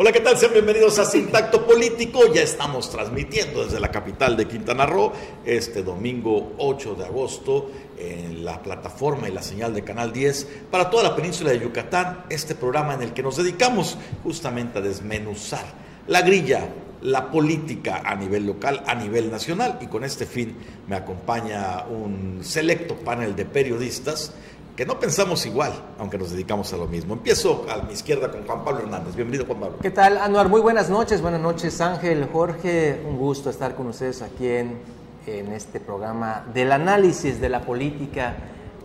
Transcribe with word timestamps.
Hola, 0.00 0.12
¿qué 0.12 0.20
tal? 0.20 0.38
Sean 0.38 0.52
bienvenidos 0.52 1.00
a 1.00 1.04
Sintacto 1.04 1.66
Político. 1.66 2.32
Ya 2.32 2.42
estamos 2.42 2.88
transmitiendo 2.88 3.64
desde 3.64 3.80
la 3.80 3.90
capital 3.90 4.36
de 4.36 4.46
Quintana 4.46 4.86
Roo 4.86 5.12
este 5.44 5.82
domingo 5.82 6.52
8 6.58 6.94
de 6.94 7.04
agosto 7.04 7.68
en 7.98 8.44
la 8.44 8.62
plataforma 8.62 9.28
y 9.28 9.32
la 9.32 9.42
señal 9.42 9.74
de 9.74 9.82
Canal 9.82 10.12
10 10.12 10.46
para 10.70 10.88
toda 10.88 11.02
la 11.02 11.16
península 11.16 11.50
de 11.50 11.58
Yucatán. 11.58 12.26
Este 12.30 12.54
programa 12.54 12.94
en 12.94 13.02
el 13.02 13.12
que 13.12 13.24
nos 13.24 13.38
dedicamos 13.38 13.98
justamente 14.22 14.78
a 14.78 14.82
desmenuzar 14.82 15.64
la 16.06 16.22
grilla, 16.22 16.68
la 17.02 17.32
política 17.32 18.02
a 18.04 18.14
nivel 18.14 18.46
local, 18.46 18.84
a 18.86 18.94
nivel 18.94 19.32
nacional. 19.32 19.80
Y 19.80 19.88
con 19.88 20.04
este 20.04 20.26
fin 20.26 20.56
me 20.86 20.94
acompaña 20.94 21.86
un 21.86 22.38
selecto 22.44 22.94
panel 22.94 23.34
de 23.34 23.46
periodistas 23.46 24.32
que 24.78 24.86
no 24.86 25.00
pensamos 25.00 25.44
igual, 25.44 25.72
aunque 25.98 26.16
nos 26.16 26.30
dedicamos 26.30 26.72
a 26.72 26.76
lo 26.76 26.86
mismo. 26.86 27.14
Empiezo 27.14 27.66
a 27.68 27.82
mi 27.82 27.94
izquierda 27.94 28.30
con 28.30 28.46
Juan 28.46 28.64
Pablo 28.64 28.82
Hernández. 28.82 29.16
Bienvenido, 29.16 29.44
Juan 29.44 29.58
Pablo. 29.58 29.78
¿Qué 29.82 29.90
tal, 29.90 30.18
Anuar? 30.18 30.48
Muy 30.48 30.60
buenas 30.60 30.88
noches. 30.88 31.20
Buenas 31.20 31.40
noches, 31.40 31.80
Ángel, 31.80 32.28
Jorge. 32.32 33.02
Un 33.04 33.18
gusto 33.18 33.50
estar 33.50 33.74
con 33.74 33.88
ustedes 33.88 34.22
aquí 34.22 34.46
en, 34.46 34.78
en 35.26 35.52
este 35.52 35.80
programa 35.80 36.44
del 36.54 36.70
análisis 36.70 37.40
de 37.40 37.48
la 37.48 37.62
política 37.62 38.36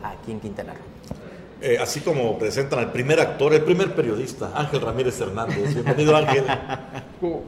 aquí 0.02 0.32
en 0.32 0.40
Quintana 0.40 0.74
Roo. 0.74 0.93
Eh, 1.66 1.77
así 1.80 2.02
como 2.02 2.38
presentan 2.38 2.80
al 2.80 2.92
primer 2.92 3.22
actor, 3.22 3.53
el 3.53 3.61
primer 3.61 3.95
periodista, 3.95 4.52
Ángel 4.53 4.81
Ramírez 4.81 5.22
Hernández. 5.22 5.73
Bienvenido, 5.73 6.16
Ángel. 6.16 6.44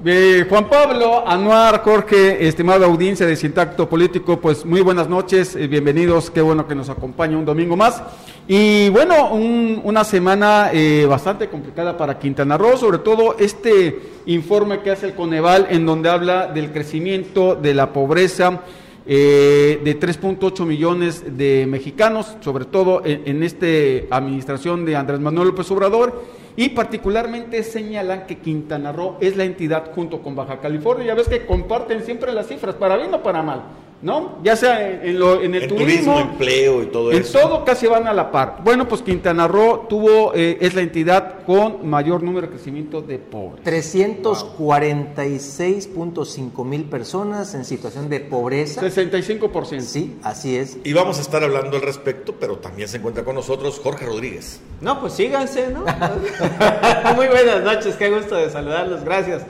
Eh, 0.05 0.45
Juan 0.47 0.69
Pablo, 0.69 1.27
Anuar, 1.27 1.81
Jorge, 1.83 2.47
estimada 2.47 2.85
audiencia 2.85 3.25
de 3.25 3.35
Sintacto 3.35 3.89
Político, 3.89 4.39
pues 4.39 4.63
muy 4.63 4.80
buenas 4.80 5.09
noches, 5.09 5.53
eh, 5.53 5.67
bienvenidos, 5.67 6.30
qué 6.30 6.39
bueno 6.39 6.66
que 6.66 6.75
nos 6.75 6.88
acompaña 6.88 7.38
un 7.38 7.44
domingo 7.44 7.75
más. 7.75 8.02
Y 8.47 8.88
bueno, 8.88 9.33
una 9.33 10.05
semana 10.05 10.72
bastante 11.09 11.50
complicada 11.50 11.97
para 11.97 12.17
Quintana 12.17 12.57
Roo, 12.57 12.77
sobre 12.77 13.00
todo 13.00 13.35
este 13.38 14.00
informe 14.27 14.79
que 14.79 14.91
hace 14.91 15.07
el 15.07 15.13
Coneval 15.13 15.67
en 15.69 15.85
donde 15.85 16.09
habla 16.09 16.47
del 16.47 16.72
crecimiento 16.72 17.55
de 17.55 17.73
la 17.73 17.91
pobreza 17.91 18.61
eh, 19.08 19.81
de 19.84 20.00
3.8 20.00 20.66
millones 20.66 21.38
de 21.38 21.66
mexicanos, 21.67 22.38
sobre 22.42 22.66
todo 22.66 23.03
en, 23.06 23.44
esta 23.44 24.16
administración 24.16 24.86
de 24.86 24.95
Andrés 24.95 25.20
Manuel 25.20 25.50
López 25.50 25.70
Obrador, 25.72 26.23
y 26.56 26.70
particularmente 26.70 27.64
señalan 27.64 28.25
que 28.25 28.38
Quintana 28.38 28.92
Roo 28.92 29.17
es 29.20 29.36
la 29.36 29.44
entidad 29.44 29.92
junto 29.94 30.22
con 30.22 30.36
Baja 30.36 30.59
California. 30.59 31.08
Ya 31.08 31.16
ves 31.16 31.28
que 31.28 31.45
comparten 31.45 32.03
siempre 32.03 32.31
las 32.34 32.47
cifras, 32.47 32.75
para 32.75 32.97
bien 32.97 33.14
o 33.14 33.22
para 33.22 33.44
mal. 33.44 33.64
¿No? 34.01 34.39
Ya 34.43 34.55
sea 34.55 35.03
en, 35.03 35.19
lo, 35.19 35.41
en 35.41 35.53
el, 35.55 35.67
turismo, 35.67 36.17
empleo 36.19 36.83
y 36.83 36.85
todo 36.88 37.11
eso. 37.11 37.39
En 37.39 37.43
todo 37.43 37.65
casi 37.65 37.88
van 37.88 38.07
a 38.07 38.13
la 38.13 38.31
par. 38.31 38.59
Bueno, 38.63 38.88
pues 38.88 39.01
Quintana 39.01 39.47
Roo 39.47 39.88
tuvo, 39.89 40.33
eh, 40.35 40.59
es 40.61 40.75
la 40.75 40.81
entidad 40.81 41.43
con 41.45 41.88
mayor 41.88 42.23
número 42.23 42.47
de 42.47 42.53
crecimiento 42.53 43.01
de 43.01 43.19
pobres. 43.19 43.66
346.5 43.66 46.66
mil 46.66 46.85
personas 46.85 47.53
en 47.55 47.66
situación 47.66 48.09
de 48.09 48.19
pobreza. 48.19 48.81
65%. 48.81 49.81
Sí, 49.81 50.17
así 50.23 50.55
es. 50.55 50.77
Y 50.83 50.93
vamos 50.93 51.17
a 51.17 51.21
estar 51.21 51.43
hablando 51.43 51.77
al 51.77 51.83
respecto, 51.83 52.35
pero 52.39 52.57
también 52.57 52.88
se 52.88 52.97
encuentra 52.97 53.23
con 53.23 53.33
nosotros 53.35 53.79
Jorge 53.79 54.05
Rodríguez. 54.05 54.59
No, 54.81 54.99
pues 54.99 55.13
síganse, 55.13 55.69
¿no? 55.69 55.85
Muy 57.16 57.27
buenas 57.27 57.63
noches, 57.63 57.95
qué 57.95 58.09
gusto 58.09 58.35
de 58.35 58.49
saludarlos, 58.49 59.03
gracias 59.03 59.44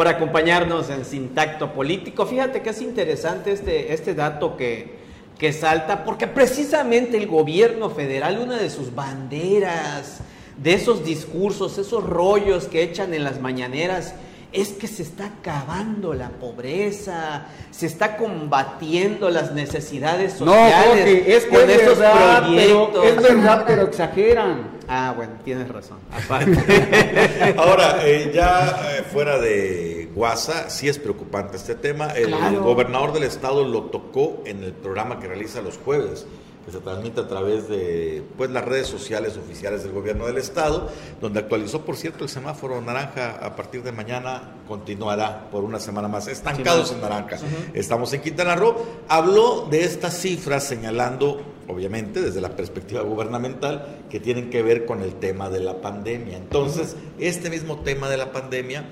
por 0.00 0.08
acompañarnos 0.08 0.88
en 0.88 1.04
Sintacto 1.04 1.74
Político. 1.74 2.24
Fíjate 2.24 2.62
que 2.62 2.70
es 2.70 2.80
interesante 2.80 3.52
este, 3.52 3.92
este 3.92 4.14
dato 4.14 4.56
que, 4.56 4.94
que 5.38 5.52
salta, 5.52 6.06
porque 6.06 6.26
precisamente 6.26 7.18
el 7.18 7.26
gobierno 7.26 7.90
federal, 7.90 8.38
una 8.38 8.56
de 8.56 8.70
sus 8.70 8.94
banderas, 8.94 10.20
de 10.56 10.72
esos 10.72 11.04
discursos, 11.04 11.76
esos 11.76 12.02
rollos 12.02 12.64
que 12.64 12.82
echan 12.82 13.12
en 13.12 13.24
las 13.24 13.42
mañaneras, 13.42 14.14
es 14.52 14.70
que 14.70 14.88
se 14.88 15.02
está 15.02 15.26
acabando 15.26 16.14
la 16.14 16.28
pobreza, 16.30 17.46
se 17.70 17.86
está 17.86 18.16
combatiendo 18.16 19.30
las 19.30 19.52
necesidades 19.52 20.34
sociales. 20.34 21.24
No, 21.26 21.32
es 21.32 21.44
que 21.44 21.56
con 21.56 21.70
es 21.70 21.82
esos 21.82 21.98
verdad, 21.98 22.42
proyectos. 22.42 23.04
es 23.04 23.22
verdad, 23.22 23.64
pero 23.66 23.82
exageran. 23.82 24.80
Ah, 24.88 25.14
bueno, 25.16 25.34
tienes 25.44 25.68
razón. 25.68 25.98
Ahora, 27.56 28.00
eh, 28.04 28.32
ya 28.34 28.98
eh, 28.98 29.04
fuera 29.04 29.38
de 29.38 30.10
Guasa, 30.14 30.68
sí 30.68 30.88
es 30.88 30.98
preocupante 30.98 31.56
este 31.56 31.76
tema. 31.76 32.08
El, 32.08 32.34
gobernador 32.58 33.12
del 33.12 33.22
estado 33.22 33.64
lo 33.64 33.84
tocó 33.84 34.42
en 34.46 34.64
el 34.64 34.72
programa 34.72 35.20
que 35.20 35.28
realiza 35.28 35.62
los 35.62 35.78
jueves 35.78 36.26
que 36.64 36.72
se 36.72 36.78
transmite 36.78 37.20
a 37.20 37.28
través 37.28 37.68
de 37.68 38.22
pues, 38.36 38.50
las 38.50 38.64
redes 38.64 38.86
sociales 38.86 39.36
oficiales 39.36 39.82
del 39.82 39.92
gobierno 39.92 40.26
del 40.26 40.36
estado, 40.36 40.88
donde 41.20 41.40
actualizó, 41.40 41.84
por 41.84 41.96
cierto, 41.96 42.24
el 42.24 42.30
semáforo 42.30 42.80
naranja 42.80 43.38
a 43.44 43.56
partir 43.56 43.82
de 43.82 43.92
mañana 43.92 44.56
continuará 44.68 45.48
por 45.50 45.64
una 45.64 45.78
semana 45.78 46.08
más, 46.08 46.28
estancados 46.28 46.92
en 46.92 47.00
naranja. 47.00 47.38
Estamos 47.74 48.12
en 48.12 48.20
Quintana 48.20 48.56
Roo. 48.56 48.76
Habló 49.08 49.66
de 49.70 49.84
estas 49.84 50.18
cifras 50.20 50.64
señalando 50.64 51.40
obviamente 51.70 52.20
desde 52.20 52.40
la 52.40 52.56
perspectiva 52.56 53.02
gubernamental, 53.02 54.00
que 54.10 54.20
tienen 54.20 54.50
que 54.50 54.62
ver 54.62 54.86
con 54.86 55.02
el 55.02 55.14
tema 55.14 55.48
de 55.50 55.60
la 55.60 55.80
pandemia. 55.80 56.36
Entonces, 56.36 56.96
este 57.18 57.48
mismo 57.48 57.78
tema 57.78 58.08
de 58.08 58.16
la 58.16 58.32
pandemia, 58.32 58.86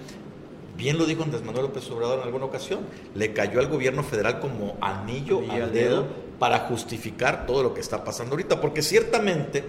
bien 0.76 0.96
lo 0.96 1.04
dijo 1.04 1.24
Andrés 1.24 1.44
Manuel 1.44 1.66
López 1.66 1.90
Obrador 1.90 2.20
en 2.20 2.26
alguna 2.26 2.44
ocasión, 2.44 2.80
le 3.14 3.32
cayó 3.32 3.58
al 3.58 3.66
gobierno 3.66 4.04
federal 4.04 4.38
como 4.38 4.76
anillo 4.80 5.42
al 5.50 5.72
dedo 5.72 6.27
para 6.38 6.60
justificar 6.60 7.46
todo 7.46 7.62
lo 7.62 7.74
que 7.74 7.80
está 7.80 8.04
pasando 8.04 8.32
ahorita, 8.32 8.60
porque 8.60 8.82
ciertamente 8.82 9.64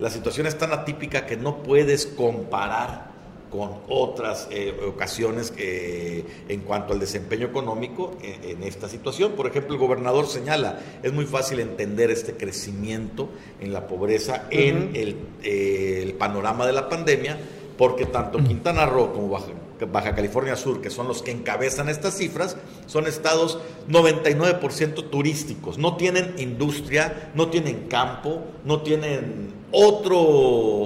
la 0.00 0.10
situación 0.10 0.46
es 0.46 0.58
tan 0.58 0.72
atípica 0.72 1.26
que 1.26 1.36
no 1.36 1.62
puedes 1.62 2.06
comparar 2.06 3.14
con 3.54 3.70
otras 3.88 4.48
eh, 4.50 4.74
ocasiones 4.84 5.52
eh, 5.56 6.24
en 6.48 6.60
cuanto 6.62 6.92
al 6.92 6.98
desempeño 6.98 7.46
económico 7.46 8.16
en, 8.20 8.64
esta 8.64 8.88
situación. 8.88 9.32
Por 9.32 9.46
ejemplo, 9.46 9.74
el 9.74 9.80
gobernador 9.80 10.26
señala, 10.26 10.80
es 11.04 11.12
muy 11.12 11.24
fácil 11.24 11.60
entender 11.60 12.10
este 12.10 12.34
crecimiento 12.36 13.28
en 13.60 13.72
la 13.72 13.86
pobreza 13.86 14.48
en 14.50 14.90
eh, 14.94 16.02
el, 16.02 16.14
panorama 16.14 16.66
de 16.66 16.72
la 16.72 16.88
pandemia, 16.88 17.38
porque 17.78 18.06
tanto 18.06 18.38
Quintana 18.38 18.86
Roo 18.86 19.12
como 19.12 19.28
Baja, 19.28 19.52
Baja, 19.84 20.14
California 20.14 20.56
Sur, 20.56 20.80
que 20.80 20.90
son 20.90 21.08
los 21.08 21.22
que 21.22 21.30
encabezan 21.30 21.88
estas 21.88 22.16
cifras, 22.16 22.56
son 22.86 23.06
estados 23.06 23.58
99% 23.88 25.10
turísticos, 25.10 25.78
no 25.78 25.96
tienen 25.96 26.34
industria, 26.38 27.30
no 27.34 27.48
tienen 27.48 27.88
campo, 27.88 28.42
no 28.64 28.82
tienen 28.82 29.52
otro, 29.72 30.20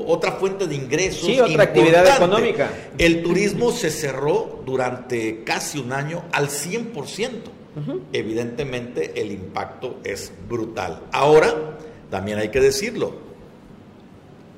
otra 0.07 0.33
fuente 0.33 0.67
de 0.67 0.75
ingresos. 0.75 1.27
Sí, 1.27 1.41
otra 1.41 1.65
actividad 1.65 2.17
económica. 2.17 2.71
El 2.97 3.23
turismo 3.23 3.71
se 3.71 3.91
cerró 3.91 4.63
durante 4.65 5.45
casi 5.45 5.79
un 5.79 5.93
año 5.93 6.25
al 6.33 6.49
100%. 6.49 7.31
Evidentemente 8.13 9.21
el 9.21 9.31
impacto 9.31 9.99
es 10.03 10.33
brutal. 10.49 11.05
Ahora, 11.13 11.79
también 12.11 12.39
hay 12.39 12.49
que 12.49 12.61
decirlo, 12.61 13.15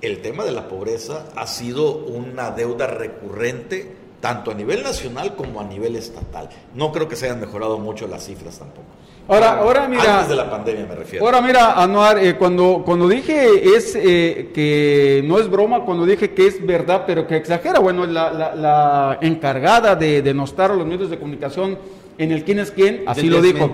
el 0.01 0.23
tema 0.23 0.45
de 0.45 0.53
la 0.53 0.69
pobreza 0.69 1.29
ha 1.37 1.47
sido 1.47 1.99
una 1.99 2.51
deuda 2.51 2.87
recurrente 2.87 4.00
tanto 4.21 4.51
a 4.51 4.55
nivel 4.55 4.83
nacional 4.83 5.35
como 5.35 5.61
a 5.61 5.65
nivel 5.65 5.97
estatal. 5.97 6.49
No 6.75 6.93
creo 6.93 7.09
que 7.09 7.17
se 7.17 7.27
hayan 7.27 7.41
mejorado 7.41 7.79
mucho 7.79 8.07
las 8.07 8.25
cifras 8.25 8.59
tampoco. 8.59 8.87
Ahora, 9.29 9.59
ahora 9.59 9.89
mira. 9.89 10.15
Antes 10.15 10.29
de 10.31 10.37
la 10.37 10.51
pandemia 10.51 10.87
me 10.87 10.95
refiero. 10.97 11.25
Ahora 11.25 11.41
mira, 11.41 11.81
Anuar, 11.81 12.19
eh, 12.19 12.37
cuando, 12.37 12.83
cuando 12.85 13.09
dije 13.09 13.77
es 13.77 13.95
eh, 13.95 14.51
que 14.53 15.23
no 15.25 15.39
es 15.39 15.49
broma, 15.49 15.85
cuando 15.85 16.05
dije 16.05 16.33
que 16.33 16.47
es 16.49 16.65
verdad, 16.67 17.05
pero 17.07 17.27
que 17.27 17.37
exagera, 17.37 17.79
bueno, 17.79 18.07
la, 18.07 18.33
la, 18.33 19.19
encargada 19.21 19.95
de 19.95 20.21
denostar 20.23 20.73
a 20.73 20.75
los 20.75 20.87
medios 20.87 21.11
de 21.11 21.19
comunicación 21.19 21.79
en 22.19 22.33
el 22.33 22.45
quién 22.45 22.59
es 22.59 22.73
quién, 22.73 23.05
así 23.07 23.31
lo 23.31 23.41
dijo. 23.41 23.73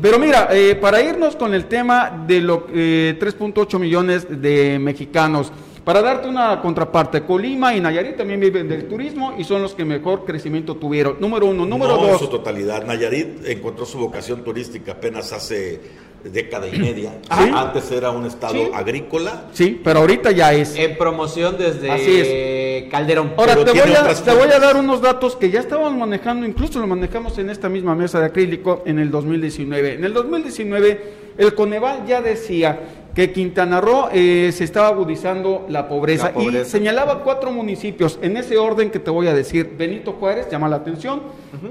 Pero 0.00 0.18
mira, 0.18 0.48
eh, 0.52 0.76
para 0.76 1.00
irnos 1.00 1.36
con 1.36 1.54
el 1.54 1.64
tema 1.64 2.24
de 2.26 2.40
los 2.40 2.60
3.8 2.68 3.78
millones 3.78 4.26
de 4.28 4.78
mexicanos. 4.78 5.50
Para 5.88 6.02
darte 6.02 6.28
una 6.28 6.60
contraparte, 6.60 7.22
Colima 7.22 7.74
y 7.74 7.80
Nayarit 7.80 8.18
también 8.18 8.38
viven 8.38 8.68
del 8.68 8.86
turismo 8.86 9.32
y 9.38 9.44
son 9.44 9.62
los 9.62 9.74
que 9.74 9.86
mejor 9.86 10.26
crecimiento 10.26 10.76
tuvieron. 10.76 11.16
Número 11.18 11.46
uno. 11.46 11.64
Número 11.64 11.96
no 11.96 12.02
dos. 12.02 12.12
en 12.12 12.18
su 12.18 12.28
totalidad. 12.28 12.84
Nayarit 12.84 13.46
encontró 13.46 13.86
su 13.86 13.96
vocación 13.96 14.44
turística 14.44 14.92
apenas 14.92 15.32
hace 15.32 15.80
década 16.22 16.68
y 16.68 16.78
media. 16.78 17.14
Antes 17.30 17.90
era 17.90 18.10
un 18.10 18.26
estado 18.26 18.74
agrícola. 18.74 19.44
Sí, 19.54 19.80
pero 19.82 20.00
ahorita 20.00 20.30
ya 20.30 20.52
es. 20.52 20.76
En 20.76 20.98
promoción 20.98 21.56
desde 21.56 22.86
Calderón. 22.90 23.32
Ahora 23.38 23.54
te 23.54 23.70
voy, 23.70 23.80
a, 23.80 24.14
te 24.14 24.34
voy, 24.34 24.50
a, 24.50 24.58
dar 24.58 24.76
unos 24.76 25.00
datos 25.00 25.36
que 25.36 25.48
ya 25.48 25.60
estábamos 25.60 25.96
manejando, 25.96 26.44
incluso 26.44 26.80
lo 26.80 26.86
manejamos 26.86 27.38
en 27.38 27.48
esta 27.48 27.70
misma 27.70 27.94
mesa 27.94 28.20
de 28.20 28.26
acrílico 28.26 28.82
en 28.84 28.98
el 28.98 29.10
2019. 29.10 29.94
En 29.94 30.04
el 30.04 30.12
2019 30.12 31.28
el 31.38 31.54
Coneval 31.54 32.04
ya 32.04 32.20
decía 32.20 32.97
que 33.18 33.32
Quintana 33.32 33.80
Roo 33.80 34.10
eh, 34.12 34.52
se 34.54 34.62
estaba 34.62 34.86
agudizando 34.86 35.66
la 35.68 35.88
pobreza, 35.88 36.30
y 36.38 36.64
señalaba 36.64 37.24
cuatro 37.24 37.50
municipios 37.50 38.16
en 38.22 38.36
ese 38.36 38.56
orden 38.58 38.92
que 38.92 39.00
te 39.00 39.10
voy 39.10 39.26
a 39.26 39.34
decir. 39.34 39.74
Benito 39.76 40.12
Juárez 40.12 40.48
llama 40.48 40.68
la 40.68 40.76
atención 40.76 41.22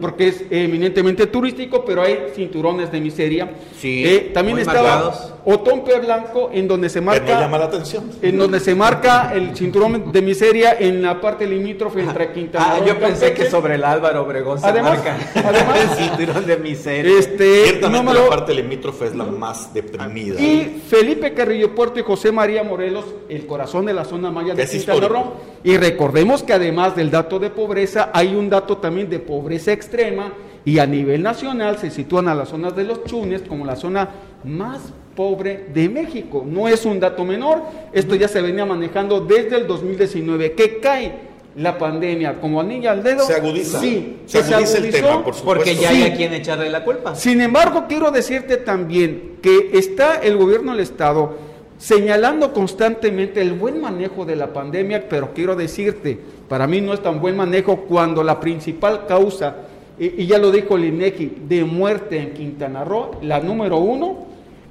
porque 0.01 0.27
es 0.27 0.43
eminentemente 0.49 1.25
turístico, 1.27 1.85
pero 1.85 2.01
hay 2.01 2.17
cinturones 2.35 2.91
de 2.91 2.99
miseria. 2.99 3.49
Sí, 3.79 4.03
eh, 4.05 4.31
también 4.33 4.59
estaba 4.59 5.36
o 5.49 5.59
Tompe 5.61 5.97
Blanco, 5.99 6.49
en 6.51 6.67
donde 6.67 6.89
se 6.89 6.99
marca. 6.99 7.39
Llama 7.39 7.57
la 7.57 7.65
atención. 7.65 8.09
En 8.21 8.37
donde 8.37 8.59
se 8.59 8.75
marca 8.75 9.31
el 9.33 9.55
cinturón 9.55 10.11
de 10.11 10.21
miseria 10.21 10.75
en 10.77 11.01
la 11.01 11.21
parte 11.21 11.47
limítrofe 11.47 12.01
entre 12.01 12.33
Quintana 12.33 12.65
Ah, 12.67 12.75
Roo 12.79 12.83
y 12.85 12.87
yo 12.89 12.99
pensé 12.99 13.27
Campeche. 13.27 13.43
que 13.45 13.49
sobre 13.49 13.75
el 13.75 13.83
Álvaro 13.85 14.23
Obregón 14.23 14.59
se 14.59 14.67
Además- 14.67 14.97
marca 14.97 15.15
además- 15.35 15.79
el 15.83 15.89
cinturón 16.09 16.45
de 16.45 16.57
miseria. 16.57 17.17
Este, 17.17 17.63
Ciertamente 17.63 17.97
número- 17.97 18.23
la 18.25 18.29
parte 18.29 18.53
limítrofe 18.53 19.05
es 19.05 19.15
la 19.15 19.23
más 19.23 19.73
deprimida. 19.73 20.37
Y 20.37 20.81
Felipe 20.85 21.33
Carrillo 21.33 21.73
Puerto 21.73 21.97
y 21.99 22.03
José 22.03 22.33
María 22.33 22.63
Morelos, 22.63 23.05
el 23.29 23.45
corazón 23.45 23.85
de 23.85 23.93
la 23.93 24.03
zona 24.03 24.29
maya 24.29 24.53
de 24.53 24.67
Quintana 24.67 25.07
Roo. 25.07 25.33
Y 25.63 25.77
recordemos 25.77 26.43
que 26.43 26.51
además 26.51 26.93
del 26.97 27.09
dato 27.09 27.39
de 27.39 27.51
pobreza, 27.51 28.09
hay 28.13 28.35
un 28.35 28.49
dato 28.49 28.79
también 28.79 29.09
de 29.09 29.19
pobreza 29.19 29.71
extrema 29.71 30.33
y 30.65 30.79
a 30.79 30.85
nivel 30.85 31.23
nacional 31.23 31.77
se 31.77 31.89
sitúan 31.89 32.27
a 32.27 32.35
las 32.35 32.49
zonas 32.49 32.75
de 32.75 32.83
los 32.83 33.05
Chunes 33.05 33.43
como 33.47 33.63
la 33.65 33.77
zona 33.77 34.09
más 34.43 34.81
pobre 35.17 35.65
de 35.73 35.89
México. 35.89 36.45
No 36.47 36.67
es 36.69 36.85
un 36.85 36.99
dato 36.99 37.25
menor, 37.25 37.63
esto 37.91 38.13
ya 38.15 38.27
se 38.27 38.39
venía 38.41 38.65
manejando 38.65 39.19
desde 39.19 39.57
el 39.57 39.67
2019, 39.67 40.53
que 40.53 40.79
cae 40.79 41.11
la 41.55 41.75
pandemia 41.79 42.39
como 42.39 42.61
anilla 42.61 42.91
al 42.91 43.01
dedo. 43.01 43.25
Se 43.25 43.33
agudiza. 43.33 43.79
Sí, 43.79 44.17
Se 44.27 44.37
agudiza 44.37 44.77
el 44.77 44.91
tema, 44.91 45.23
por 45.23 45.33
supuesto. 45.33 45.43
Porque 45.65 45.75
ya 45.75 45.89
Sí. 45.89 46.03
hay 46.03 46.11
a 46.11 46.15
quien 46.15 46.33
echarle 46.33 46.69
la 46.69 46.83
culpa. 46.83 47.15
Sin 47.15 47.41
embargo, 47.41 47.85
quiero 47.89 48.11
decirte 48.11 48.57
también 48.57 49.37
que 49.41 49.71
está 49.73 50.17
el 50.17 50.37
gobierno 50.37 50.71
del 50.73 50.81
Estado 50.81 51.35
señalando 51.79 52.53
constantemente 52.53 53.41
el 53.41 53.53
buen 53.53 53.81
manejo 53.81 54.23
de 54.25 54.35
la 54.35 54.53
pandemia, 54.53 55.09
pero 55.09 55.33
quiero 55.33 55.55
decirte, 55.55 56.19
para 56.47 56.67
mí 56.67 56.79
no 56.79 56.93
es 56.93 57.01
tan 57.01 57.19
buen 57.19 57.35
manejo 57.35 57.81
cuando 57.87 58.23
la 58.23 58.39
principal 58.39 59.05
causa, 59.07 59.55
y, 59.99 60.23
y 60.23 60.27
ya 60.27 60.37
lo 60.37 60.51
dijo 60.51 60.75
el 60.75 60.85
INEGI, 60.85 61.37
de 61.47 61.63
muerte 61.65 62.19
en 62.19 62.33
Quintana 62.33 62.83
Roo, 62.83 63.11
la 63.23 63.39
número 63.39 63.77
uno, 63.77 64.26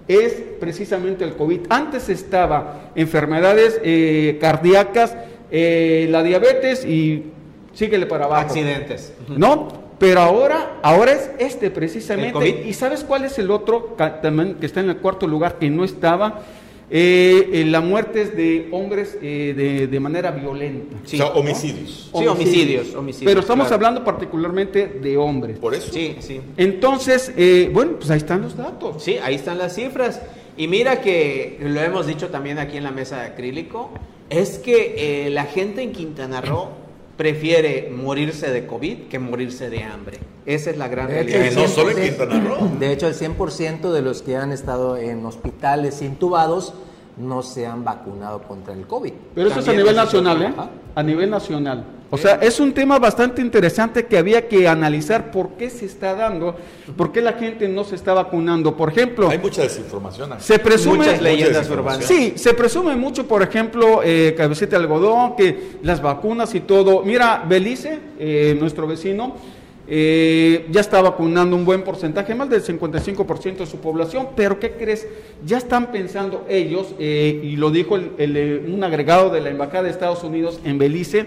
es 0.09 0.33
precisamente 0.61 1.25
el 1.25 1.35
COVID. 1.35 1.63
Antes 1.69 2.09
estaba 2.09 2.91
enfermedades 2.95 3.81
eh, 3.83 4.39
cardíacas, 4.41 5.17
eh, 5.51 6.07
la 6.11 6.23
diabetes 6.23 6.85
y 6.85 7.25
síguele 7.73 8.07
para 8.07 8.27
abajo. 8.27 8.43
Accidentes. 8.43 9.13
¿No? 9.29 9.87
Pero 9.99 10.21
ahora, 10.21 10.79
ahora 10.83 11.13
es 11.13 11.31
este 11.39 11.71
precisamente. 11.71 12.29
¿El 12.29 12.33
COVID? 12.33 12.67
¿Y 12.67 12.73
sabes 12.75 13.03
cuál 13.03 13.25
es 13.25 13.39
el 13.39 13.51
otro 13.51 13.97
también 14.23 14.57
que 14.57 14.67
está 14.67 14.81
en 14.81 14.91
el 14.91 14.99
cuarto 14.99 15.27
lugar 15.27 15.59
que 15.59 15.71
no 15.71 15.85
estaba? 15.85 16.43
Eh, 16.89 17.51
eh, 17.53 17.65
la 17.65 17.81
muerte 17.81 18.23
es 18.23 18.37
de 18.37 18.69
hombres 18.71 19.19
eh, 19.21 19.55
de, 19.57 19.87
de 19.89 20.01
manera 20.01 20.31
violenta. 20.31 20.97
Sí. 21.05 21.17
o 21.17 21.19
sea, 21.19 21.27
homicidios. 21.35 22.11
Sí, 22.15 22.27
homicidios, 22.27 22.95
homicidios, 22.95 23.29
Pero 23.29 23.41
estamos 23.41 23.67
claro. 23.67 23.75
hablando 23.77 24.05
particularmente 24.05 24.87
de 24.87 25.17
hombres. 25.17 25.59
Por 25.59 25.75
eso. 25.75 25.93
Sí, 25.93 26.17
sí. 26.21 26.41
Entonces, 26.57 27.33
eh, 27.37 27.71
bueno, 27.73 27.97
pues 27.99 28.11
ahí 28.11 28.19
están 28.19 28.43
los 28.43 28.57
datos. 28.57 29.03
Sí, 29.03 29.17
ahí 29.21 29.35
están 29.35 29.59
las 29.59 29.75
cifras. 29.75 30.23
Y 30.57 30.69
mira 30.69 31.01
que 31.01 31.59
lo 31.61 31.81
hemos 31.81 32.07
dicho 32.07 32.29
también 32.29 32.59
aquí 32.59 32.77
en 32.77 32.85
la 32.85 32.93
mesa 32.93 33.21
de 33.21 33.27
acrílico, 33.27 33.91
es 34.31 34.59
que 34.59 35.27
eh, 35.27 35.31
la 35.31 35.45
gente 35.45 35.83
en 35.83 35.93
Quintana 35.93 36.41
Roo 36.41 36.69
prefiere 37.17 37.91
morirse 37.91 38.51
de 38.51 38.67
COVID 38.67 39.09
que 39.09 39.19
morirse 39.19 39.71
de 39.71 39.83
hambre. 39.83 40.19
Esa 40.45 40.71
es 40.71 40.77
la 40.77 40.89
gran 40.89 41.09
De 41.09 41.23
hecho, 41.23 41.39
realidad. 41.39 41.63
no 41.63 41.69
solo 41.69 41.91
en 41.91 41.97
100%, 41.97 42.03
Quintana 42.09 42.41
Roo. 42.49 42.71
De 42.79 42.93
hecho, 42.93 43.09
el 43.09 43.15
100% 43.15 43.91
de 43.93 44.03
los 44.03 44.23
que 44.23 44.37
han 44.37 44.53
estado 44.53 44.97
en 44.97 45.25
hospitales 45.27 46.03
intubados 46.03 46.75
no 47.17 47.43
se 47.43 47.67
han 47.67 47.85
vacunado 47.85 48.43
contra 48.43 48.75
el 48.75 48.87
COVID. 48.87 49.13
Pero 49.35 49.49
eso 49.49 49.61
es 49.61 49.69
a 49.69 49.73
nivel 49.73 49.97
nacional, 49.97 50.43
¿eh? 50.43 50.53
A 50.95 51.03
nivel 51.03 51.31
nacional. 51.31 51.85
O 52.09 52.17
sea, 52.17 52.37
es 52.37 52.61
un 52.61 52.73
tema 52.73 53.01
bastante 53.01 53.43
interesante 53.43 54.07
que 54.07 54.17
había 54.17 54.47
que 54.47 54.69
analizar 54.69 55.33
por 55.33 55.51
qué 55.59 55.69
se 55.71 55.87
está 55.87 56.15
dando, 56.15 56.55
por 56.97 57.11
qué 57.11 57.21
la 57.21 57.33
gente 57.33 57.67
no 57.69 57.83
se 57.83 57.97
está 57.97 58.15
vacunando. 58.15 58.77
Por 58.77 58.91
ejemplo, 58.91 59.29
Hay 59.29 59.39
mucha 59.39 59.63
desinformación. 59.63 60.33
aquí. 60.33 60.43
se 60.45 60.59
presume... 60.61 60.99
Muchas 60.99 61.21
leyendas 61.21 61.69
urbanas. 61.69 62.05
Sí, 62.05 62.35
se 62.37 62.55
presume 62.55 62.95
mucho, 62.95 63.27
por 63.27 63.43
ejemplo, 63.43 64.03
eh, 64.05 64.35
cabecita 64.37 64.77
de 64.79 64.85
algodón, 64.85 65.35
que 65.37 65.79
las 65.83 66.01
vacunas 66.01 66.55
y 66.55 66.61
todo. 66.61 67.03
Mira, 67.03 67.45
Belice, 67.49 67.99
eh, 68.21 68.57
nuestro 68.61 68.87
vecino, 68.87 69.35
eh, 69.89 70.67
ya 70.71 70.81
está 70.81 71.01
vacunando 71.03 71.57
un 71.57 71.65
buen 71.65 71.83
porcentaje, 71.83 72.35
más 72.37 72.49
del 72.51 72.63
55% 72.63 73.65
de 73.65 73.67
su 73.67 73.79
población, 73.79 74.29
pero 74.37 74.59
¿qué 74.61 74.73
crees? 74.73 75.07
Ya 75.45 75.59
están 75.59 75.91
pensando 75.93 76.45
ellos, 76.49 76.95
eh, 76.99 77.41
y 77.43 77.57
lo 77.57 77.71
dijo 77.71 77.97
el- 77.97 78.11
el, 78.19 78.65
un 78.73 78.83
agregado 78.85 79.31
de 79.31 79.41
la 79.41 79.51
Embajada 79.51 79.85
de 79.85 79.91
Estados 79.91 80.23
Unidos 80.25 80.61
en 80.65 80.79
Belice, 80.79 81.27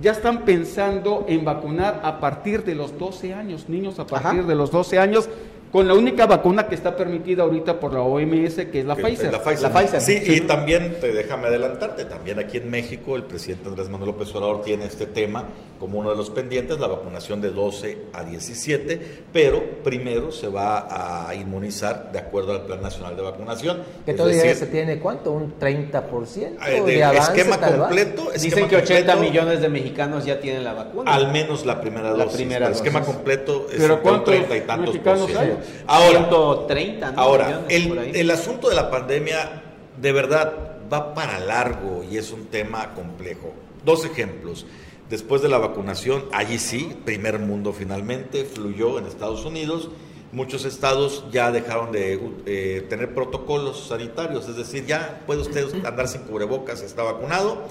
ya 0.00 0.12
están 0.12 0.44
pensando 0.44 1.24
en 1.28 1.44
vacunar 1.44 2.00
a 2.04 2.20
partir 2.20 2.64
de 2.64 2.74
los 2.74 2.98
12 2.98 3.34
años, 3.34 3.68
niños 3.68 3.98
a 3.98 4.06
partir 4.06 4.40
Ajá. 4.40 4.48
de 4.48 4.54
los 4.54 4.70
12 4.70 4.98
años, 4.98 5.28
con 5.72 5.86
la 5.86 5.94
única 5.94 6.26
vacuna 6.26 6.66
que 6.66 6.74
está 6.74 6.96
permitida 6.96 7.42
ahorita 7.42 7.78
por 7.78 7.92
la 7.92 8.00
OMS, 8.00 8.66
que 8.70 8.80
es 8.80 8.84
la 8.86 8.96
Que- 8.96 9.02
Pfizer. 9.02 9.32
La 9.32 9.42
Pfizer. 9.42 9.62
La 9.62 9.80
Pfizer. 9.80 10.00
Sí, 10.00 10.20
y 10.26 10.40
también, 10.42 10.96
te, 11.00 11.12
déjame 11.12 11.48
adelantarte, 11.48 12.04
también 12.06 12.38
aquí 12.38 12.56
en 12.56 12.70
México 12.70 13.16
el 13.16 13.24
presidente 13.24 13.68
Andrés 13.68 13.88
Manuel 13.88 14.10
López 14.12 14.34
Obrador 14.34 14.62
tiene 14.62 14.86
este 14.86 15.06
tema 15.06 15.44
como 15.78 15.98
uno 16.00 16.10
de 16.10 16.16
los 16.16 16.30
pendientes, 16.30 16.80
la 16.80 16.88
vacunación 16.88 17.40
de 17.40 17.50
12 17.50 17.98
a 18.12 18.24
17, 18.24 19.00
pero 19.32 19.62
primero 19.84 20.32
se 20.32 20.48
va 20.48 21.28
a 21.28 21.34
inmunizar 21.36 22.10
de 22.10 22.18
acuerdo 22.18 22.52
al 22.52 22.62
Plan 22.62 22.82
Nacional 22.82 23.14
de 23.14 23.22
Vacunación. 23.22 23.82
Que 24.04 24.10
es 24.12 24.16
todavía 24.16 24.42
decir, 24.42 24.56
se 24.56 24.66
tiene, 24.66 24.98
¿cuánto? 24.98 25.30
¿Un 25.30 25.54
30% 25.56 26.56
eh, 26.66 26.82
de, 26.84 26.92
de 26.94 27.04
avance? 27.04 27.32
esquema 27.32 27.58
tal 27.60 27.72
vez? 27.74 27.80
completo. 27.80 28.22
Dicen 28.32 28.48
esquema 28.48 28.68
que 28.68 28.76
80 28.76 29.12
completo, 29.12 29.20
millones 29.32 29.60
de 29.60 29.68
mexicanos 29.68 30.24
ya 30.24 30.40
tienen 30.40 30.64
la 30.64 30.72
vacuna. 30.72 31.12
Al 31.14 31.30
menos 31.30 31.64
la 31.64 31.80
primera 31.80 32.10
La 32.12 32.24
dosis. 32.24 32.36
primera 32.38 32.66
el 32.66 32.72
esquema 32.72 33.02
completo 33.02 33.66
es 33.70 33.76
Pero 33.78 33.94
un 33.96 34.00
¿cuántos 34.00 34.34
30 34.34 34.56
y 34.56 34.60
tantos 34.62 34.94
mexicanos 34.94 35.20
por 35.20 35.30
ciento. 35.30 35.57
hay? 35.57 35.57
Ahora, 35.86 36.28
130, 36.28 37.12
¿no? 37.12 37.20
Ahora, 37.20 37.64
el, 37.68 37.98
el 37.98 38.30
asunto 38.30 38.68
de 38.68 38.74
la 38.74 38.90
pandemia 38.90 39.62
de 40.00 40.12
verdad 40.12 40.52
va 40.92 41.14
para 41.14 41.38
largo 41.38 42.04
y 42.08 42.16
es 42.16 42.32
un 42.32 42.46
tema 42.46 42.94
complejo. 42.94 43.52
Dos 43.84 44.04
ejemplos. 44.04 44.66
Después 45.10 45.40
de 45.40 45.48
la 45.48 45.58
vacunación, 45.58 46.26
allí 46.32 46.58
sí, 46.58 46.94
primer 47.04 47.38
mundo 47.38 47.72
finalmente, 47.72 48.44
fluyó 48.44 48.98
en 48.98 49.06
Estados 49.06 49.44
Unidos. 49.44 49.90
Muchos 50.32 50.66
estados 50.66 51.24
ya 51.32 51.50
dejaron 51.50 51.90
de 51.90 52.20
eh, 52.44 52.86
tener 52.90 53.14
protocolos 53.14 53.88
sanitarios, 53.88 54.46
es 54.46 54.56
decir, 54.56 54.84
ya 54.84 55.22
puede 55.26 55.40
usted 55.40 55.86
andar 55.86 56.06
sin 56.06 56.22
cubrebocas, 56.22 56.82
está 56.82 57.02
vacunado. 57.02 57.62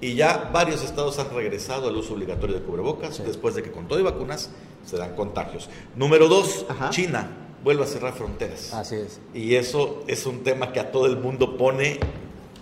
Y 0.00 0.14
ya 0.14 0.50
varios 0.52 0.82
estados 0.82 1.18
han 1.18 1.34
regresado 1.34 1.88
al 1.88 1.96
uso 1.96 2.14
obligatorio 2.14 2.56
de 2.56 2.62
cubrebocas 2.62 3.22
después 3.24 3.54
de 3.54 3.62
que 3.62 3.70
con 3.70 3.88
todo 3.88 3.98
y 3.98 4.02
vacunas 4.02 4.50
se 4.86 4.96
dan 4.96 5.14
contagios. 5.14 5.68
Número 5.94 6.28
dos, 6.28 6.64
Ajá. 6.68 6.90
China 6.90 7.28
vuelve 7.62 7.82
a 7.82 7.86
cerrar 7.86 8.14
fronteras. 8.14 8.72
Así 8.72 8.94
es. 8.94 9.20
Y 9.34 9.56
eso 9.56 10.04
es 10.06 10.24
un 10.24 10.42
tema 10.44 10.72
que 10.72 10.80
a 10.80 10.92
todo 10.92 11.06
el 11.06 11.16
mundo 11.18 11.56
pone 11.56 11.98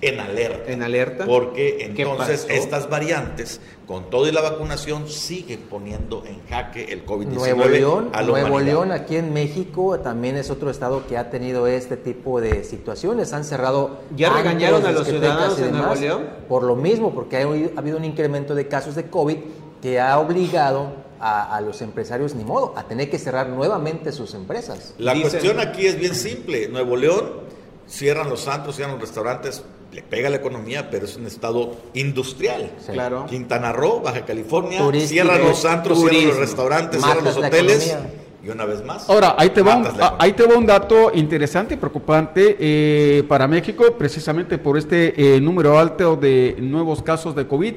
en 0.01 0.21
alerta. 0.21 0.73
En 0.73 0.83
alerta. 0.83 1.27
Porque 1.27 1.93
¿Qué 1.95 2.03
entonces 2.03 2.47
estas 2.49 2.89
variantes, 2.89 3.61
con 3.87 4.11
todo 4.11 4.27
y 4.29 4.33
la 4.33 4.41
vacunación, 4.41 5.09
siguen 5.09 5.61
poniendo 5.69 6.25
en 6.27 6.45
jaque 6.47 6.93
el 6.93 7.05
COVID-19. 7.05 7.35
Nuevo 7.35 7.65
León, 7.67 8.11
a 8.13 8.23
la 8.23 8.29
Nuevo 8.29 8.49
humanidad. 8.49 8.73
León 8.73 8.93
aquí 8.93 9.17
en 9.17 9.33
México 9.33 10.01
también 10.01 10.37
es 10.37 10.51
otro 10.51 10.71
estado 10.71 11.07
que 11.07 11.17
ha 11.19 11.31
tenido 11.31 11.67
este 11.67 11.97
tipo 11.97 12.41
de 12.41 12.65
situaciones. 12.65 13.33
Han 13.33 13.45
cerrado. 13.45 14.01
¿Ya 14.17 14.31
regañaron 14.31 14.85
a 14.87 14.93
los 14.93 15.07
ciudadanos 15.07 15.59
de 15.59 15.71
Nuevo 15.71 15.95
León? 15.95 16.23
Por 16.49 16.63
lo 16.63 16.77
mismo, 16.77 17.15
porque 17.15 17.37
ha 17.37 17.79
habido 17.79 17.97
un 17.97 18.05
incremento 18.05 18.55
de 18.55 18.69
casos 18.69 18.95
de 18.95 19.09
COVID 19.09 19.37
que 19.81 20.01
ha 20.01 20.19
obligado 20.19 21.04
a, 21.21 21.57
a 21.57 21.61
los 21.61 21.81
empresarios, 21.83 22.35
ni 22.35 22.45
modo, 22.45 22.73
a 22.77 22.85
tener 22.85 23.11
que 23.11 23.19
cerrar 23.19 23.49
nuevamente 23.49 24.13
sus 24.13 24.35
empresas. 24.35 24.95
La 24.99 25.15
Dicen- 25.15 25.31
cuestión 25.31 25.61
aquí 25.61 25.87
es 25.87 25.99
bien 25.99 26.15
simple. 26.15 26.69
Nuevo 26.69 26.97
León 26.97 27.31
cierran 27.87 28.29
los 28.31 28.49
antros, 28.49 28.77
cierran 28.77 28.95
los 28.97 29.03
restaurantes, 29.03 29.63
le 29.93 30.03
pega 30.03 30.29
la 30.31 30.37
economía, 30.37 30.91
pero 30.91 31.05
es 31.05 31.17
un 31.17 31.27
estado 31.27 31.77
industrial. 31.95 32.71
Sí. 32.85 32.93
Claro. 32.93 33.27
Quintana 33.27 33.73
Roo, 33.73 34.01
Baja 34.01 34.25
California, 34.25 34.79
Turístico, 34.79 35.23
cierran 35.25 35.43
los 35.47 35.65
antros, 35.65 35.99
cierran 36.01 36.27
los 36.29 36.37
restaurantes, 36.39 37.03
cierran 37.03 37.25
los 37.25 37.37
hoteles. 37.37 37.87
economía. 37.89 38.11
Y 38.45 38.51
una 38.51 38.67
vez 38.67 38.85
más. 38.85 39.09
Ahora, 39.09 39.37
ahí 39.39 39.49
te 39.51 39.63
va 39.63 39.75
un, 39.77 39.87
ah, 40.03 40.17
ahí 40.19 40.35
te 40.35 40.47
va 40.47 40.59
un 40.59 40.67
dato 40.67 41.11
interesante 41.15 41.75
y 41.75 41.77
preocupante 41.79 42.57
eh, 42.61 43.23
para 43.27 43.49
México, 43.49 43.95
precisamente 43.97 44.59
por 44.59 44.77
este 44.77 45.37
eh, 45.37 45.41
número 45.41 45.79
alto 45.79 46.15
de 46.17 46.55
nuevos 46.59 47.01
casos 47.03 47.35
de 47.35 47.47
COVID. 47.47 47.75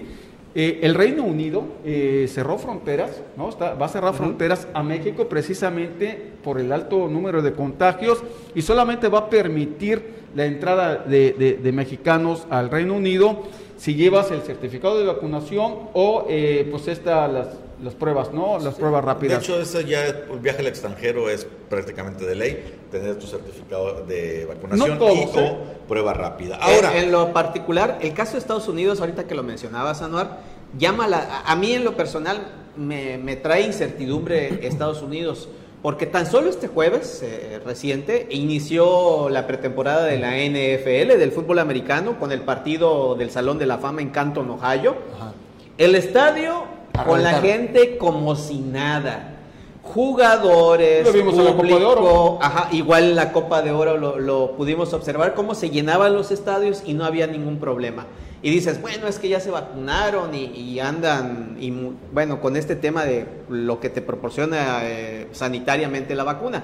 Eh, 0.60 0.80
el 0.82 0.96
Reino 0.96 1.24
Unido 1.24 1.64
eh, 1.86 2.26
cerró 2.28 2.58
fronteras, 2.58 3.22
¿no? 3.38 3.48
Está- 3.50 3.76
va 3.76 3.86
a 3.86 3.90
cerrar 3.90 4.16
fronteras 4.16 4.68
a 4.74 4.82
México 4.82 5.30
precisamente 5.30 6.20
por 6.44 6.60
el 6.60 6.72
alto 6.72 7.08
número 7.08 7.44
de 7.44 7.54
contagios 7.54 8.24
y 8.56 8.64
solamente 8.64 9.08
va 9.08 9.20
a 9.20 9.30
permitir 9.30 10.02
la 10.36 10.46
entrada 10.48 10.96
de, 10.98 11.34
de- 11.34 11.54
de 11.58 11.72
mexicanos 11.72 12.48
al 12.50 12.72
Reino 12.72 12.96
Unido 12.96 13.44
si 13.78 13.94
llevas 13.94 14.32
el 14.32 14.42
certificado 14.42 14.98
de 15.00 15.06
vacunación 15.06 15.76
o 15.94 16.26
eh, 16.28 16.68
pues 16.72 16.88
esta, 16.88 17.28
las, 17.28 17.50
las 17.84 17.94
pruebas, 17.94 18.34
¿no? 18.34 18.58
Las 18.60 18.76
pruebas 18.76 19.02
De 19.02 19.06
rápidas. 19.06 19.44
hecho, 19.44 19.60
eso 19.62 19.82
ya, 19.82 20.06
el 20.06 20.40
viaje 20.42 20.60
al 20.60 20.68
extranjero 20.68 21.30
es 21.30 21.46
prácticamente 21.70 22.26
de 22.26 22.36
ley, 22.36 22.76
tener 22.92 23.18
tu 23.20 23.28
certificado 23.28 24.04
de 24.06 24.46
vacunación 24.46 24.90
No 24.90 24.98
todos, 24.98 25.14
y 25.36 25.38
o 25.38 25.40
¿eh? 25.42 25.58
prueba 25.88 26.14
rápida. 26.14 26.56
Ahora, 26.58 26.98
en, 26.98 27.06
en 27.06 27.12
lo 27.12 27.34
particular, 27.34 28.00
el 28.02 28.14
caso 28.14 28.34
de 28.34 28.40
Estados 28.40 28.68
Unidos, 28.68 29.00
ahorita 29.00 29.26
que 29.26 29.36
lo 29.36 29.44
mencionabas, 29.44 30.02
Anuar, 30.02 30.40
llama 30.78 31.08
la, 31.08 31.18
a- 31.20 31.52
a 31.52 31.56
mí 31.56 31.74
en 31.74 31.84
lo 31.84 31.96
personal 31.96 32.40
me, 32.76 33.18
me 33.18 33.36
trae 33.36 33.62
incertidumbre 33.62 34.66
Estados 34.68 35.02
Unidos, 35.02 35.48
porque 35.84 36.08
tan 36.08 36.26
solo 36.26 36.50
este 36.50 36.68
jueves 36.68 37.22
eh, 37.24 37.60
reciente 37.64 38.28
inició 38.32 39.30
la 39.30 39.46
pretemporada 39.46 40.06
de 40.06 40.18
la 40.18 40.32
NFL, 40.36 41.20
del 41.20 41.32
fútbol 41.32 41.60
americano, 41.60 42.20
con 42.20 42.32
el 42.32 42.42
partido 42.42 43.14
del 43.16 43.30
Salón 43.30 43.60
de 43.60 43.68
la 43.68 43.78
Fama 43.78 44.02
en 44.02 44.10
Canton, 44.10 44.50
Ohio. 44.50 44.96
El 45.78 45.94
estadio 45.94 46.64
con 47.06 47.24
la 47.24 47.42
gente 47.42 47.98
como 47.98 48.36
si 48.36 48.60
nada. 48.60 49.34
Jugadores, 49.84 51.06
Lo 51.06 51.14
vimos 51.14 51.38
en 51.38 51.46
la 51.46 51.56
Copa 51.56 51.68
de 51.68 51.86
Oro. 51.86 52.40
Ajá, 52.42 52.70
igual 52.74 53.04
en 53.06 53.16
la 53.16 53.32
Copa 53.32 53.62
de 53.62 53.72
Oro 53.72 53.98
lo, 53.98 54.20
lo 54.20 54.52
pudimos 54.58 54.94
observar 54.94 55.34
cómo 55.34 55.56
se 55.56 55.70
llenaban 55.70 56.14
los 56.14 56.32
estadios 56.32 56.84
y 56.86 56.94
no 56.94 57.06
había 57.06 57.26
ningún 57.26 57.58
problema. 57.58 58.06
Y 58.42 58.52
dices, 58.52 58.82
bueno, 58.82 59.08
es 59.08 59.18
que 59.18 59.30
ya 59.30 59.40
se 59.40 59.50
vacunaron 59.50 60.36
y, 60.36 60.46
y 60.46 60.80
andan, 60.80 61.58
y, 61.60 61.74
bueno, 62.14 62.40
con 62.40 62.56
este 62.56 62.76
tema 62.76 63.04
de 63.04 63.26
lo 63.50 63.80
que 63.80 63.90
te 63.90 64.02
proporciona 64.02 64.82
eh, 64.84 65.28
sanitariamente 65.32 66.14
la 66.16 66.24
vacuna. 66.24 66.64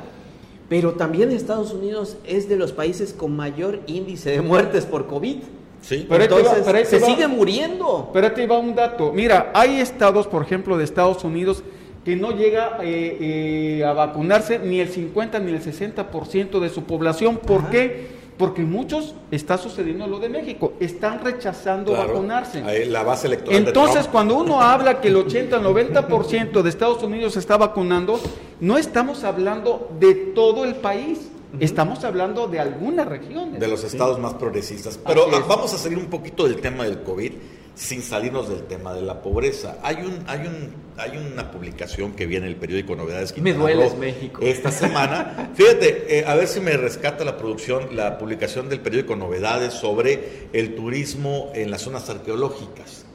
Pero 0.70 0.94
también 0.94 1.32
Estados 1.32 1.74
Unidos 1.74 2.18
es 2.26 2.48
de 2.48 2.58
los 2.58 2.74
países 2.74 3.14
con 3.14 3.36
mayor 3.36 3.80
índice 3.88 4.32
de 4.32 4.42
muertes 4.42 4.86
por 4.86 5.08
COVID. 5.08 5.38
Sí. 5.84 6.08
Pero 6.10 6.86
se 6.86 7.00
sigue 7.02 7.28
muriendo. 7.28 8.10
Pero 8.14 8.32
te 8.32 8.48
va 8.48 8.58
un 8.58 8.74
dato. 8.74 9.12
Mira, 9.14 9.52
hay 9.54 9.80
estados, 9.80 10.28
por 10.28 10.42
ejemplo, 10.42 10.78
de 10.78 10.86
Estados 10.86 11.24
Unidos 11.24 11.62
que 12.06 12.16
no 12.16 12.32
llega 12.32 12.80
eh, 12.82 13.78
eh, 13.80 13.86
a 13.86 13.94
vacunarse 13.94 14.60
ni 14.60 14.80
el 14.80 14.90
50 14.90 15.40
ni 15.40 15.52
el 15.52 15.62
60% 15.62 16.60
de 16.60 16.70
su 16.70 16.84
población. 16.84 17.38
¿Por 17.38 17.62
Ajá. 17.62 17.70
qué? 17.70 18.24
Porque 18.38 18.64
muchos 18.64 19.14
está 19.30 19.58
sucediendo 19.58 20.08
lo 20.08 20.20
de 20.20 20.28
México, 20.28 20.74
están 20.80 21.24
rechazando 21.24 21.94
Claro. 21.94 22.10
vacunarse. 22.14 22.64
Ahí 22.64 22.86
la 22.86 23.04
base 23.04 23.28
electoral 23.28 23.68
Entonces, 23.68 24.08
cuando 24.08 24.36
uno 24.36 24.60
habla 24.62 25.02
que 25.02 25.10
el 25.10 25.18
80-90% 25.18 26.62
de 26.64 26.70
Estados 26.70 27.04
Unidos 27.04 27.34
se 27.34 27.40
está 27.40 27.58
vacunando, 27.58 28.20
no 28.60 28.78
estamos 28.78 29.24
hablando 29.24 29.90
de 30.00 30.16
todo 30.16 30.66
el 30.66 30.76
país, 30.76 31.30
estamos 31.60 32.04
hablando 32.04 32.48
de 32.48 32.60
algunas 32.60 33.08
regiones. 33.08 33.60
de 33.60 33.68
los 33.68 33.84
estados 33.84 34.20
más 34.20 34.34
progresistas. 34.36 35.00
Pero 35.06 35.32
es. 35.32 35.48
vamos 35.48 35.74
a 35.74 35.78
salir 35.78 35.98
un 35.98 36.08
poquito 36.08 36.46
del 36.46 36.62
tema 36.62 36.84
del 36.86 37.04
COVID 37.04 37.32
sin 37.76 38.04
salirnos 38.04 38.50
del 38.50 38.64
tema 38.64 38.94
de 38.94 39.02
la 39.02 39.22
pobreza. 39.22 39.78
Hay 39.82 39.98
un 39.98 40.24
hay 40.28 40.46
un 40.48 40.84
hay 40.98 41.18
una 41.18 41.50
publicación 41.52 42.12
que 42.14 42.28
viene 42.28 42.46
en 42.46 42.54
el 42.54 42.60
periódico 42.60 42.96
Novedades 42.96 43.32
Me 43.32 43.36
Quintana 43.36 43.60
dueles, 43.60 43.92
Roo 43.94 44.00
México. 44.00 44.42
esta 44.44 44.72
semana. 44.72 45.52
Fíjate, 45.56 46.20
eh, 46.20 46.26
a 46.28 46.36
ver 46.36 46.48
si 46.48 46.60
me 46.60 46.78
rescata 46.78 47.26
la 47.26 47.36
producción, 47.38 47.96
la 47.96 48.18
publicación 48.20 48.70
del 48.70 48.80
periódico 48.80 49.16
Novedades 49.16 49.74
sobre 49.74 50.48
el 50.54 50.76
turismo 50.76 51.52
en 51.56 51.72
las 51.72 51.82
zonas 51.82 52.10
arqueológicas. 52.10 53.06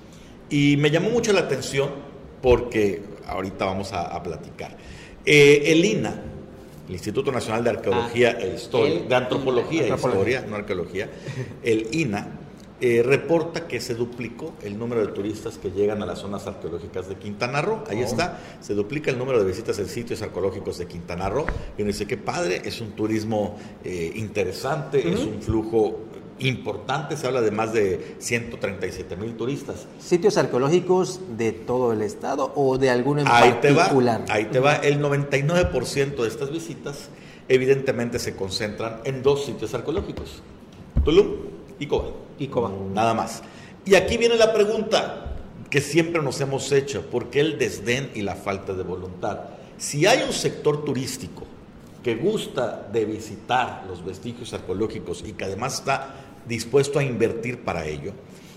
Y 0.51 0.77
me 0.79 0.91
llamó 0.91 1.11
mucho 1.11 1.33
la 1.33 1.41
atención 1.41 1.91
porque 2.43 3.03
ahorita 3.27 3.65
vamos 3.65 3.93
a, 3.93 4.03
a 4.03 4.23
platicar. 4.23 4.77
Eh, 5.25 5.65
el 5.73 5.85
INA, 5.85 6.23
el 6.89 6.95
Instituto 6.95 7.31
Nacional 7.31 7.63
de 7.65 7.71
Arqueología 7.71 8.37
Ah, 8.39 8.43
e 8.43 8.55
Historia, 8.55 8.95
el 8.95 9.09
de 9.09 9.15
Antropología 9.15 9.87
e. 9.87 9.95
Historia, 9.95 10.45
no 10.49 10.57
arqueología, 10.57 11.11
el 11.63 11.89
INA, 11.93 12.39
eh, 12.81 13.03
reporta 13.05 13.67
que 13.67 13.81
se 13.81 13.95
duplicó 13.95 14.55
el 14.63 14.79
número 14.79 15.05
de 15.05 15.13
turistas 15.13 15.59
que 15.59 15.73
llegan 15.73 16.01
a 16.01 16.07
las 16.07 16.21
zonas 16.21 16.47
arqueológicas 16.47 17.09
de 17.09 17.17
Quintana 17.17 17.61
Roo. 17.61 17.83
Ahí 17.89 18.03
está, 18.03 18.39
se 18.61 18.73
duplica 18.75 19.11
el 19.11 19.19
número 19.19 19.41
de 19.41 19.47
visitas 19.47 19.79
en 19.81 19.89
sitios 19.89 20.23
arqueológicos 20.23 20.79
de 20.79 20.87
Quintana 20.87 21.29
Roo. 21.29 21.45
Y 21.77 21.83
uno 21.83 21.89
dice, 21.89 22.07
qué 22.07 22.17
padre, 22.17 22.63
es 22.65 22.81
un 22.81 22.93
turismo 22.93 23.59
eh, 23.85 24.13
interesante, 24.15 25.01
es 25.13 25.21
un 25.21 25.43
flujo 25.43 26.05
importante, 26.41 27.17
se 27.17 27.27
habla 27.27 27.41
de 27.41 27.51
más 27.51 27.73
de 27.73 28.17
137 28.19 29.17
mil 29.17 29.37
turistas. 29.37 29.87
¿Sitios 29.99 30.37
arqueológicos 30.37 31.21
de 31.37 31.53
todo 31.53 31.93
el 31.93 32.03
estado 32.03 32.53
o 32.55 32.79
de 32.79 32.91
alguno 32.91 33.21
en 33.21 33.29
Ahí 33.29 33.59
te 33.61 33.73
va, 33.73 33.85
particular? 33.85 34.25
ahí 34.29 34.47
te 34.47 34.61
va. 34.61 34.77
El 34.77 35.01
99% 35.03 36.17
de 36.17 36.29
estas 36.29 36.51
visitas 36.51 37.09
evidentemente 37.49 38.19
se 38.19 38.37
concentran 38.37 39.01
en 39.05 39.23
dos 39.23 39.45
sitios 39.45 39.75
arqueológicos, 39.75 40.43
Tulum 41.05 41.37
y 41.79 41.87
Cobán. 41.87 42.13
Y 42.39 42.49
Cobán. 42.49 42.95
Nada 42.95 43.15
más. 43.15 43.43
Y 43.85 43.95
aquí 43.95 44.17
viene 44.17 44.37
la 44.37 44.53
pregunta 44.53 45.35
que 45.71 45.81
siempre 45.81 46.23
nos 46.23 46.41
hemos 46.41 46.71
hecho, 46.73 47.03
¿por 47.11 47.31
qué 47.31 47.41
el 47.41 47.59
desdén 47.59 48.11
y 48.15 48.23
la 48.23 48.35
falta 48.35 48.73
de 48.73 48.83
voluntad? 48.83 49.41
Si 49.77 50.07
hay 50.07 50.23
un 50.23 50.33
sector 50.33 50.85
turístico 50.85 51.45
que 52.03 52.15
gusta 52.17 52.89
de 52.93 53.05
visitar 53.05 53.85
los 53.89 54.05
vestigios 54.05 54.53
arqueológicos 54.53 55.23
y 55.27 55.33
que 55.33 55.45
además 55.45 55.75
está 55.75 56.15
dispuesto 56.49 56.99
a 56.99 57.05
invertir 57.05 57.61
para 57.61 57.87
ello, 57.87 58.13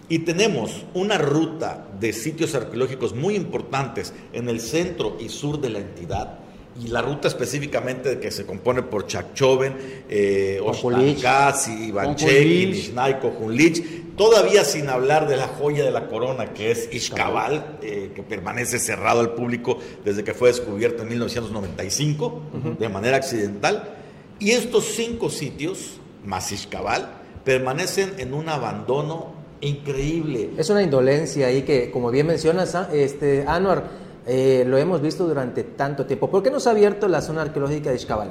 y 0.10 0.20
tenemos 0.20 0.84
una 0.94 1.18
ruta 1.18 1.88
de 2.00 2.12
sitios 2.12 2.54
arqueológicos 2.56 3.16
muy 3.16 3.36
importantes 3.36 4.14
en 4.34 4.50
el 4.50 4.60
centro 4.60 5.18
y 5.20 5.30
sur 5.30 5.62
de 5.62 5.70
la 5.70 5.80
entidad, 5.80 6.40
y 6.84 6.88
la 6.88 7.02
ruta 7.02 7.28
específicamente 7.28 8.20
que 8.20 8.32
se 8.32 8.46
compone 8.46 8.82
por 8.82 9.06
Chacchoven, 9.06 10.04
eh, 10.10 10.60
Ivanchek, 10.62 12.30
Conjulich. 12.30 12.70
Nishnai, 12.70 13.20
Junlich, 13.22 14.16
todavía 14.16 14.64
sin 14.64 14.90
hablar 14.90 15.28
de 15.28 15.38
la 15.38 15.48
joya 15.48 15.84
de 15.84 15.92
la 15.92 16.08
corona 16.08 16.54
que 16.54 16.72
es 16.72 16.90
Ixcabal, 16.92 17.80
eh, 17.82 18.12
que 18.16 18.24
permanece 18.24 18.80
cerrado 18.80 19.20
al 19.20 19.34
público 19.34 19.80
desde 20.06 20.24
que 20.24 20.34
fue 20.34 20.50
descubierto 20.50 21.04
en 21.04 21.10
1995 21.10 22.42
de 22.80 22.90
manera 22.90 23.18
accidental. 23.18 23.96
Y 24.40 24.52
estos 24.52 24.86
cinco 24.96 25.30
sitios, 25.30 26.00
más 26.26 26.52
Ixcabal, 26.52 27.21
permanecen 27.44 28.14
en 28.18 28.34
un 28.34 28.50
abandono 28.50 29.28
increíble. 29.62 30.52
Es 30.58 30.70
una 30.70 30.82
indolencia 30.84 31.48
ahí 31.48 31.62
que, 31.64 31.92
como 31.92 32.10
bien 32.12 32.28
mencionas, 32.28 32.76
ah, 32.76 32.90
este, 32.94 33.46
Anuar, 33.48 33.84
eh, 34.28 34.64
lo 34.68 34.78
hemos 34.78 35.02
visto 35.02 35.28
durante 35.28 35.64
tanto 35.64 36.06
tiempo. 36.06 36.30
¿Por 36.30 36.44
qué 36.44 36.52
no 36.52 36.60
se 36.60 36.70
ha 36.70 36.72
abierto 36.74 37.08
la 37.08 37.22
zona 37.22 37.42
arqueológica 37.44 37.90
de 37.90 37.96
Ixcabal? 37.96 38.30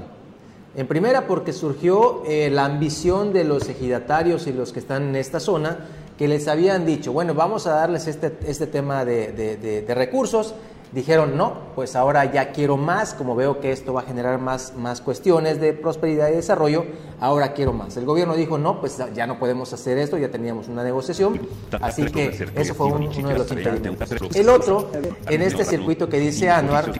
En 0.76 0.86
primera, 0.86 1.26
porque 1.26 1.52
surgió 1.52 2.22
eh, 2.26 2.48
la 2.50 2.64
ambición 2.64 3.32
de 3.32 3.42
los 3.44 3.68
ejidatarios 3.68 4.46
y 4.46 4.52
los 4.52 4.72
que 4.72 4.78
están 4.78 5.08
en 5.08 5.16
esta 5.16 5.40
zona, 5.40 5.78
que 6.16 6.28
les 6.28 6.46
habían 6.48 6.86
dicho, 6.86 7.12
bueno, 7.12 7.34
vamos 7.34 7.66
a 7.66 7.72
darles 7.74 8.06
este, 8.06 8.32
este 8.46 8.66
tema 8.68 9.04
de- 9.04 9.32
de- 9.32 9.82
de 9.82 9.94
recursos. 9.94 10.54
Dijeron, 10.92 11.36
no, 11.36 11.54
pues 11.76 11.94
ahora 11.94 12.24
ya 12.32 12.50
quiero 12.50 12.76
más, 12.76 13.14
como 13.14 13.36
veo 13.36 13.60
que 13.60 13.70
esto 13.70 13.92
va 13.92 14.00
a 14.00 14.04
generar 14.04 14.40
más, 14.40 14.72
más 14.76 15.00
cuestiones 15.00 15.60
de 15.60 15.72
prosperidad 15.72 16.28
y 16.30 16.32
desarrollo, 16.32 16.84
ahora 17.20 17.52
quiero 17.52 17.72
más. 17.72 17.96
El 17.96 18.06
gobierno 18.06 18.34
dijo, 18.34 18.58
no, 18.58 18.80
pues 18.80 18.98
ya 19.14 19.24
no 19.28 19.38
podemos 19.38 19.72
hacer 19.72 19.98
esto, 19.98 20.18
ya 20.18 20.30
teníamos 20.32 20.66
una 20.66 20.82
negociación, 20.82 21.40
así 21.80 22.06
que 22.06 22.48
eso 22.56 22.74
fue 22.74 22.86
un- 22.88 23.06
uno 23.06 23.28
de 23.28 23.38
los 23.38 23.50
impedimentos. 23.52 24.10
El 24.34 24.48
otro, 24.48 24.90
en 25.28 25.42
este 25.42 25.64
circuito 25.64 26.08
que 26.08 26.18
dice 26.18 26.50
Anuar, 26.50 26.90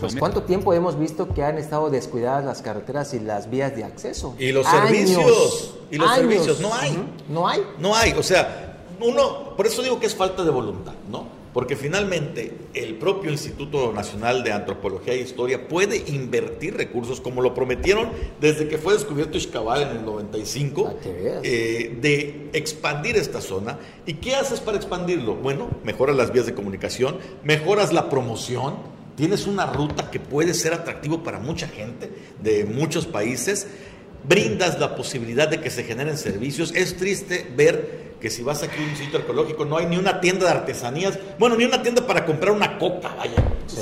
pues 0.00 0.16
cuánto 0.16 0.42
tiempo 0.42 0.72
hemos 0.74 0.98
visto 0.98 1.32
que 1.32 1.44
han 1.44 1.56
estado 1.56 1.88
descuidadas 1.88 2.44
las 2.44 2.62
carreteras 2.62 3.14
y 3.14 3.20
las 3.20 3.48
vías 3.48 3.76
de 3.76 3.84
acceso. 3.84 4.34
Y 4.40 4.50
los 4.50 4.66
Años, 4.66 4.88
servicios, 4.88 5.74
y 5.92 5.96
los 5.98 6.10
años. 6.10 6.18
servicios, 6.18 6.60
no 6.60 6.74
hay. 6.74 7.12
No 7.28 7.46
hay. 7.48 7.62
No 7.78 7.94
hay, 7.94 8.12
o 8.18 8.24
sea, 8.24 8.82
uno, 9.00 9.54
por 9.56 9.66
eso 9.68 9.82
digo 9.82 10.00
que 10.00 10.06
es 10.06 10.16
falta 10.16 10.42
de 10.42 10.50
voluntad, 10.50 10.94
¿no? 11.08 11.35
Porque 11.56 11.74
finalmente 11.74 12.52
el 12.74 12.96
propio 12.96 13.30
Instituto 13.30 13.90
Nacional 13.90 14.44
de 14.44 14.52
Antropología 14.52 15.14
e 15.14 15.22
Historia 15.22 15.68
puede 15.68 15.96
invertir 16.08 16.76
recursos 16.76 17.18
como 17.18 17.40
lo 17.40 17.54
prometieron 17.54 18.10
desde 18.38 18.68
que 18.68 18.76
fue 18.76 18.92
descubierto 18.92 19.38
Ixcabal 19.38 19.80
en 19.80 19.88
el 19.96 20.04
95, 20.04 20.84
Para 20.84 20.98
que 21.00 21.12
veas. 21.14 21.40
eh, 21.42 21.96
de 21.98 22.50
expandir 22.52 23.16
esta 23.16 23.40
zona. 23.40 23.78
¿Y 24.04 24.12
qué 24.16 24.34
haces 24.34 24.60
para 24.60 24.76
expandirlo? 24.76 25.34
Bueno, 25.34 25.70
mejoras 25.82 26.14
las 26.14 26.30
vías 26.30 26.44
de 26.44 26.52
comunicación, 26.52 27.16
mejoras 27.42 27.90
la 27.90 28.10
promoción, 28.10 28.74
tienes 29.16 29.46
una 29.46 29.64
ruta 29.64 30.10
que 30.10 30.20
puede 30.20 30.52
ser 30.52 30.74
atractivo 30.74 31.22
para 31.22 31.38
mucha 31.38 31.68
gente 31.68 32.10
de 32.42 32.66
muchos 32.66 33.06
países, 33.06 33.66
brindas 34.28 34.78
la 34.78 34.96
posibilidad 34.96 35.48
de 35.48 35.60
que 35.60 35.70
se 35.70 35.84
generen 35.84 36.16
servicios. 36.16 36.72
Es 36.74 36.96
triste 36.96 37.46
ver 37.56 38.06
que 38.20 38.30
si 38.30 38.42
vas 38.42 38.62
aquí 38.62 38.82
a 38.82 38.88
un 38.88 38.96
sitio 38.96 39.18
arqueológico 39.18 39.64
no 39.64 39.76
hay 39.76 39.86
ni 39.86 39.98
una 39.98 40.20
tienda 40.20 40.46
de 40.46 40.52
artesanías, 40.52 41.18
bueno, 41.38 41.56
ni 41.56 41.64
una 41.64 41.82
tienda 41.82 42.06
para 42.06 42.24
comprar 42.24 42.52
una 42.52 42.78
coca, 42.78 43.14
vaya. 43.16 43.34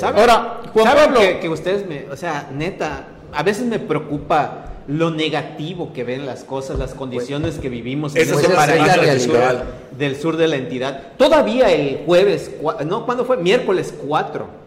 Ahora, 0.03 0.61
Juan 0.73 0.85
¿Saben 0.85 1.05
Pablo. 1.05 1.19
que, 1.19 1.39
que 1.39 1.49
ustedes 1.49 1.87
me, 1.87 2.05
o 2.11 2.17
sea, 2.17 2.49
neta, 2.53 3.07
a 3.31 3.43
veces 3.43 3.65
me 3.65 3.79
preocupa 3.79 4.71
lo 4.87 5.09
negativo 5.09 5.93
que 5.93 6.03
ven 6.03 6.25
las 6.25 6.43
cosas, 6.43 6.77
las 6.77 6.93
condiciones 6.93 7.57
que 7.57 7.69
vivimos 7.69 8.15
en 8.15 8.27
Pues 8.27 8.39
ese 8.39 8.39
esa 8.39 8.63
es 8.63 8.69
la 8.69 8.75
paraíso 8.75 9.01
del 9.01 9.21
sur, 9.21 9.63
del 9.97 10.15
sur 10.15 10.37
de 10.37 10.47
la 10.47 10.55
entidad. 10.57 11.13
Todavía 11.17 11.71
el 11.71 12.03
jueves, 12.05 12.51
no, 12.85 13.05
¿cuándo 13.05 13.25
fue? 13.25 13.37
Miércoles 13.37 13.93
4. 14.05 14.65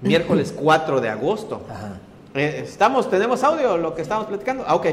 Miércoles 0.00 0.54
4 0.56 1.00
de 1.00 1.08
agosto. 1.08 1.62
Ajá. 1.68 1.98
Eh, 2.34 2.62
estamos, 2.64 3.10
tenemos 3.10 3.42
audio, 3.44 3.76
lo 3.76 3.94
que 3.94 4.02
estamos 4.02 4.26
platicando. 4.26 4.64
Ah, 4.66 4.74
ok. 4.74 4.86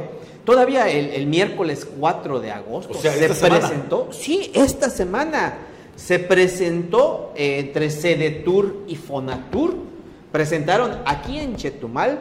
Todavía 0.44 0.90
el, 0.90 1.10
el 1.12 1.28
miércoles 1.28 1.88
4 2.00 2.40
de 2.40 2.52
agosto 2.52 2.94
O 2.98 3.02
sea, 3.02 3.14
se 3.14 3.34
semana. 3.34 3.60
presentó. 3.68 4.10
Sí, 4.12 4.52
esta 4.54 4.90
semana 4.90 5.58
se 5.96 6.20
presentó 6.20 7.32
eh, 7.36 7.60
entre 7.60 7.90
Sedetur 7.90 8.84
y 8.88 8.96
Fonatur. 8.96 9.76
Presentaron 10.32 11.00
aquí 11.06 11.40
en 11.40 11.56
Chetumal 11.56 12.20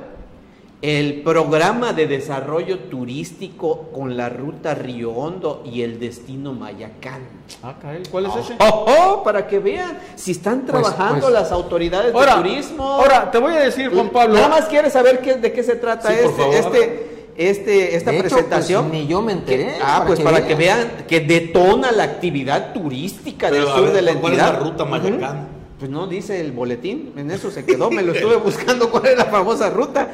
el 0.81 1.23
programa 1.23 1.93
de 1.93 2.07
desarrollo 2.07 2.79
turístico 2.81 3.89
con 3.93 4.17
la 4.17 4.29
ruta 4.29 4.75
Río 4.75 5.11
Hondo 5.11 5.65
y 5.65 5.83
el 5.83 5.99
destino 5.99 6.53
Mayacán. 6.53 7.23
Ah, 7.65 7.75
¿cuál 8.11 8.27
es 8.27 8.37
ese? 8.37 8.55
Oh, 8.61 8.87
oh, 8.87 9.23
para 9.25 9.49
que 9.49 9.59
vean 9.59 9.99
si 10.15 10.33
están 10.33 10.61
pues, 10.61 10.71
trabajando 10.71 11.23
pues. 11.23 11.33
las 11.33 11.51
autoridades 11.51 12.15
de 12.15 12.33
turismo. 12.37 12.85
Ahora, 12.85 13.29
te 13.31 13.39
voy 13.39 13.55
a 13.55 13.61
decir, 13.61 13.91
Juan 13.93 14.11
Pablo. 14.11 14.35
Nada 14.35 14.49
más 14.49 14.67
quieres 14.67 14.93
saber 14.93 15.21
qué, 15.21 15.35
de 15.35 15.53
qué 15.53 15.65
se 15.65 15.75
trata 15.75 16.15
este, 16.15 16.59
este, 16.59 17.25
este, 17.37 17.97
esta 17.97 18.13
pues, 18.13 18.23
presentación. 18.23 18.93
ni 18.93 19.09
yo 19.09 19.21
me 19.21 19.33
enteré. 19.33 19.79
ah, 19.83 20.05
pues 20.07 20.21
para 20.21 20.47
que 20.47 20.55
vean 20.55 21.07
que 21.09 21.21
detona 21.21 21.91
la 21.91 22.05
actividad 22.05 22.73
turística 22.73 23.51
del 23.51 23.67
sur 23.67 23.93
de 23.93 24.03
la 24.03 24.13
entidad. 24.13 24.21
¿Cuál 24.21 24.33
es 24.35 24.39
la 24.39 24.53
ruta 24.53 24.85
Mayacán? 24.85 25.49
Pues 25.81 25.91
no 25.91 26.07
dice 26.09 26.41
el 26.41 26.51
boletín, 26.53 27.13
en 27.17 27.31
eso 27.31 27.53
se 27.53 27.65
quedó, 27.65 27.89
me 27.91 28.03
lo 28.03 28.13
estuve 28.13 28.37
buscando 28.45 28.91
cuál 28.91 29.07
es 29.07 29.17
la 29.17 29.27
famosa 29.27 29.71
ruta. 29.71 30.09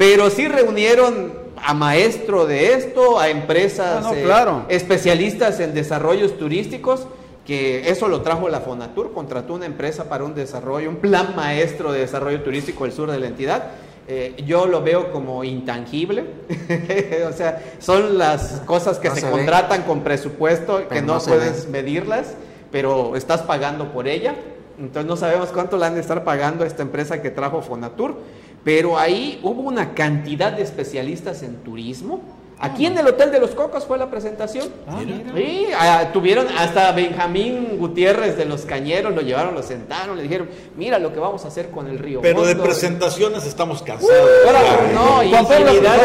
Pero 0.00 0.30
sí 0.30 0.48
reunieron 0.48 1.34
a 1.62 1.74
maestro 1.74 2.46
de 2.46 2.72
esto, 2.72 3.20
a 3.20 3.28
empresas 3.28 4.06
ah, 4.06 4.14
claro. 4.24 4.64
especialistas 4.70 5.60
en 5.60 5.74
desarrollos 5.74 6.38
turísticos, 6.38 7.06
que 7.44 7.90
eso 7.90 8.08
lo 8.08 8.22
trajo 8.22 8.48
la 8.48 8.60
Fonatur, 8.60 9.12
contrató 9.12 9.52
una 9.52 9.66
empresa 9.66 10.08
para 10.08 10.24
un 10.24 10.34
desarrollo, 10.34 10.88
un 10.88 10.96
plan 10.96 11.36
maestro 11.36 11.92
de 11.92 11.98
desarrollo 11.98 12.40
turístico 12.40 12.84
del 12.84 12.94
sur 12.94 13.10
de 13.10 13.20
la 13.20 13.26
entidad. 13.26 13.72
Eh, 14.08 14.42
yo 14.46 14.64
lo 14.64 14.82
veo 14.82 15.12
como 15.12 15.44
intangible, 15.44 16.24
o 17.28 17.32
sea, 17.34 17.62
son 17.78 18.16
las 18.16 18.62
cosas 18.64 18.98
que 18.98 19.10
se, 19.10 19.28
contratan 19.28 19.82
con 19.82 20.00
presupuesto, 20.00 20.88
que 20.88 21.02
no, 21.02 21.18
puedes 21.18 21.68
medirlas, 21.68 22.36
pero 22.72 23.16
estás 23.16 23.42
pagando 23.42 23.92
por 23.92 24.08
ella. 24.08 24.34
Entonces 24.78 25.06
no 25.06 25.18
sabemos 25.18 25.50
cuánto 25.50 25.76
le 25.76 25.84
han 25.84 25.94
de 25.94 26.00
estar 26.00 26.24
pagando 26.24 26.64
a 26.64 26.66
esta 26.66 26.80
empresa 26.80 27.20
que 27.20 27.28
trajo 27.28 27.60
Fonatur 27.60 28.16
pero 28.64 28.98
ahí 28.98 29.40
hubo 29.42 29.62
una 29.62 29.94
cantidad 29.94 30.52
de 30.52 30.62
especialistas 30.62 31.42
en 31.42 31.56
turismo. 31.56 32.20
Aquí 32.62 32.84
en 32.84 32.98
el 32.98 33.06
Hotel 33.06 33.32
de 33.32 33.40
los 33.40 33.52
Cocos 33.52 33.86
fue 33.86 33.96
la 33.96 34.10
presentación. 34.10 34.68
Ah, 34.86 35.00
sí, 35.34 35.68
ah, 35.74 36.10
tuvieron 36.12 36.46
hasta 36.58 36.92
Benjamín 36.92 37.78
Gutiérrez 37.78 38.36
de 38.36 38.44
los 38.44 38.66
Cañeros, 38.66 39.14
lo 39.14 39.22
llevaron, 39.22 39.54
lo 39.54 39.62
sentaron, 39.62 40.14
le 40.18 40.24
dijeron, 40.24 40.50
mira 40.76 40.98
lo 40.98 41.10
que 41.10 41.20
vamos 41.20 41.46
a 41.46 41.48
hacer 41.48 41.70
con 41.70 41.86
el 41.86 41.98
río. 41.98 42.20
Pero 42.20 42.44
de 42.44 42.56
presentaciones 42.56 43.46
estamos 43.46 43.82
cansados. 43.82 44.14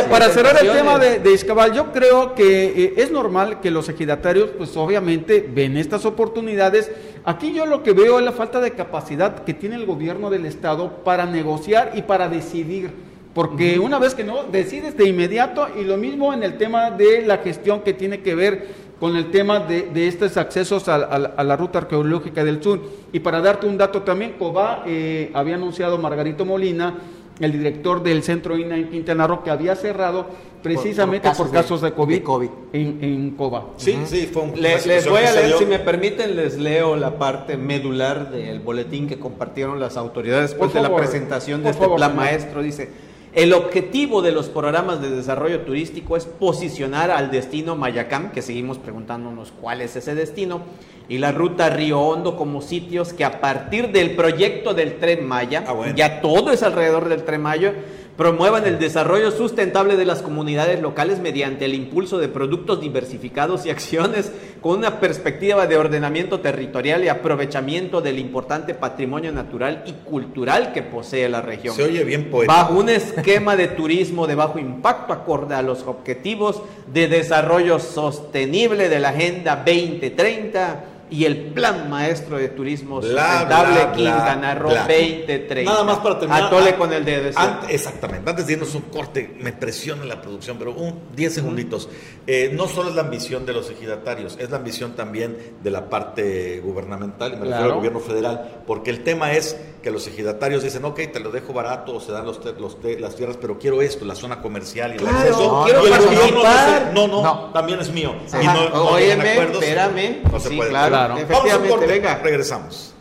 para 0.09 0.29
cerrar 0.29 0.57
el 0.63 0.71
tema 0.71 0.97
de, 0.97 1.19
de 1.19 1.33
Iscabal, 1.33 1.73
yo 1.73 1.91
creo 1.91 2.35
que 2.35 2.67
eh, 2.67 2.93
es 2.99 3.11
normal 3.11 3.59
que 3.59 3.69
los 3.69 3.89
ejidatarios, 3.89 4.51
pues 4.57 4.77
obviamente 4.77 5.45
ven 5.53 5.75
estas 5.75 6.05
oportunidades 6.05 6.89
Aquí 7.25 7.53
yo 7.53 7.65
lo 7.65 7.81
que 7.81 7.93
veo 7.93 8.19
es 8.19 8.25
la 8.25 8.31
falta 8.31 8.61
de 8.61 8.71
capacidad 8.71 9.43
que 9.43 9.55
tiene 9.55 9.75
el 9.75 9.87
gobierno 9.87 10.29
del 10.29 10.45
Estado 10.45 11.03
para 11.03 11.25
negociar 11.25 11.93
y 11.95 12.03
para 12.03 12.29
decidir. 12.29 12.91
Porque 13.33 13.79
una 13.79 13.97
vez 13.97 14.13
que 14.13 14.23
no, 14.23 14.43
decides 14.43 14.95
de 14.95 15.09
inmediato 15.09 15.67
y 15.75 15.83
lo 15.83 15.97
mismo 15.97 16.33
en 16.33 16.43
el 16.43 16.57
tema 16.57 16.91
de 16.91 17.23
la 17.23 17.39
gestión 17.39 17.81
que 17.81 17.93
tiene 17.93 18.21
que 18.21 18.35
ver 18.35 18.67
con 18.99 19.15
el 19.15 19.31
tema 19.31 19.59
de, 19.59 20.07
estos 20.07 20.37
accesos 20.37 20.87
a, 20.87 20.97
la 21.43 21.57
ruta 21.57 21.79
arqueológica 21.79 22.43
del 22.45 22.61
sur. 22.61 22.79
Y 23.11 23.19
para 23.19 23.41
darte 23.41 23.65
un 23.65 23.77
dato 23.77 24.03
también, 24.03 24.33
COBA 24.37 24.83
eh, 24.85 25.31
había 25.33 25.55
anunciado 25.55 25.97
Margarito 25.97 26.45
Molina 26.45 26.93
el 27.39 27.51
director 27.51 28.01
del 28.01 28.23
centro 28.23 28.57
INA 28.57 28.77
en 28.77 28.89
Quintana 28.89 29.27
Roo, 29.27 29.43
que 29.43 29.49
había 29.49 29.75
cerrado 29.75 30.27
precisamente 30.63 31.29
por, 31.37 31.51
casos, 31.51 31.81
de, 31.81 31.91
COVID, 31.93 32.49
En, 32.73 32.97
en, 33.01 33.31
Coba. 33.31 33.67
Sí, 33.77 33.97
sí, 34.05 34.27
fue 34.31 34.43
un 34.43 34.59
Les, 34.59 34.85
les 34.87 35.07
voy 35.07 35.21
a 35.21 35.31
leer, 35.31 35.57
si 35.59 35.65
me 35.65 35.77
permiten, 35.77 36.35
les 36.35 36.57
leo 36.57 36.95
la 36.95 37.19
parte 37.19 37.55
medular 37.55 38.31
del 38.31 38.61
boletín 38.61 39.07
que 39.07 39.19
compartieron 39.19 39.79
las 39.79 39.95
autoridades 39.95 40.51
después 40.51 40.73
de 40.73 40.81
la 40.81 40.95
presentación 40.95 41.61
de 41.61 41.69
este 41.69 41.87
plan 41.87 42.15
maestro. 42.15 42.63
Dice, 42.63 42.89
el 43.35 43.51
objetivo 43.51 44.21
de 44.21 44.31
los 44.31 44.47
programas 44.47 45.01
de 45.01 45.09
desarrollo 45.09 45.61
turístico 45.61 46.15
es 46.15 46.25
posicionar 46.25 47.11
al 47.11 47.31
destino 47.31 47.75
Mayacán, 47.75 48.31
que 48.31 48.41
seguimos 48.41 48.77
preguntándonos 48.77 49.51
cuál 49.51 49.81
es 49.81 49.97
ese 49.97 50.15
destino, 50.15 50.61
y 51.09 51.17
la 51.17 51.33
ruta 51.33 51.69
Río 51.69 51.99
Hondo 51.99 52.37
como 52.37 52.61
sitios 52.61 53.11
que 53.11 53.25
a 53.25 53.41
partir 53.41 53.91
del 53.91 54.15
proyecto 54.15 54.73
del 54.73 54.99
Tren 54.99 55.27
Maya, 55.27 55.65
ah, 55.67 55.91
ya 55.93 56.21
todo 56.21 56.51
es 56.51 56.63
alrededor 56.63 57.09
del 57.09 57.25
Tren 57.25 57.41
Maya, 57.41 57.73
promuevan 58.17 58.65
el 58.65 58.79
desarrollo 58.79 59.31
sustentable 59.31 59.97
de 59.97 60.05
las 60.05 60.21
comunidades 60.21 60.81
locales 60.81 61.19
mediante 61.19 61.65
el 61.65 61.73
impulso 61.73 62.17
de 62.17 62.29
productos 62.29 62.79
diversificados 62.79 63.65
y 63.65 63.69
acciones 63.69 64.31
con 64.61 64.77
una 64.77 64.99
perspectiva 64.99 65.67
de 65.67 65.77
ordenamiento 65.77 66.39
territorial 66.39 67.03
y 67.03 67.09
aprovechamiento 67.09 68.01
del 68.01 68.19
importante 68.19 68.73
patrimonio 68.73 69.31
natural 69.31 69.83
y 69.85 69.91
cultural 69.91 70.71
que 70.73 70.81
posee 70.81 71.27
la 71.29 71.41
región. 71.41 71.75
Se 71.75 71.83
oye 71.83 72.03
bien 72.03 72.29
poético. 72.31 72.53
Bajo 72.53 72.75
un 72.75 72.89
esquema 72.89 73.55
de 73.55 73.67
turismo 73.67 74.27
de 74.27 74.35
bajo 74.35 74.59
impacto 74.59 75.13
acorde 75.13 75.55
a 75.55 75.61
los 75.61 75.83
objetivos 75.83 76.61
de 76.91 77.07
desarrollo 77.07 77.79
sostenible 77.79 78.89
de 78.89 78.99
la 78.99 79.09
Agenda 79.09 79.63
2030 79.65 80.94
y 81.09 81.25
el 81.25 81.53
plan 81.53 81.89
maestro 81.89 82.37
de 82.37 82.49
turismo 82.49 83.01
sustentable 83.01 83.91
Quintana 83.95 84.55
Roo 84.55 84.73
2030. 84.73 85.71
Nada 85.71 85.83
más 85.83 85.99
para 85.99 86.19
terminar. 86.19 86.43
Atole 86.45 86.75
con 86.75 86.91
el 86.91 87.05
dedo. 87.05 87.29
exactamente. 87.69 88.29
Antes 88.29 88.47
de 88.47 88.53
irnos 88.53 88.73
un 88.75 88.83
corte, 88.83 89.35
me 89.39 89.53
presiona 89.53 90.03
la 90.05 90.21
producción, 90.21 90.57
pero 90.57 90.73
un 90.73 90.99
10 91.15 91.33
segunditos. 91.33 91.89
Eh, 92.25 92.51
no 92.53 92.67
solo 92.67 92.89
es 92.89 92.95
la 92.95 93.01
ambición 93.01 93.45
de 93.45 93.53
los 93.53 93.69
ejidatarios, 93.69 94.37
es 94.39 94.49
la 94.49 94.57
ambición 94.57 94.95
también 94.95 95.37
de 95.61 95.71
la 95.71 95.89
parte 95.89 96.59
gubernamental, 96.59 97.33
y 97.33 97.35
me 97.35 97.45
refiero 97.45 97.65
al 97.65 97.73
gobierno 97.73 97.99
federal, 97.99 98.63
porque 98.65 98.89
el 98.89 99.03
tema 99.03 99.33
es 99.33 99.55
que 99.83 99.91
los 99.91 100.07
ejidatarios 100.07 100.63
dicen, 100.63 100.83
ok, 100.85 100.99
te 101.13 101.19
lo 101.19 101.29
dejo 101.29 101.53
barato, 101.53 101.97
o 101.97 101.99
se 101.99 102.11
dan 102.11 102.25
los, 102.25 102.43
los 102.59 102.77
las 102.99 103.15
tierras, 103.15 103.37
pero 103.39 103.59
quiero 103.59 103.83
esto, 103.83 104.05
la 104.05 104.15
zona 104.15 104.41
comercial 104.41 104.95
y 104.95 104.97
el 104.97 105.07
acceso. 105.07 105.59
No, 105.59 105.63
quiero 105.65 105.83
participar. 105.87 106.91
no, 106.95 107.07
no, 107.07 107.51
también 107.53 107.79
es 107.79 107.91
mío. 107.91 108.15
Y 108.41 108.45
no, 108.45 108.97
espérame. 108.97 110.23
No 110.31 110.39
se 110.39 110.49
puede. 110.49 110.71
Claro. 110.71 110.94
Efectivamente, 111.17 111.85
venga. 111.85 112.15
Regresamos. 112.17 112.95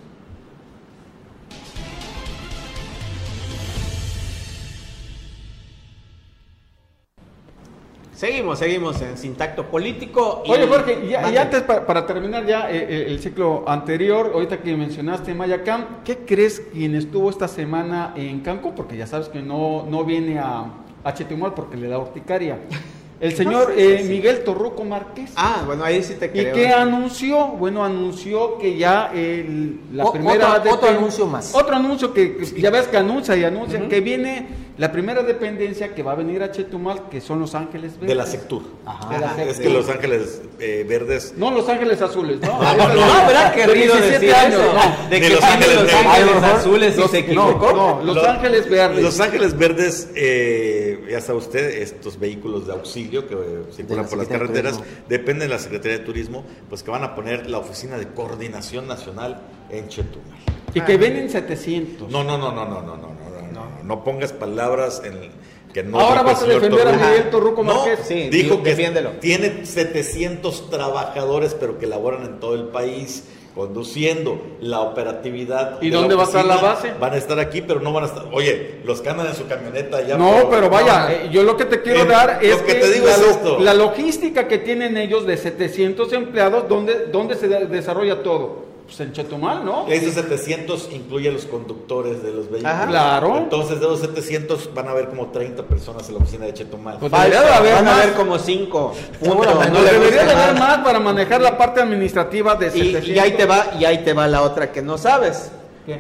Seguimos, 8.15 8.59
seguimos 8.59 9.03
en 9.03 9.19
Sintacto 9.19 9.67
Político. 9.67 10.45
Oye, 10.47 10.67
Jorge, 10.67 11.05
y, 11.05 11.15
antes 11.15 11.63
para, 11.63 12.07
terminar 12.07 12.47
ya 12.47 12.71
eh, 12.71 12.87
eh, 12.89 13.05
el 13.09 13.21
ciclo 13.21 13.69
anterior, 13.69 14.31
ahorita 14.33 14.63
que 14.63 14.75
mencionaste 14.77 15.35
Mayacán, 15.35 16.01
¿qué 16.05 16.19
crees 16.19 16.61
quien 16.73 16.95
estuvo 16.95 17.29
esta 17.29 17.49
semana 17.49 18.15
en 18.17 18.41
Cancún? 18.41 18.75
Porque 18.75 18.97
ya 18.97 19.07
sabes 19.07 19.29
que 19.29 19.43
no, 19.43 19.85
no 19.91 20.05
viene 20.05 20.39
a, 20.39 20.65
a 21.05 21.13
Chetumal 21.13 21.53
porque 21.55 21.77
le 21.77 21.89
da 21.89 21.99
horticaria. 21.99 22.61
El 23.21 23.37
señor 23.37 23.73
eh, 23.77 24.05
Miguel 24.09 24.43
Torruco 24.45 24.85
Márquez. 24.85 25.31
Ah, 25.37 25.63
bueno, 25.65 25.85
ahí 25.85 26.03
sí 26.03 26.15
te 26.15 26.31
creo. 26.31 26.51
¿Y 26.51 26.53
qué 26.53 26.69
anunció? 26.69 27.49
Bueno, 27.49 27.85
anunció 27.85 28.59
que 28.59 28.77
ya 28.77 29.11
el, 29.15 29.81
la 29.93 30.11
primera... 30.11 30.63
Otro, 30.71 30.89
anuncio 30.89 31.27
más. 31.27 31.55
Otro 31.55 31.77
anuncio 31.77 32.13
que, 32.13 32.45
ya 32.57 32.71
ves 32.71 32.89
que 32.89 32.97
anuncia 32.97 33.37
y 33.37 33.45
anuncia 33.45 33.89
que 33.89 34.01
viene 34.01 34.65
la 34.77 34.91
primera 34.91 35.23
dependencia 35.23 35.95
que 35.95 36.03
va 36.03 36.13
a 36.13 36.15
venir 36.17 36.43
a 36.43 36.51
Chetumal, 36.51 37.09
que 37.09 37.21
son 37.21 37.39
Los 37.39 37.55
Ángeles 37.55 37.93
Verdes. 37.93 38.09
De 38.09 38.15
la 38.17 38.27
Sectur. 38.27 38.63
Ajá. 38.85 39.41
Es 39.45 39.61
que 39.61 39.71
Los 39.71 39.89
Ángeles 39.89 40.43
eh, 40.59 40.85
Verdes... 40.89 41.35
No, 41.37 41.53
Los 41.53 41.69
Ángeles 41.69 42.03
Azules, 42.03 42.41
¿no? 42.41 42.61
No, 42.75 42.89
no, 42.89 42.95
no, 42.95 43.27
¿verdad? 43.27 43.55
Querido 43.55 43.95
decir 43.95 44.35
años, 44.35 44.61
No, 44.61 45.09
de 45.09 45.21
que 45.21 45.29
Los 45.31 45.45
Ángeles, 45.45 45.83
los 45.83 45.95
ángeles 45.95 46.43
Azules 46.43 46.99
y 46.99 47.09
se 47.09 47.19
equivocó. 47.19 47.73
No, 47.73 48.03
Los, 48.03 48.25
Ángeles 48.25 48.69
Verdes. 48.69 49.03
Los 49.03 49.21
Ángeles 49.21 49.57
Verdes, 49.57 50.09
eh, 50.17 50.94
ya 51.09 51.21
sabe 51.21 51.39
usted, 51.39 51.83
estos 51.83 52.19
vehículos 52.19 52.67
de 52.67 52.73
auxilio 52.73 53.27
que 53.27 53.37
circulan 53.73 54.07
por 54.07 54.19
las 54.19 54.29
carreteras, 54.29 54.81
dependen 55.09 55.49
de 55.49 55.55
la 55.55 55.61
Secretaría 55.61 55.99
de 55.99 56.05
Turismo, 56.05 56.45
pues 56.69 56.83
que 56.83 56.91
van 56.91 57.05
a 57.05 57.15
poner 57.15 57.49
la 57.49 57.59
Oficina 57.59 57.99
de 57.99 58.09
Coordinación 58.09 58.87
Nacional 58.87 59.43
en 59.71 59.89
Chetumal. 59.89 60.39
Y 60.75 60.81
que 60.81 60.97
ven 60.97 61.17
en 61.17 61.31
700. 61.31 62.11
No, 62.11 62.25
no, 62.25 62.37
no, 62.37 62.53
no, 62.53 62.65
no, 62.65 62.83
no, 62.83 62.97
no, 62.97 63.09
no, 63.09 63.53
no, 63.53 63.83
no 63.83 64.05
pongas 64.05 64.33
palabras 64.33 65.03
en 65.05 65.31
que 65.73 65.83
no 65.83 66.01
Ahora 66.01 66.23
vas 66.23 66.43
a 66.43 66.47
defender 66.47 66.87
a 66.87 66.93
Miguel 66.93 67.31
Torruco 67.31 67.63
Márquez. 67.63 67.99
No, 68.01 68.07
sí, 68.07 68.29
dijo 68.31 68.63
que 68.63 68.75
tiene 69.21 69.67
700 69.67 70.71
trabajadores, 70.71 71.55
pero 71.59 71.79
que 71.79 71.87
laboran 71.87 72.25
en 72.25 72.41
todo 72.41 72.55
el 72.55 72.69
país 72.69 73.25
conduciendo 73.55 74.41
la 74.61 74.81
operatividad. 74.81 75.81
¿Y 75.81 75.91
dónde 75.91 76.15
va 76.15 76.23
a 76.23 76.27
estar 76.27 76.45
la 76.45 76.57
base? 76.57 76.93
Van 76.99 77.13
a 77.13 77.17
estar 77.17 77.39
aquí, 77.39 77.63
pero 77.63 77.81
no 77.81 77.93
van 77.93 78.05
a 78.05 78.07
estar. 78.09 78.25
Oye, 78.33 78.81
los 78.85 79.01
que 79.01 79.09
andan 79.09 79.29
en 79.29 79.35
su 79.35 79.47
camioneta 79.47 80.03
ya. 80.03 80.17
No, 80.17 80.49
pero 80.51 80.69
vaya, 80.69 81.13
eh, 81.13 81.29
yo 81.31 81.43
lo 81.45 81.57
que 81.57 81.65
te 81.65 81.81
quiero 81.81 82.05
dar 82.05 82.41
es 82.43 82.57
que, 82.63 82.75
te 82.75 82.93
digo 82.93 83.07
la, 83.07 83.59
la, 83.61 83.75
logística 83.75 84.49
que 84.49 84.59
tienen 84.59 84.97
ellos 84.97 85.25
de 85.27 85.37
700 85.37 86.13
empleados, 86.13 86.69
¿dónde, 86.69 87.07
dónde 87.13 87.37
se 87.37 87.49
desarrolla 87.49 88.23
todo? 88.23 88.64
Pues 88.87 89.01
en 89.01 89.13
Chetumal, 89.13 89.65
¿no? 89.65 89.87
Esos 89.89 90.15
700 90.15 90.91
incluye 90.93 91.31
a 91.31 91.33
los 91.33 91.47
conductores 91.47 92.23
de 92.23 92.33
los 92.33 92.51
vehículos. 92.51 92.73
Ajá, 92.73 92.87
claro. 92.87 93.39
Entonces, 93.39 93.81
de 93.81 93.87
los 93.87 94.01
700 94.01 94.75
van 94.75 94.89
a 94.89 94.91
haber 94.91 95.09
como 95.09 95.29
30 95.29 95.63
personas 95.63 96.07
en 96.09 96.17
la 96.17 96.21
oficina 96.21 96.45
de 96.45 96.53
Chetumal. 96.53 96.99
Pues 96.99 97.11
debería 97.11 97.43
de 97.43 97.49
haber 97.49 97.75
van 97.75 97.89
a 97.89 97.97
haber 97.97 98.13
como 98.13 98.39
5. 98.39 98.95
No, 99.23 99.83
debería 99.83 100.25
de 100.25 100.33
haber 100.33 100.59
más 100.59 100.79
para 100.79 101.01
manejar 101.01 101.41
la 101.41 101.57
parte 101.57 101.81
administrativa 101.81 102.57
de 102.57 102.71
700. 102.71 103.09
Y, 103.09 103.13
y, 103.13 103.19
ahí 103.19 103.33
te 103.33 103.47
va, 103.47 103.73
y 103.79 103.87
ahí 103.87 104.05
te 104.05 104.13
va 104.13 104.27
la 104.27 104.43
otra 104.43 104.71
que 104.71 104.83
no 104.83 104.99
sabes. 104.99 105.51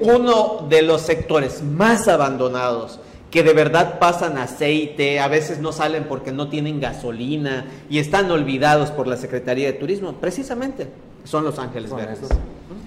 Uno 0.01 0.66
de 0.68 0.83
los 0.83 1.03
sectores 1.03 1.62
más 1.62 2.09
abandonados 2.09 3.01
que 3.35 3.42
de 3.42 3.53
verdad 3.53 3.99
pasan 3.99 4.38
aceite, 4.38 5.18
a 5.18 5.27
veces 5.27 5.59
no 5.59 5.73
salen 5.73 6.05
porque 6.05 6.31
no 6.31 6.49
tienen 6.49 6.81
gasolina 6.81 7.66
y 7.90 7.99
están 7.99 8.31
olvidados 8.31 8.92
por 8.92 9.09
la 9.09 9.16
Secretaría 9.16 9.66
de 9.66 9.73
Turismo. 9.73 10.12
Precisamente 10.20 10.87
son 11.25 11.42
los 11.42 11.59
Ángeles 11.59 11.92
Verdes. 11.92 12.20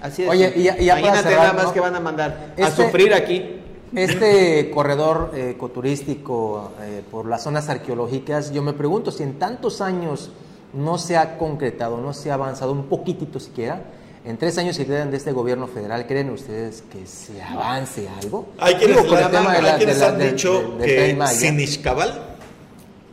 Así 0.00 0.22
es. 0.22 0.28
Oye, 0.28 0.52
y 0.56 0.62
ya, 0.64 0.76
Imagínate 0.78 1.34
nada 1.34 1.52
más 1.52 1.72
que 1.72 1.80
van 1.80 1.94
a 1.96 2.00
mandar 2.00 2.54
a 2.56 2.60
este 2.60 2.84
sufrir 2.84 3.14
aquí. 3.14 3.60
Este 3.94 4.70
corredor 4.70 5.32
ecoturístico 5.34 6.72
eh, 6.82 7.02
por 7.10 7.26
las 7.26 7.42
zonas 7.42 7.70
arqueológicas, 7.70 8.52
yo 8.52 8.62
me 8.62 8.74
pregunto 8.74 9.10
si 9.10 9.22
en 9.22 9.38
tantos 9.38 9.80
años 9.80 10.30
no 10.74 10.98
se 10.98 11.16
ha 11.16 11.38
concretado, 11.38 11.96
no 11.96 12.12
se 12.12 12.30
ha 12.30 12.34
avanzado 12.34 12.72
un 12.72 12.84
poquitito 12.84 13.40
siquiera, 13.40 13.82
en 14.24 14.36
tres 14.36 14.58
años 14.58 14.76
que 14.76 14.84
quedan 14.84 15.10
de 15.10 15.16
este 15.16 15.32
gobierno 15.32 15.68
federal, 15.68 16.06
¿creen 16.06 16.28
ustedes 16.30 16.82
que 16.92 17.06
se 17.06 17.40
avance 17.40 18.06
algo? 18.22 18.48
Hay 18.58 18.74
quienes, 18.74 20.02
han 20.02 20.18
dicho 20.18 20.76
que 20.78 21.18
sin 21.28 21.58
Ixcabal 21.58 22.36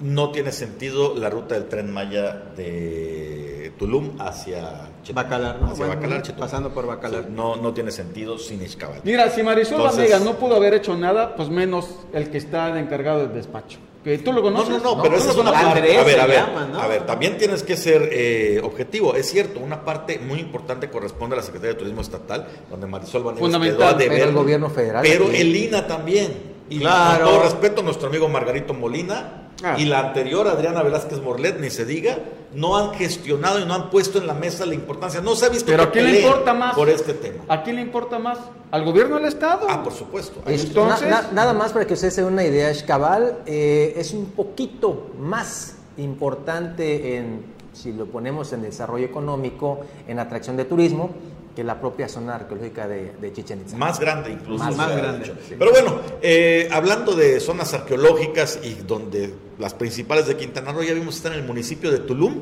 no 0.01 0.31
tiene 0.31 0.51
sentido 0.51 1.15
la 1.15 1.29
ruta 1.29 1.55
del 1.55 1.69
tren 1.69 1.93
Maya 1.93 2.33
de 2.57 3.54
Tulum 3.71 4.19
hacia 4.19 4.89
Bacalar, 5.13 5.61
¿no? 5.61 5.71
Hacia 5.71 5.87
Bacalar, 5.87 6.23
pasando 6.37 6.73
por 6.73 6.85
Bacalar. 6.85 7.29
no, 7.29 7.55
no 7.55 7.73
tiene 7.73 7.91
sentido 7.91 8.37
sin 8.37 8.61
Ixcabal. 8.61 9.01
Mira, 9.03 9.29
si 9.29 9.43
Marisol 9.43 9.81
Entonces, 9.81 10.21
no 10.21 10.35
pudo 10.35 10.55
haber 10.55 10.73
hecho 10.73 10.95
nada, 10.95 11.35
pues 11.35 11.49
menos 11.49 11.89
el 12.13 12.29
que 12.29 12.37
está 12.37 12.79
encargado 12.79 13.19
del 13.19 13.33
despacho 13.33 13.79
tú 14.23 14.31
lo 14.31 14.41
conoces. 14.41 14.69
No, 14.69 14.77
no, 14.77 14.95
no, 14.95 15.01
pero 15.01 15.17
esa 15.17 15.31
es 15.31 15.37
una 15.37 15.51
parte. 15.51 15.97
a 15.97 16.03
ver, 16.03 16.19
a 16.19 16.25
ver, 16.27 16.39
a 16.79 16.87
ver, 16.87 17.05
también 17.05 17.37
tienes 17.37 17.63
que 17.63 17.75
ser 17.75 18.09
eh, 18.11 18.61
objetivo. 18.63 19.15
Es 19.15 19.29
cierto, 19.29 19.59
una 19.59 19.83
parte 19.83 20.19
muy 20.19 20.39
importante 20.39 20.89
corresponde 20.89 21.35
a 21.35 21.37
la 21.37 21.43
Secretaría 21.43 21.73
de 21.73 21.79
Turismo 21.79 22.01
Estatal, 22.01 22.47
donde 22.69 22.85
Marisol 22.85 23.23
Vanegas 23.23 23.41
Fundamental, 23.41 23.97
quedó 23.97 24.13
a 24.13 24.27
el 24.27 24.33
gobierno 24.33 24.69
federal. 24.69 25.03
Pero 25.03 25.29
el 25.31 25.55
INA 25.55 25.87
también. 25.87 26.55
Y 26.69 26.79
claro. 26.79 27.25
con 27.25 27.33
todo 27.33 27.43
respeto, 27.43 27.83
nuestro 27.83 28.09
amigo 28.09 28.27
Margarito 28.27 28.73
Molina 28.73 29.44
Ah. 29.63 29.75
Y 29.77 29.85
la 29.85 29.99
anterior, 29.99 30.47
Adriana 30.47 30.83
Velázquez 30.83 31.21
Morlet, 31.21 31.59
ni 31.59 31.69
se 31.69 31.85
diga, 31.85 32.17
no 32.53 32.77
han 32.77 32.93
gestionado 32.93 33.59
y 33.59 33.65
no 33.65 33.73
han 33.73 33.89
puesto 33.89 34.17
en 34.17 34.27
la 34.27 34.33
mesa 34.33 34.65
la 34.65 34.73
importancia. 34.73 35.21
No 35.21 35.35
se 35.35 35.45
ha 35.45 35.49
visto 35.49 35.67
Pero 35.67 35.83
¿a 35.83 35.91
quién 35.91 36.05
le 36.05 36.21
importa 36.21 36.53
más? 36.53 36.75
Por 36.75 36.89
este 36.89 37.13
tema. 37.13 37.43
¿A 37.47 37.63
quién 37.63 37.77
le 37.77 37.81
importa 37.81 38.19
más? 38.19 38.39
¿Al 38.71 38.83
gobierno 38.83 39.15
del 39.15 39.25
Estado? 39.25 39.67
Ah, 39.69 39.83
por 39.83 39.93
supuesto. 39.93 40.41
Entonces, 40.45 41.09
nada 41.31 41.53
más 41.53 41.73
para 41.73 41.85
que 41.85 41.93
usted 41.93 42.09
se 42.09 42.21
dé 42.21 42.27
una 42.27 42.43
idea, 42.43 42.69
Escabal 42.69 43.39
eh, 43.45 43.93
es 43.97 44.13
un 44.13 44.25
poquito 44.31 45.11
más 45.19 45.75
importante 45.97 47.17
en, 47.17 47.45
si 47.73 47.93
lo 47.93 48.05
ponemos 48.05 48.51
en 48.53 48.61
desarrollo 48.61 49.05
económico, 49.05 49.81
en 50.07 50.19
atracción 50.19 50.57
de 50.57 50.65
turismo, 50.65 51.11
que 51.55 51.63
la 51.63 51.79
propia 51.79 52.09
zona 52.09 52.35
arqueológica 52.35 52.87
de, 52.87 53.13
de 53.19 53.33
Chichen 53.33 53.61
Itza. 53.61 53.77
Más 53.77 53.99
grande 53.99 54.31
incluso. 54.31 54.63
Más, 54.63 54.97
grande. 54.97 55.33
Pero 55.57 55.71
bueno, 55.71 55.99
eh, 56.21 56.67
hablando 56.71 57.15
de 57.15 57.39
zonas 57.39 57.73
arqueológicas 57.73 58.59
y 58.61 58.73
donde 58.73 59.33
las 59.57 59.73
principales 59.73 60.27
de 60.27 60.35
Quintana 60.35 60.73
Roo, 60.73 60.83
ya 60.83 60.93
vimos 60.93 61.15
están 61.15 61.33
en 61.33 61.39
el 61.39 61.45
municipio 61.45 61.91
de 61.91 61.99
Tulum, 61.99 62.41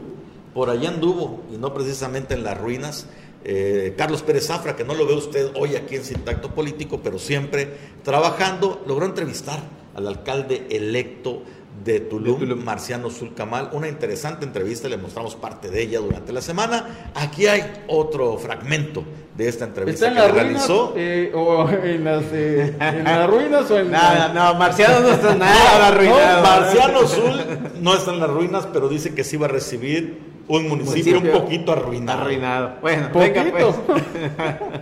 por 0.54 0.69
allá 0.69 0.89
anduvo, 0.89 1.43
y 1.54 1.58
no 1.58 1.73
precisamente 1.73 2.34
en 2.34 2.43
las 2.43 2.58
ruinas. 2.58 3.06
Eh, 3.45 3.93
Carlos 3.97 4.23
Pérez 4.23 4.47
Zafra, 4.47 4.76
que 4.76 4.84
no 4.84 4.95
lo 4.95 5.06
ve 5.06 5.13
usted 5.13 5.52
hoy 5.56 5.76
aquí 5.76 5.95
en 5.95 6.04
Sintacto 6.04 6.56
Político, 6.56 7.02
pero 7.04 7.19
siempre 7.19 7.69
trabajando, 8.04 8.82
logró 8.88 9.06
entrevistar 9.06 9.60
al 9.95 10.08
alcalde 10.08 10.65
electo 10.69 11.43
de 11.84 12.00
Tulum, 12.02 12.64
Marciano 12.64 13.10
Zulcamal. 13.10 13.70
Una 13.74 13.88
interesante 13.88 14.46
entrevista, 14.46 14.88
le 14.88 14.98
mostramos 14.98 15.36
parte 15.36 15.70
de 15.70 15.82
ella 15.82 16.00
durante 16.00 16.32
la 16.32 16.42
semana. 16.42 17.12
Aquí 17.16 17.48
hay 17.48 17.84
otro 17.88 18.38
fragmento 18.38 19.04
de 19.36 19.48
esta 19.48 19.66
entrevista 19.66 20.08
¿Está 20.08 20.22
en 20.22 20.28
que 20.28 20.34
realizó. 20.34 20.94
Eh, 20.96 21.32
o 21.34 21.70
en 21.84 22.04
las, 22.04 22.24
eh, 22.32 22.76
en 22.80 23.04
las 23.04 23.30
ruinas 23.30 23.70
o 23.72 23.80
en 23.80 23.92
Nada, 23.92 24.34
no, 24.34 24.58
Marciano 24.58 25.00
no 25.02 25.10
está 25.10 25.36
nada 25.36 25.88
arruinado. 25.90 26.44
Marciano 26.44 27.08
Zul 27.08 27.42
no 27.82 27.96
está 27.96 28.14
en 28.14 28.20
las 28.20 28.30
ruinas, 28.30 28.68
pero 28.72 28.88
dice 28.90 29.14
que 29.14 29.24
sí 29.24 29.38
va 29.38 29.48
a 29.48 29.50
recibir 29.50 30.34
un 30.48 30.68
municipio, 30.68 31.20
un 31.20 31.32
poquito 31.32 31.72
arruinado. 31.72 32.22
Arruinado. 32.22 32.74
Bueno, 32.82 33.10
venga 33.14 33.46
pues. 33.52 33.76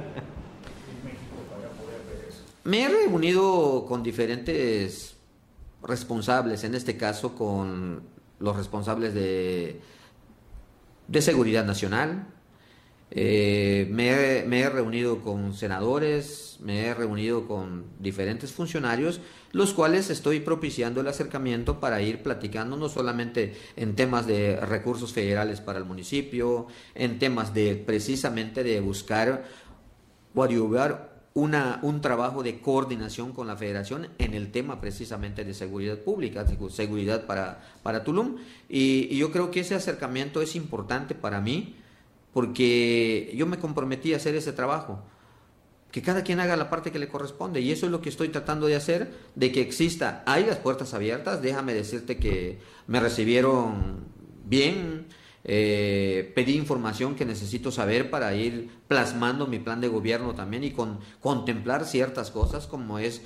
Me 2.64 2.84
he 2.84 2.90
reunido 2.90 3.86
con 3.88 4.04
diferentes 4.04 5.16
responsables, 5.84 6.64
en 6.64 6.76
este 6.76 6.98
caso 6.98 7.36
con 7.36 8.04
los 8.40 8.56
responsables 8.56 9.14
de, 9.14 9.80
de 11.08 11.22
seguridad 11.22 11.66
nacional. 11.66 12.28
Eh, 13.14 13.88
me, 13.92 14.08
he, 14.62 14.70
reunido 14.70 15.22
con 15.22 15.54
senadores, 15.54 16.58
me 16.62 16.86
he 16.86 16.94
reunido 16.94 17.46
con 17.46 17.84
diferentes 18.00 18.54
funcionarios, 18.54 19.20
los 19.52 19.74
cuales 19.74 20.10
estoy 20.10 20.40
propiciando 20.40 21.02
el 21.02 21.08
acercamiento 21.10 21.82
para 21.82 22.02
ir 22.02 22.24
platicando 22.24 22.78
no 22.78 22.88
solamente 22.88 23.54
en 23.76 23.96
temas 23.96 24.28
de 24.28 24.56
recursos 24.62 25.12
federales 25.12 25.60
para 25.60 25.78
el 25.78 25.84
municipio, 25.84 26.68
en 26.96 27.20
temas 27.20 27.54
de 27.54 27.76
precisamente 27.76 28.64
de 28.64 28.80
buscar 28.80 29.44
o 30.34 30.44
una, 31.34 31.80
un 31.82 32.02
trabajo 32.02 32.44
de 32.44 32.60
coordinación 32.60 33.32
con 33.32 33.48
la 33.48 33.56
federación 33.56 34.10
en 34.18 34.34
el 34.34 34.52
tema 34.52 34.82
precisamente 34.82 35.46
de 35.46 35.54
seguridad 35.54 35.98
pública, 35.98 36.46
seguridad 36.70 37.26
para, 37.26 37.64
para 37.84 38.04
Tulum. 38.04 38.38
Y, 38.68 39.16
yo 39.16 39.32
creo 39.32 39.50
que 39.50 39.62
ese 39.62 39.76
acercamiento 39.76 40.42
es 40.42 40.56
importante 40.56 41.16
para 41.16 41.40
mí 41.40 41.76
porque 42.34 43.34
yo 43.36 43.46
me 43.46 43.60
comprometí 43.60 44.14
a 44.14 44.18
hacer 44.18 44.36
ese 44.36 44.52
trabajo. 44.52 45.02
Que 45.92 46.02
cada 46.02 46.24
quien 46.24 46.40
haga 46.40 46.56
la 46.56 46.70
parte 46.70 46.92
que 46.92 47.00
le 47.00 47.10
corresponde. 47.10 47.60
Y 47.60 47.72
eso 47.72 47.86
es 47.86 47.92
lo 47.92 48.02
que 48.02 48.08
estoy 48.08 48.30
tratando 48.30 48.68
de 48.68 48.78
hacer, 48.78 49.14
de 49.36 49.52
que 49.52 49.62
exista, 49.62 50.24
hay 50.26 50.46
las 50.46 50.58
puertas 50.58 50.94
abiertas. 50.94 51.42
Déjame 51.42 51.74
decirte 51.74 52.18
que 52.18 52.60
me 52.88 53.02
recibieron 53.02 54.06
bien, 54.46 55.08
eh, 55.44 56.32
pedí 56.36 56.56
información 56.56 57.16
que 57.16 57.26
necesito 57.26 57.72
saber 57.72 58.10
para 58.10 58.34
ir 58.36 58.70
plasmando 58.88 59.48
mi 59.48 59.60
plan 59.60 59.82
de 59.82 59.88
gobierno 59.88 60.36
también 60.36 60.64
y 60.64 60.72
con, 60.72 61.00
contemplar 61.20 61.86
ciertas 61.86 62.32
cosas 62.32 62.68
como 62.68 63.00
es 63.00 63.22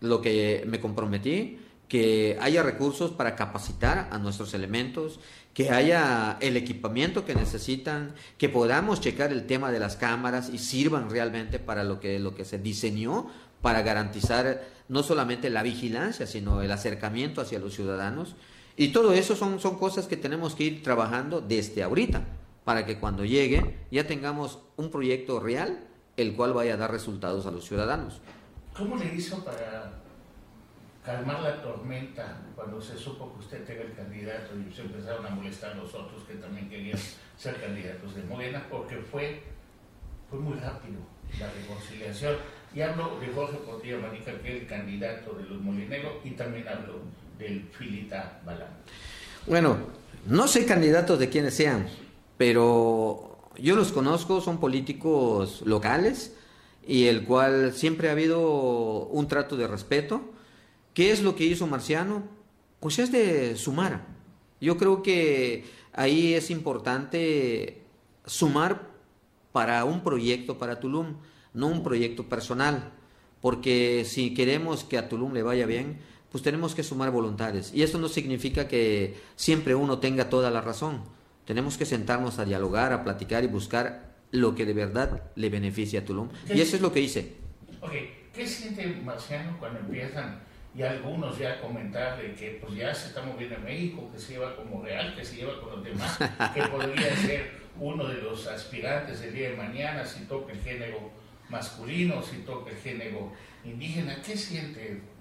lo 0.00 0.20
que 0.20 0.64
me 0.66 0.80
comprometí, 0.80 1.58
que 1.88 2.36
haya 2.40 2.62
recursos 2.62 3.12
para 3.12 3.36
capacitar 3.36 4.08
a 4.10 4.18
nuestros 4.18 4.54
elementos, 4.54 5.20
que 5.54 5.70
haya 5.70 6.36
el 6.40 6.56
equipamiento 6.56 7.24
que 7.24 7.34
necesitan, 7.34 8.14
que 8.38 8.48
podamos 8.48 9.00
checar 9.00 9.32
el 9.32 9.46
tema 9.46 9.70
de 9.70 9.78
las 9.78 9.96
cámaras 9.96 10.50
y 10.52 10.58
sirvan 10.58 11.08
realmente 11.08 11.58
para 11.58 11.84
lo 11.84 12.00
que, 12.00 12.18
lo 12.18 12.34
que 12.34 12.44
se 12.44 12.58
diseñó 12.58 13.28
para 13.62 13.82
garantizar 13.82 14.64
no 14.88 15.02
solamente 15.02 15.48
la 15.48 15.62
vigilancia, 15.62 16.26
sino 16.26 16.60
el 16.60 16.70
acercamiento 16.70 17.40
hacia 17.40 17.58
los 17.58 17.74
ciudadanos. 17.74 18.36
Y 18.76 18.88
todo 18.88 19.14
eso 19.14 19.34
son, 19.34 19.58
son 19.58 19.78
cosas 19.78 20.06
que 20.06 20.16
tenemos 20.16 20.54
que 20.54 20.64
ir 20.64 20.82
trabajando 20.82 21.40
desde 21.40 21.82
ahorita, 21.82 22.22
para 22.64 22.84
que 22.84 22.98
cuando 22.98 23.24
llegue 23.24 23.78
ya 23.90 24.06
tengamos 24.06 24.58
un 24.76 24.90
proyecto 24.90 25.40
real, 25.40 25.86
el 26.16 26.34
cual 26.34 26.52
vaya 26.52 26.74
a 26.74 26.76
dar 26.76 26.90
resultados 26.90 27.46
a 27.46 27.50
los 27.50 27.64
ciudadanos. 27.66 28.20
¿Cómo 28.76 28.96
le 28.96 29.14
hizo 29.14 29.42
para 29.44 29.92
calmar 31.02 31.40
la 31.40 31.62
tormenta 31.62 32.42
cuando 32.54 32.80
se 32.80 32.98
supo 32.98 33.32
que 33.32 33.38
usted 33.38 33.70
era 33.70 33.84
el 33.84 33.94
candidato 33.94 34.54
y 34.58 34.74
se 34.74 34.82
empezaron 34.82 35.24
a 35.24 35.30
molestar 35.30 35.76
los 35.76 35.94
otros 35.94 36.24
que 36.24 36.34
también 36.34 36.68
querían 36.68 36.98
ser 37.38 37.58
candidatos 37.60 38.14
de 38.14 38.22
Morena? 38.24 38.66
Porque 38.70 38.96
fue, 38.96 39.40
fue 40.28 40.38
muy 40.38 40.58
rápido 40.58 40.98
la 41.40 41.50
reconciliación. 41.50 42.36
Y 42.74 42.82
hablo 42.82 43.18
de 43.20 43.28
Jorge 43.28 43.56
Portilla 43.58 43.98
Manica, 43.98 44.32
que 44.42 44.56
es 44.56 44.62
el 44.62 44.68
candidato 44.68 45.32
de 45.32 45.44
los 45.44 45.60
molineros, 45.62 46.14
y 46.24 46.32
también 46.32 46.68
hablo 46.68 47.00
del 47.38 47.68
Filita 47.70 48.40
Balán? 48.44 48.68
Bueno, 49.46 49.78
no 50.26 50.48
sé 50.48 50.66
candidatos 50.66 51.18
de 51.18 51.28
quienes 51.28 51.54
sean, 51.54 51.86
pero 52.36 53.50
yo 53.58 53.76
los 53.76 53.92
conozco, 53.92 54.40
son 54.40 54.58
políticos 54.58 55.62
locales 55.64 56.34
y 56.86 57.06
el 57.06 57.24
cual 57.24 57.72
siempre 57.72 58.08
ha 58.08 58.12
habido 58.12 59.06
un 59.06 59.28
trato 59.28 59.56
de 59.56 59.66
respeto. 59.66 60.22
¿Qué 60.94 61.10
es 61.10 61.22
lo 61.22 61.36
que 61.36 61.44
hizo 61.44 61.66
Marciano? 61.66 62.24
Pues 62.80 62.98
es 62.98 63.12
de 63.12 63.56
sumar. 63.56 64.06
Yo 64.60 64.76
creo 64.76 65.02
que 65.02 65.64
ahí 65.92 66.34
es 66.34 66.50
importante 66.50 67.82
sumar 68.24 68.88
para 69.52 69.84
un 69.84 70.02
proyecto 70.02 70.58
para 70.58 70.80
Tulum, 70.80 71.16
no 71.54 71.68
un 71.68 71.82
proyecto 71.82 72.28
personal, 72.28 72.92
porque 73.40 74.04
si 74.04 74.34
queremos 74.34 74.84
que 74.84 74.98
a 74.98 75.08
Tulum 75.08 75.32
le 75.32 75.42
vaya 75.42 75.66
bien, 75.66 75.98
pues 76.36 76.42
tenemos 76.42 76.74
que 76.74 76.82
sumar 76.82 77.10
voluntades. 77.10 77.72
Y 77.72 77.82
eso 77.82 77.96
no 77.96 78.08
significa 78.08 78.68
que 78.68 79.16
siempre 79.36 79.74
uno 79.74 80.00
tenga 80.00 80.28
toda 80.28 80.50
la 80.50 80.60
razón. 80.60 81.02
Tenemos 81.46 81.78
que 81.78 81.86
sentarnos 81.86 82.38
a 82.38 82.44
dialogar, 82.44 82.92
a 82.92 83.02
platicar 83.04 83.42
y 83.42 83.46
buscar 83.46 84.16
lo 84.32 84.54
que 84.54 84.66
de 84.66 84.74
verdad 84.74 85.30
le 85.34 85.48
beneficia 85.48 86.00
a 86.00 86.04
Tulum. 86.04 86.28
Y 86.54 86.60
eso 86.60 86.76
es 86.76 86.82
lo 86.82 86.92
que 86.92 87.00
hice. 87.00 87.36
¿qué 88.34 88.46
siente 88.46 88.86
Marciano 89.02 89.56
cuando 89.58 89.78
empiezan 89.78 90.42
y 90.76 90.82
algunos 90.82 91.38
ya 91.38 91.52
a 91.52 91.60
comentar 91.62 92.20
de 92.20 92.34
que 92.34 92.60
pues 92.62 92.76
ya 92.76 92.94
se 92.94 93.08
está 93.08 93.22
moviendo 93.22 93.56
en 93.56 93.64
México, 93.64 94.10
que 94.12 94.18
se 94.18 94.34
lleva 94.34 94.54
como 94.56 94.84
real, 94.84 95.16
que 95.16 95.24
se 95.24 95.36
lleva 95.36 95.58
con 95.58 95.70
los 95.70 95.84
demás, 95.84 96.18
que 96.54 96.62
podría 96.64 97.16
ser 97.16 97.50
uno 97.80 98.06
de 98.06 98.20
los 98.20 98.46
aspirantes 98.46 99.22
el 99.22 99.32
día 99.32 99.52
de 99.52 99.56
mañana 99.56 100.04
si 100.04 100.26
toca 100.26 100.52
el 100.52 100.60
género 100.60 100.98
masculino, 101.48 102.22
si 102.22 102.36
toca 102.40 102.72
el 102.72 102.76
género 102.76 103.32
indígena? 103.64 104.20
¿Qué 104.20 104.36
siente 104.36 105.15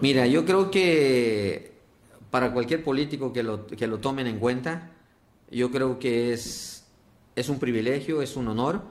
Mira, 0.00 0.26
yo 0.26 0.44
creo 0.44 0.70
que 0.70 1.72
para 2.30 2.52
cualquier 2.52 2.84
político 2.84 3.32
que 3.32 3.42
lo, 3.42 3.66
que 3.66 3.86
lo 3.86 3.98
tomen 3.98 4.26
en 4.26 4.38
cuenta, 4.38 4.90
yo 5.50 5.70
creo 5.70 5.98
que 5.98 6.32
es, 6.32 6.86
es 7.36 7.48
un 7.48 7.58
privilegio, 7.58 8.22
es 8.22 8.36
un 8.36 8.48
honor. 8.48 8.82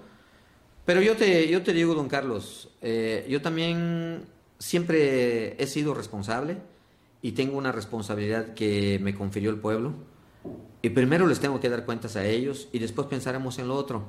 Pero 0.86 1.02
yo 1.02 1.16
te, 1.16 1.48
yo 1.48 1.62
te 1.62 1.74
digo, 1.74 1.94
don 1.94 2.10
Carlos, 2.10 2.70
eh, 2.82 3.26
yo 3.30 3.42
también 3.42 4.26
siempre 4.58 5.62
he 5.62 5.68
sido 5.68 5.94
responsable 5.94 6.58
y 7.22 7.34
tengo 7.34 7.58
una 7.58 7.72
responsabilidad 7.72 8.54
que 8.54 9.00
me 9.02 9.14
confirió 9.14 9.52
el 9.52 9.58
pueblo. 9.58 9.94
Y 10.82 10.90
primero 10.90 11.28
les 11.28 11.40
tengo 11.40 11.60
que 11.60 11.70
dar 11.70 11.86
cuentas 11.86 12.16
a 12.16 12.26
ellos 12.26 12.70
y 12.72 12.80
después 12.80 13.08
pensaremos 13.08 13.60
en 13.60 13.68
lo 13.68 13.76
otro. 13.76 14.08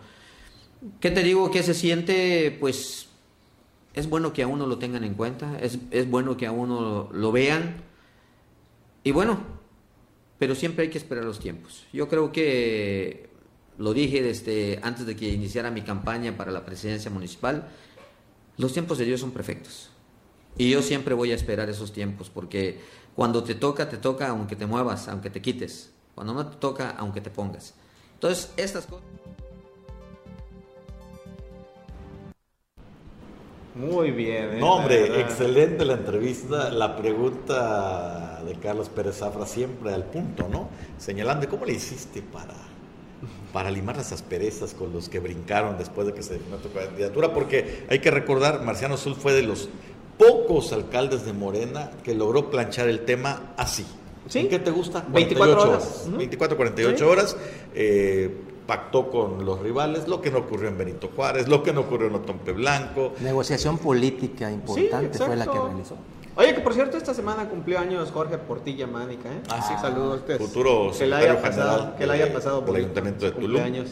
¿Qué 1.00 1.10
te 1.10 1.22
digo? 1.22 1.50
¿Qué 1.50 1.62
se 1.62 1.74
siente? 1.74 2.56
Pues 2.58 3.09
es 3.94 4.08
bueno 4.08 4.32
que 4.32 4.42
a 4.42 4.46
uno 4.46 4.66
lo 4.66 4.78
tengan 4.78 5.04
en 5.04 5.14
cuenta, 5.14 5.58
es, 5.60 5.78
es 5.90 6.08
bueno 6.08 6.36
que 6.36 6.46
a 6.46 6.52
uno 6.52 7.08
lo 7.12 7.32
vean. 7.32 7.82
Y 9.02 9.12
bueno, 9.12 9.40
pero 10.38 10.54
siempre 10.54 10.84
hay 10.84 10.90
que 10.90 10.98
esperar 10.98 11.24
los 11.24 11.40
tiempos. 11.40 11.86
Yo 11.92 12.08
creo 12.08 12.32
que 12.32 13.30
lo 13.78 13.92
dije 13.94 14.22
desde 14.22 14.78
antes 14.82 15.06
de 15.06 15.16
que 15.16 15.28
iniciara 15.28 15.70
mi 15.70 15.82
campaña 15.82 16.36
para 16.36 16.52
la 16.52 16.64
presidencia 16.64 17.10
municipal, 17.10 17.68
los 18.56 18.72
tiempos 18.72 18.98
de 18.98 19.06
Dios 19.06 19.20
son 19.20 19.32
perfectos. 19.32 19.90
Y 20.56 20.70
yo 20.70 20.82
siempre 20.82 21.14
voy 21.14 21.32
a 21.32 21.34
esperar 21.34 21.70
esos 21.70 21.92
tiempos, 21.92 22.28
porque 22.30 22.80
cuando 23.14 23.42
te 23.42 23.54
toca, 23.54 23.88
te 23.88 23.96
toca 23.96 24.28
aunque 24.28 24.56
te 24.56 24.66
muevas, 24.66 25.08
aunque 25.08 25.30
te 25.30 25.40
quites. 25.40 25.92
Cuando 26.14 26.34
no 26.34 26.46
te 26.46 26.56
toca, 26.56 26.90
aunque 26.98 27.20
te 27.20 27.30
pongas. 27.30 27.74
Entonces, 28.14 28.52
estas 28.56 28.86
cosas... 28.86 29.04
Muy 33.80 34.10
bien. 34.10 34.54
¿eh? 34.54 34.56
No, 34.60 34.74
hombre, 34.74 35.20
excelente 35.20 35.84
la 35.84 35.94
entrevista. 35.94 36.70
La 36.70 36.96
pregunta 36.96 38.42
de 38.44 38.54
Carlos 38.56 38.88
Pérez 38.88 39.18
Zafra 39.18 39.46
siempre 39.46 39.92
al 39.94 40.04
punto, 40.04 40.48
¿no? 40.50 40.68
Señalando 40.98 41.48
cómo 41.48 41.64
le 41.64 41.72
hiciste 41.72 42.22
para, 42.22 42.54
para 43.52 43.70
limar 43.70 43.96
las 43.96 44.12
asperezas 44.12 44.74
con 44.74 44.92
los 44.92 45.08
que 45.08 45.18
brincaron 45.18 45.78
después 45.78 46.06
de 46.06 46.12
que 46.12 46.22
se 46.22 46.34
definió 46.34 46.58
tu 46.58 46.70
candidatura, 46.72 47.32
porque 47.32 47.86
hay 47.88 48.00
que 48.00 48.10
recordar, 48.10 48.62
Marciano 48.62 48.96
Sul 48.96 49.14
fue 49.14 49.32
de 49.32 49.42
los 49.42 49.68
pocos 50.18 50.72
alcaldes 50.72 51.24
de 51.24 51.32
Morena 51.32 51.90
que 52.04 52.14
logró 52.14 52.50
planchar 52.50 52.88
el 52.88 53.00
tema 53.00 53.54
así. 53.56 53.86
¿Sí? 54.28 54.46
¿Qué 54.48 54.58
te 54.58 54.70
gusta? 54.70 55.04
24 55.08 55.62
horas. 55.62 56.06
24, 56.06 56.56
48 56.56 57.08
horas. 57.08 57.36
Eh, 57.74 58.30
pactó 58.70 59.10
con 59.10 59.44
los 59.44 59.58
rivales, 59.58 60.06
lo 60.06 60.20
que 60.20 60.30
no 60.30 60.38
ocurrió 60.38 60.68
en 60.68 60.78
Benito 60.78 61.10
Juárez, 61.16 61.48
lo 61.48 61.60
que 61.60 61.72
no 61.72 61.80
ocurrió 61.80 62.06
en 62.06 62.14
Otompe 62.14 62.52
Blanco. 62.52 63.14
Negociación 63.18 63.78
política 63.78 64.48
importante 64.48 65.18
fue 65.18 65.34
la 65.34 65.44
que 65.44 65.58
realizó. 65.58 65.96
Oye, 66.36 66.54
que 66.54 66.60
por 66.60 66.72
cierto, 66.72 66.96
esta 66.96 67.12
semana 67.12 67.48
cumplió 67.48 67.80
años 67.80 68.12
Jorge 68.12 68.38
Portilla 68.38 68.86
Mánica, 68.86 69.28
¿eh? 69.28 69.40
Ah, 69.48 69.60
sí. 69.60 69.74
Saludos 69.80 70.12
a 70.12 70.16
ustedes. 70.18 70.40
Futuro 70.40 70.92
que 70.96 71.04
la 71.04 71.16
haya 71.16 71.42
pasado, 71.42 71.96
que 71.96 72.06
la 72.06 72.12
haya 72.12 72.32
pasado 72.32 72.64
por 72.64 72.76
el 72.76 72.84
Ayuntamiento 72.84 73.24
de 73.24 73.32
Tulum. 73.32 73.60
Años. 73.60 73.90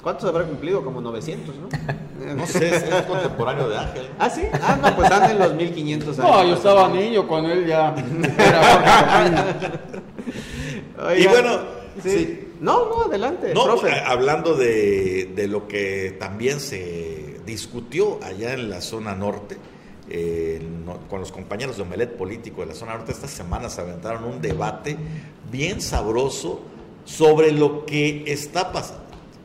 ¿Cuántos 0.00 0.26
habrá 0.26 0.44
cumplido? 0.44 0.84
Como 0.84 1.00
900, 1.00 1.56
¿no? 1.56 1.68
no 2.36 2.46
sé, 2.46 2.76
es, 2.76 2.84
contemporáneo 3.08 3.68
de 3.68 3.78
Ángel. 3.78 4.10
¿Ah, 4.16 4.30
sí? 4.30 4.42
Ah, 4.62 4.78
no, 4.80 4.94
pues 4.94 5.10
anda 5.10 5.32
en 5.32 5.40
los 5.40 5.54
1500 5.54 6.20
años. 6.20 6.30
No, 6.30 6.46
yo 6.46 6.54
estaba 6.54 6.88
niño 6.88 7.26
cuando 7.26 7.50
él 7.50 7.66
ya 7.66 7.96
y 11.18 11.26
bueno, 11.26 11.58
sí. 12.00 12.46
No, 12.60 12.88
no, 12.88 13.02
adelante. 13.04 13.54
No, 13.54 13.64
hablando 14.06 14.54
de, 14.54 15.32
de, 15.34 15.48
lo 15.48 15.66
que 15.66 16.16
también 16.18 16.60
se 16.60 17.40
discutió 17.46 18.22
allá 18.22 18.52
en 18.52 18.68
la 18.68 18.82
zona 18.82 19.14
norte, 19.14 19.56
eh, 20.10 20.60
con 21.08 21.20
los 21.20 21.32
compañeros 21.32 21.76
de 21.76 21.82
Omelet 21.82 22.16
Político 22.16 22.60
de 22.60 22.68
la 22.68 22.74
zona 22.74 22.94
norte, 22.94 23.12
estas 23.12 23.30
semanas 23.30 23.78
aventaron 23.78 24.24
un 24.24 24.42
debate 24.42 24.96
bien 25.50 25.80
sabroso 25.80 26.60
sobre 27.04 27.52
lo 27.52 27.86
que 27.86 28.24
está 28.26 28.72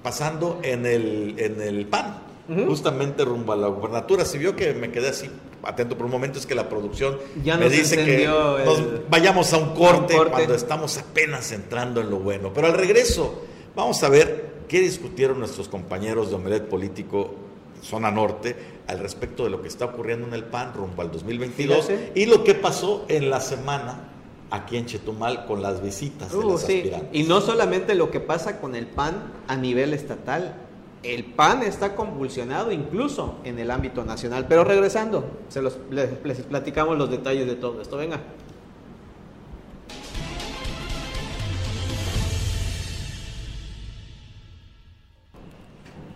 pasando 0.03 0.59
en 0.63 0.85
el, 0.85 1.35
en 1.37 1.61
el 1.61 1.85
PAN, 1.85 2.24
justamente 2.47 3.25
rumbo 3.25 3.53
a 3.53 3.55
la 3.55 3.67
gubernatura. 3.67 4.25
Si 4.25 4.37
vio 4.37 4.55
que 4.55 4.73
me 4.73 4.91
quedé 4.91 5.09
así 5.09 5.29
atento 5.63 5.97
por 5.97 6.05
un 6.05 6.11
momento, 6.11 6.37
es 6.37 6.45
que 6.45 6.55
la 6.55 6.69
producción 6.69 7.17
me 7.43 7.69
dice 7.69 8.03
que 8.03 8.27
nos 8.27 9.09
vayamos 9.09 9.51
a 9.53 9.57
un 9.57 9.73
corte, 9.73 10.15
cuando 10.29 10.53
estamos 10.53 10.97
apenas 10.97 11.51
entrando 11.51 12.01
en 12.01 12.09
lo 12.09 12.19
bueno. 12.19 12.51
Pero 12.53 12.67
al 12.67 12.73
regreso, 12.73 13.43
vamos 13.75 14.03
a 14.03 14.09
ver 14.09 14.53
qué 14.67 14.79
discutieron 14.79 15.39
nuestros 15.39 15.67
compañeros 15.67 16.29
de 16.29 16.35
Omelet 16.35 16.67
Político 16.67 17.35
zona 17.81 18.09
norte 18.09 18.55
al 18.87 18.99
respecto 18.99 19.43
de 19.43 19.51
lo 19.51 19.61
que 19.61 19.67
está 19.67 19.85
ocurriendo 19.85 20.27
en 20.27 20.33
el 20.33 20.43
PAN 20.43 20.73
rumbo 20.73 21.01
al 21.01 21.11
2022 21.11 21.89
y 22.15 22.25
lo 22.25 22.43
que 22.43 22.55
pasó 22.55 23.05
en 23.07 23.29
la 23.29 23.39
semana 23.39 24.09
aquí 24.49 24.77
en 24.77 24.85
Chetumal 24.85 25.45
con 25.45 25.61
las 25.61 25.81
visitas 25.81 26.31
de 26.31 26.37
uh, 26.37 26.41
los 26.41 26.63
aspirantes. 26.63 27.09
Y 27.13 27.23
no 27.23 27.41
solamente 27.41 27.95
lo 27.95 28.11
que 28.11 28.19
pasa 28.19 28.59
con 28.59 28.75
el 28.75 28.87
PAN 28.87 29.31
a 29.47 29.55
nivel 29.55 29.93
estatal, 29.93 30.64
el 31.13 31.25
PAN 31.25 31.63
está 31.63 31.95
convulsionado 31.95 32.71
incluso 32.71 33.39
en 33.43 33.59
el 33.59 33.69
ámbito 33.71 34.03
nacional. 34.03 34.45
Pero 34.47 34.63
regresando, 34.63 35.25
se 35.49 35.61
los, 35.61 35.77
les, 35.91 36.09
platicamos 36.43 36.97
los 36.97 37.09
detalles 37.09 37.45
de 37.45 37.55
todo 37.55 37.81
esto. 37.81 37.97
Venga. 37.97 38.21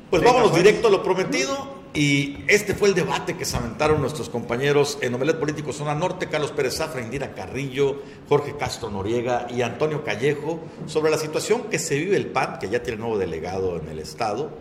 Pues 0.10 0.24
vámonos 0.24 0.50
pues. 0.50 0.64
directo 0.64 0.88
a 0.88 0.92
lo 0.92 1.04
prometido. 1.04 1.80
Y 1.92 2.46
este 2.48 2.76
fue 2.76 2.90
el 2.90 2.94
debate 2.94 3.36
que 3.36 3.46
se 3.46 3.58
aventaron 3.58 4.00
nuestros 4.00 4.30
compañeros 4.30 5.00
en 5.02 5.16
Omelet 5.16 5.40
Político 5.40 5.74
Zona 5.74 5.96
Norte, 5.96 6.30
Carlos 6.30 6.52
Pérez 6.52 6.78
Zafra, 6.78 7.02
Indira 7.02 7.34
Carrillo, 7.34 8.04
Jorge 8.28 8.56
Castro 8.56 8.92
Noriega 8.92 9.48
y 9.50 9.64
Antonio 9.64 10.04
Callejo, 10.04 10.60
sobre 10.86 11.10
la 11.10 11.18
situación 11.18 11.64
que 11.64 11.80
se 11.80 11.98
vive 11.98 12.16
el 12.16 12.28
PAN, 12.28 12.60
que 12.60 12.70
ya 12.70 12.84
tiene 12.84 13.00
nuevo 13.00 13.18
delegado 13.18 13.78
en 13.78 13.90
el 13.90 13.98
Estado, 13.98 14.52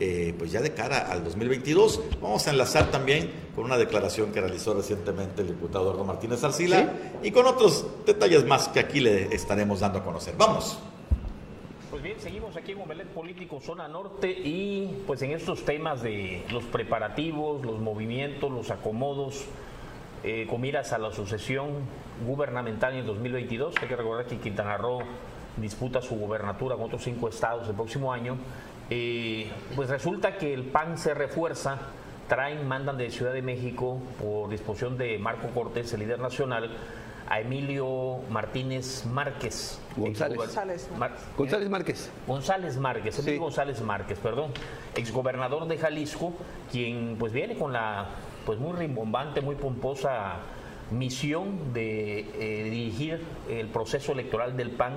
eh, 0.00 0.34
pues 0.38 0.52
ya 0.52 0.60
de 0.60 0.72
cara 0.72 1.10
al 1.10 1.24
2022. 1.24 2.00
Vamos 2.20 2.46
a 2.46 2.50
enlazar 2.50 2.90
también 2.90 3.30
con 3.54 3.64
una 3.64 3.76
declaración 3.76 4.32
que 4.32 4.40
realizó 4.40 4.74
recientemente 4.74 5.42
el 5.42 5.48
diputado 5.48 5.84
Eduardo 5.84 6.04
Martínez 6.04 6.42
Arcila 6.44 6.92
y 7.22 7.30
con 7.30 7.46
otros 7.46 7.84
detalles 8.06 8.44
más 8.44 8.68
que 8.68 8.80
aquí 8.80 9.00
le 9.00 9.34
estaremos 9.34 9.80
dando 9.80 9.98
a 9.98 10.04
conocer. 10.04 10.34
Vamos. 10.38 10.78
Pues 11.90 12.02
bien, 12.02 12.20
seguimos 12.20 12.56
aquí 12.56 12.72
en 12.72 12.80
Omelet 12.80 13.08
Político 13.08 13.60
Zona 13.60 13.88
Norte 13.88 14.30
y 14.30 15.02
pues 15.06 15.22
en 15.22 15.32
estos 15.32 15.64
temas 15.64 16.02
de 16.02 16.44
los 16.52 16.62
preparativos, 16.64 17.64
los 17.64 17.80
movimientos, 17.80 18.52
los 18.52 18.70
acomodos, 18.70 19.46
eh, 20.22 20.46
con 20.48 20.60
miras 20.60 20.92
a 20.92 20.98
la 20.98 21.10
sucesión 21.10 21.70
gubernamental 22.24 22.92
en 22.92 23.00
el 23.00 23.06
2022. 23.06 23.74
Hay 23.80 23.88
que 23.88 23.96
recordar 23.96 24.26
que 24.26 24.38
Quintana 24.38 24.76
Roo 24.76 25.00
disputa 25.56 26.00
su 26.00 26.14
gubernatura 26.14 26.76
con 26.76 26.84
otros 26.84 27.02
cinco 27.02 27.28
estados 27.28 27.68
el 27.68 27.74
próximo 27.74 28.12
año 28.12 28.36
eh, 28.90 29.50
pues 29.76 29.90
resulta 29.90 30.38
que 30.38 30.54
el 30.54 30.64
PAN 30.64 30.96
se 30.96 31.12
refuerza, 31.12 31.78
traen, 32.26 32.66
mandan 32.66 32.96
de 32.96 33.10
Ciudad 33.10 33.32
de 33.32 33.42
México 33.42 34.00
por 34.20 34.48
disposición 34.48 34.96
de 34.96 35.18
Marco 35.18 35.48
Cortés, 35.48 35.92
el 35.92 36.00
líder 36.00 36.20
nacional, 36.20 36.70
a 37.28 37.40
Emilio 37.40 38.20
Martínez 38.30 39.04
Márquez. 39.04 39.78
González. 39.94 40.38
González, 40.38 40.88
González 41.36 41.68
Márquez. 41.68 42.10
González 42.26 42.78
Márquez, 42.78 43.18
Emilio 43.18 43.40
González 43.40 43.80
Márquez, 43.82 44.18
perdón, 44.18 44.52
exgobernador 44.94 45.68
de 45.68 45.76
Jalisco, 45.76 46.32
quien 46.72 47.16
pues 47.18 47.34
viene 47.34 47.58
con 47.58 47.74
la 47.74 48.08
pues 48.46 48.58
muy 48.58 48.72
rimbombante, 48.72 49.42
muy 49.42 49.56
pomposa 49.56 50.36
misión 50.90 51.74
de 51.74 52.20
eh, 52.20 52.64
dirigir 52.64 53.20
el 53.50 53.66
proceso 53.66 54.12
electoral 54.12 54.56
del 54.56 54.70
PAN 54.70 54.94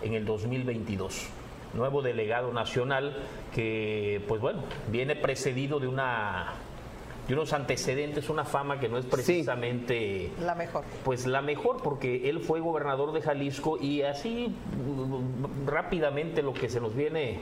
en 0.00 0.14
el 0.14 0.24
2022 0.24 1.28
nuevo 1.74 2.02
delegado 2.02 2.52
nacional 2.52 3.16
que, 3.54 4.22
pues 4.28 4.40
bueno, 4.40 4.62
viene 4.88 5.16
precedido 5.16 5.80
de 5.80 5.88
una 5.88 6.54
de 7.28 7.34
unos 7.34 7.52
antecedentes, 7.52 8.30
una 8.30 8.44
fama 8.44 8.78
que 8.78 8.88
no 8.88 8.98
es 8.98 9.04
precisamente 9.04 10.30
la 10.40 10.54
mejor. 10.54 10.84
Pues 11.04 11.26
la 11.26 11.42
mejor, 11.42 11.82
porque 11.82 12.28
él 12.28 12.40
fue 12.40 12.60
gobernador 12.60 13.12
de 13.12 13.20
Jalisco 13.20 13.78
y 13.80 14.02
así 14.02 14.54
mm, 14.76 15.66
rápidamente 15.66 16.42
lo 16.42 16.52
que 16.52 16.68
se 16.68 16.80
nos 16.80 16.94
viene 16.94 17.40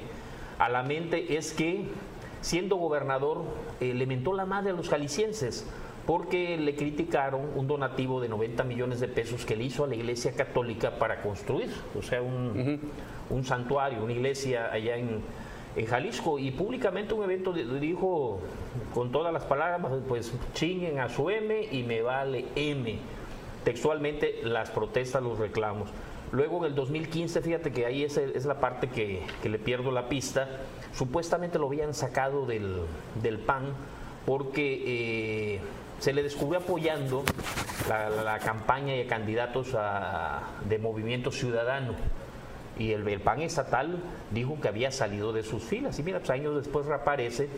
a 0.59 0.69
la 0.69 0.83
mente 0.83 1.37
es 1.37 1.53
que 1.53 1.85
siendo 2.41 2.77
gobernador 2.77 3.43
eh, 3.81 3.93
le 3.95 4.07
mentó 4.07 4.33
la 4.33 4.47
madre 4.47 4.71
a 4.71 4.75
los 4.75 4.89
jaliscienses 4.89 5.67
porque 6.07 6.57
le 6.59 6.75
criticaron 6.77 7.51
un 7.55 7.67
donativo 7.67 8.21
de 8.21 8.29
90 8.29 8.65
millones 8.65 9.01
de 9.01 9.09
pesos 9.09 9.45
que 9.47 9.57
le 9.57 9.65
hizo 9.65 9.85
a 9.85 9.87
la 9.87 9.95
Iglesia 9.95 10.33
Católica 10.33 10.99
para 10.99 11.23
construir, 11.23 11.71
o 11.99 12.03
sea, 12.03 12.21
un, 12.21 12.81
un 13.31 13.45
santuario, 13.45 14.03
una 14.03 14.13
iglesia 14.13 14.71
allá 14.73 14.97
en, 14.97 15.23
en, 15.77 15.87
Jalisco 15.87 16.39
y 16.39 16.51
públicamente 16.51 17.15
un 17.15 17.25
evento 17.25 17.53
dijo 17.53 18.41
con 18.93 19.11
todas 19.13 19.33
las 19.33 19.45
palabras, 19.45 19.81
pues 20.09 20.33
chinguen 20.53 20.99
a 21.01 21.09
su 21.09 21.31
M 21.31 21.69
y 21.71 21.83
me 21.83 22.03
vale 22.03 22.47
M. 22.57 22.99
Textualmente 23.65 24.41
las 24.43 24.71
protestas, 24.71 25.23
los 25.23 25.39
reclamos. 25.39 25.91
Luego 26.33 26.59
en 26.59 26.65
el 26.65 26.75
2015, 26.75 27.41
fíjate 27.41 27.73
que 27.73 27.87
ahí 27.87 28.03
es, 28.05 28.17
es 28.17 28.45
la 28.45 28.59
parte 28.61 28.89
que, 28.89 29.23
que, 29.43 29.49
le 29.49 29.59
pierdo 29.59 29.91
la 29.91 30.09
pista, 30.09 30.49
supuestamente 30.93 31.59
lo 31.59 31.67
habían 31.67 31.95
sacado 31.95 32.47
del, 32.47 32.83
del 33.23 33.39
PAN 33.39 33.75
porque... 34.27 34.83
Eh, 35.55 35.61
se 35.99 36.13
le 36.13 36.23
descubrió 36.23 36.61
apoyando 36.61 37.25
la, 37.89 38.39
campaña 38.39 38.95
de 38.95 39.07
candidatos 39.07 39.75
de 40.69 40.79
Movimiento 40.79 41.31
Ciudadano. 41.31 41.95
Y 42.79 42.93
el, 42.93 43.07
el, 43.07 43.21
PAN 43.21 43.41
estatal 43.43 44.03
dijo 44.31 44.61
que 44.61 44.69
había 44.69 44.91
salido 44.91 45.33
de 45.33 45.43
sus 45.43 45.63
filas. 45.63 45.99
Y 45.99 46.03
mira, 46.03 46.19
pues 46.19 46.31
años 46.31 46.57
después 46.57 46.87
reaparece 46.87 47.49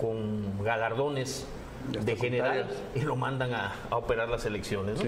con 0.00 0.62
galardones 0.64 1.46
de 1.90 2.16
general 2.16 2.66
y 2.94 3.00
lo 3.00 3.16
mandan 3.16 3.54
a, 3.54 3.72
operar 3.90 4.28
las 4.28 4.44
elecciones. 4.46 5.00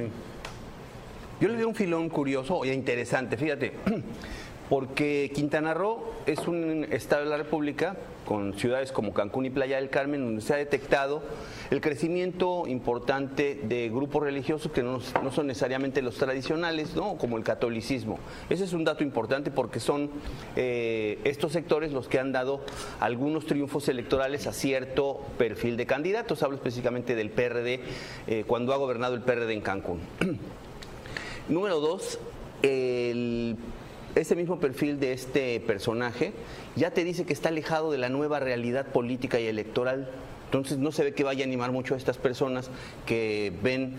Yo 1.41 1.49
le 1.49 1.55
doy 1.55 1.65
un 1.65 1.75
filón 1.75 2.09
curioso 2.09 2.65
e 2.65 2.73
interesante, 2.73 3.37
fíjate, 3.37 3.75
porque 4.69 5.31
Quintana 5.35 5.75
Roo 5.75 6.03
es 6.27 6.47
un 6.49 6.87
estado 6.91 7.25
de 7.25 7.31
la 7.31 7.37
República 7.37 7.97
con 8.25 8.55
ciudades 8.55 8.91
como 8.91 9.13
Cancún 9.13 9.47
y 9.47 9.51
Playa 9.51 9.77
del 9.77 9.91
Carmen, 9.91 10.25
donde 10.25 10.41
se 10.41 10.55
ha 10.55 10.57
detectado 10.57 11.23
el 11.71 11.81
crecimiento 11.81 12.67
importante 12.67 13.61
de 13.63 13.89
grupos 13.91 14.23
religiosos 14.23 14.73
que 14.73 14.83
no, 14.83 15.01
son 15.01 15.47
necesariamente 15.47 16.01
los 16.03 16.17
tradicionales, 16.17 16.95
¿no? 16.95 17.17
como 17.17 17.37
el 17.37 17.45
catolicismo. 17.45 18.19
Ese 18.49 18.65
es 18.65 18.73
un 18.73 18.85
dato 18.85 19.05
importante 19.05 19.51
porque 19.51 19.81
son 19.81 20.11
eh, 20.57 21.19
estos 21.25 21.53
sectores 21.53 21.93
los 21.93 22.09
que 22.09 22.19
han 22.19 22.33
dado 22.33 22.63
algunos 23.01 23.47
triunfos 23.47 23.89
electorales 23.89 24.47
a 24.47 24.53
cierto 24.53 25.21
perfil 25.37 25.77
de 25.77 25.87
candidatos. 25.87 26.43
Hablo 26.43 26.57
específicamente 26.57 27.15
del 27.15 27.31
PRD, 27.31 27.81
eh, 28.27 28.45
cuando 28.47 28.73
ha 28.73 28.77
gobernado 28.77 29.15
el 29.15 29.21
PRD 29.21 29.53
en 29.53 29.61
Cancún. 29.61 30.01
Número 31.49 31.79
dos, 31.79 32.19
el 32.63 33.59
ese 34.15 34.37
mismo 34.37 34.61
perfil 34.61 35.01
de 35.01 35.13
este 35.13 35.61
personaje 35.61 36.33
ya 36.77 36.93
te 36.93 37.05
dice 37.05 37.25
que 37.25 37.33
está 37.33 37.49
alejado 37.49 37.91
de 37.91 37.99
la 37.99 38.09
nueva 38.09 38.41
realidad 38.41 38.87
política 38.87 39.41
y 39.41 39.47
electoral. 39.47 40.11
Entonces 40.47 40.79
no 40.79 40.93
se 40.93 41.03
ve 41.03 41.15
que 41.15 41.25
vaya 41.25 41.45
a 41.45 41.47
animar 41.47 41.73
mucho 41.73 41.95
a 41.95 41.97
estas 41.97 42.17
personas 42.19 42.71
que 43.07 43.53
ven 43.63 43.95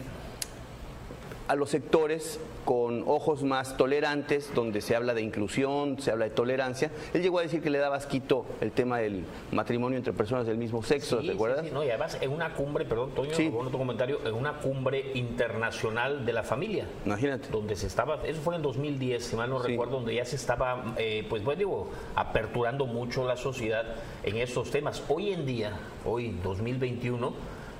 a 1.47 1.55
los 1.55 1.69
sectores 1.69 2.39
con 2.65 3.03
ojos 3.07 3.43
más 3.43 3.77
tolerantes, 3.77 4.51
donde 4.53 4.81
se 4.81 4.95
habla 4.95 5.13
de 5.13 5.21
inclusión, 5.21 5.99
se 5.99 6.11
habla 6.11 6.25
de 6.25 6.31
tolerancia. 6.31 6.91
Él 7.13 7.21
llegó 7.21 7.39
a 7.39 7.43
decir 7.43 7.61
que 7.61 7.69
le 7.69 7.77
daba 7.77 7.95
asquito 7.95 8.45
el 8.59 8.71
tema 8.71 8.97
del 8.97 9.23
matrimonio 9.51 9.97
entre 9.97 10.13
personas 10.13 10.47
del 10.47 10.57
mismo 10.57 10.83
sexo, 10.83 11.19
¿te 11.19 11.31
acuerdas? 11.31 11.71
no, 11.71 11.83
y 11.83 11.89
además 11.89 12.17
en 12.19 12.31
una 12.31 12.53
cumbre, 12.53 12.85
perdón, 12.85 13.11
Toño, 13.11 13.31
con 13.51 13.67
otro 13.67 13.77
comentario, 13.77 14.19
en 14.25 14.33
una 14.33 14.57
cumbre 14.59 15.11
internacional 15.13 16.25
de 16.25 16.33
la 16.33 16.43
familia. 16.43 16.87
Imagínate. 17.05 17.49
Donde 17.49 17.75
se 17.75 17.85
estaba, 17.87 18.19
eso 18.25 18.41
fue 18.41 18.55
en 18.55 18.63
2010, 18.63 19.23
si 19.23 19.35
mal 19.35 19.49
no 19.49 19.59
recuerdo, 19.59 19.97
donde 19.97 20.15
ya 20.15 20.25
se 20.25 20.35
estaba, 20.35 20.95
eh, 20.97 21.25
pues 21.29 21.43
bueno, 21.43 21.59
digo, 21.59 21.89
aperturando 22.15 22.87
mucho 22.87 23.27
la 23.27 23.37
sociedad 23.37 23.85
en 24.23 24.37
estos 24.37 24.71
temas. 24.71 25.03
Hoy 25.07 25.31
en 25.31 25.45
día, 25.45 25.77
hoy 26.03 26.35
2021, 26.43 27.33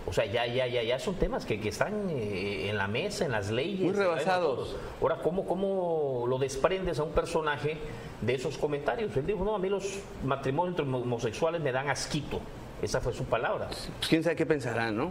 o 0.07 0.13
sea, 0.13 0.25
ya, 0.25 0.45
ya, 0.45 0.67
ya, 0.67 0.83
ya 0.83 0.99
son 0.99 1.15
temas 1.15 1.45
que, 1.45 1.59
que 1.59 1.69
están 1.69 2.09
eh, 2.09 2.69
en 2.69 2.77
la 2.77 2.87
mesa, 2.87 3.25
en 3.25 3.31
las 3.31 3.49
leyes. 3.49 3.81
Muy 3.81 3.93
rebasados. 3.93 4.75
Ahora, 5.01 5.17
¿cómo, 5.17 5.45
¿cómo 5.45 6.25
lo 6.27 6.37
desprendes 6.37 6.99
a 6.99 7.03
un 7.03 7.11
personaje 7.11 7.77
de 8.21 8.35
esos 8.35 8.57
comentarios? 8.57 9.15
Él 9.17 9.25
dijo, 9.25 9.43
no, 9.43 9.55
a 9.55 9.59
mí 9.59 9.69
los 9.69 9.99
matrimonios 10.23 10.77
entre 10.77 10.85
homosexuales 10.85 11.61
me 11.61 11.71
dan 11.71 11.89
asquito. 11.89 12.39
Esa 12.81 13.01
fue 13.01 13.13
su 13.13 13.23
palabra. 13.25 13.67
Pues 13.67 14.07
quién 14.07 14.23
sabe 14.23 14.35
qué 14.35 14.45
pensarán, 14.45 14.95
¿no? 14.95 15.09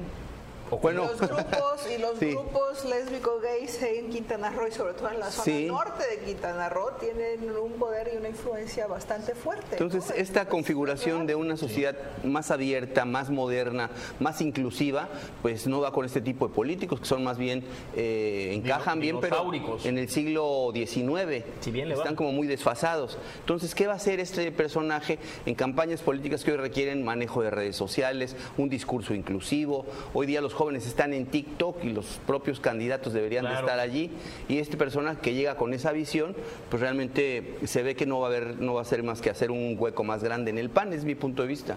Bueno. 0.70 1.05
Los 1.05 1.20
grupos 1.20 1.90
y 1.94 1.98
los 1.98 2.20
grupos 2.20 2.85
lésbicos 2.85 3.42
gays 3.42 3.83
en 3.83 4.11
Quintana 4.11 4.50
Roo 4.50 4.66
y 4.66 4.72
sobre 4.72 4.94
todo 4.94 5.11
en 5.11 5.20
la 5.20 5.31
zona 5.31 5.61
norte 5.66 6.05
de 6.09 6.24
Quintana 6.24 6.68
Roo 6.68 6.92
tienen 6.98 7.57
un 7.57 7.72
poder 7.72 8.11
y 8.14 8.16
una 8.16 8.29
influencia 8.29 8.87
bastante 8.87 9.35
fuerte. 9.35 9.72
Entonces, 9.72 10.12
esta 10.16 10.46
configuración 10.46 11.27
de 11.27 11.35
una 11.35 11.57
sociedad 11.57 11.94
más 12.22 12.50
abierta, 12.50 13.05
más 13.05 13.31
moderna, 13.31 13.90
más 14.20 14.40
inclusiva, 14.40 15.09
pues 15.42 15.66
no 15.66 15.81
va 15.81 15.92
con 15.92 16.05
este 16.05 16.20
tipo 16.20 16.48
de 16.48 16.55
políticos 16.55 17.00
que 17.00 17.07
son 17.07 17.24
más 17.24 17.38
bien, 17.38 17.64
eh, 17.94 18.53
encajan 18.55 19.00
bien, 19.00 19.20
pero 19.20 19.50
en 19.85 19.98
el 19.98 20.09
siglo 20.09 20.70
XIX. 20.72 21.44
Si 21.61 21.70
bien 21.70 21.90
están 21.90 22.16
como 22.16 22.33
muy 22.33 22.46
desfasados. 22.46 23.18
Entonces, 23.40 23.74
¿qué 23.74 23.87
va 23.87 23.94
a 23.94 23.96
hacer 23.96 24.20
este 24.20 24.50
personaje 24.53 25.18
en 25.46 25.55
campañas 25.55 26.03
políticas 26.03 26.44
que 26.44 26.53
hoy 26.53 26.59
requieren 26.59 27.05
manejo 27.05 27.42
de 27.42 27.50
redes 27.50 27.77
sociales, 27.77 28.37
un 28.57 28.68
discurso 28.68 29.14
inclusivo? 29.14 29.87
Hoy 30.12 30.27
día 30.27 30.40
los 30.40 30.53
jóvenes 30.54 30.86
están 30.86 31.12
en 31.12 31.26
TikTok 31.26 31.84
y 31.84 31.90
los 31.92 32.20
propios 32.26 32.60
candidatos 32.60 33.12
deberían 33.12 33.44
de 33.44 33.54
estar 33.54 33.78
allí 33.78 34.10
y 34.48 34.58
este 34.58 34.76
persona 34.76 35.16
que 35.20 35.34
llega 35.34 35.56
con 35.56 35.74
esa 35.74 35.92
visión, 35.92 36.34
pues 36.70 36.80
realmente 36.80 37.58
se 37.64 37.82
ve 37.82 37.94
que 37.94 38.06
no 38.06 38.20
va 38.20 38.28
a 38.28 38.30
haber, 38.30 38.60
no 38.60 38.74
va 38.74 38.82
a 38.82 38.84
ser 38.84 39.02
más 39.02 39.20
que 39.20 39.30
hacer 39.30 39.50
un 39.50 39.76
hueco 39.78 40.04
más 40.04 40.24
grande 40.24 40.50
en 40.50 40.58
el 40.58 40.70
pan, 40.70 40.92
es 40.92 41.04
mi 41.04 41.14
punto 41.14 41.42
de 41.42 41.48
vista. 41.48 41.76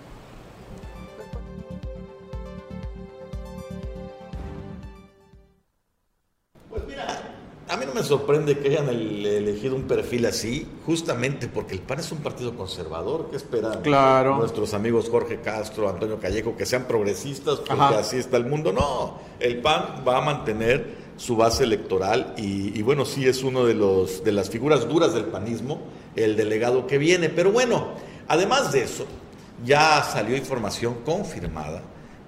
A 7.69 7.75
mí 7.75 7.85
no 7.85 7.93
me 7.93 8.03
sorprende 8.03 8.57
que 8.57 8.69
hayan 8.69 8.87
elegido 8.87 9.75
un 9.75 9.83
perfil 9.83 10.25
así, 10.25 10.65
justamente 10.85 11.49
porque 11.49 11.73
el 11.73 11.81
PAN 11.81 11.99
es 11.99 12.11
un 12.13 12.19
partido 12.19 12.55
conservador. 12.55 13.27
¿Qué 13.29 13.35
esperan 13.35 13.81
nuestros 14.37 14.73
amigos 14.73 15.09
Jorge 15.09 15.41
Castro, 15.41 15.89
Antonio 15.89 16.17
Callejo, 16.17 16.55
que 16.55 16.65
sean 16.65 16.85
progresistas 16.85 17.59
porque 17.59 17.95
así 17.95 18.17
está 18.17 18.37
el 18.37 18.45
mundo? 18.45 18.71
No, 18.71 19.19
el 19.39 19.57
PAN 19.61 20.03
va 20.07 20.19
a 20.19 20.21
mantener 20.21 21.07
su 21.17 21.35
base 21.35 21.65
electoral 21.65 22.35
y, 22.37 22.81
bueno, 22.83 23.03
sí 23.03 23.27
es 23.27 23.43
uno 23.43 23.65
de, 23.65 23.73
los, 23.73 24.23
de 24.23 24.31
las 24.31 24.49
figuras 24.49 24.87
duras 24.87 25.13
del 25.13 25.25
panismo, 25.25 25.81
el 26.15 26.37
delegado 26.37 26.87
que 26.87 26.97
viene. 26.97 27.27
Pero 27.27 27.51
bueno, 27.51 27.95
además 28.29 28.71
de 28.71 28.83
eso, 28.83 29.05
ya 29.65 30.03
salió 30.03 30.37
información 30.37 30.99
confirmada 31.03 31.81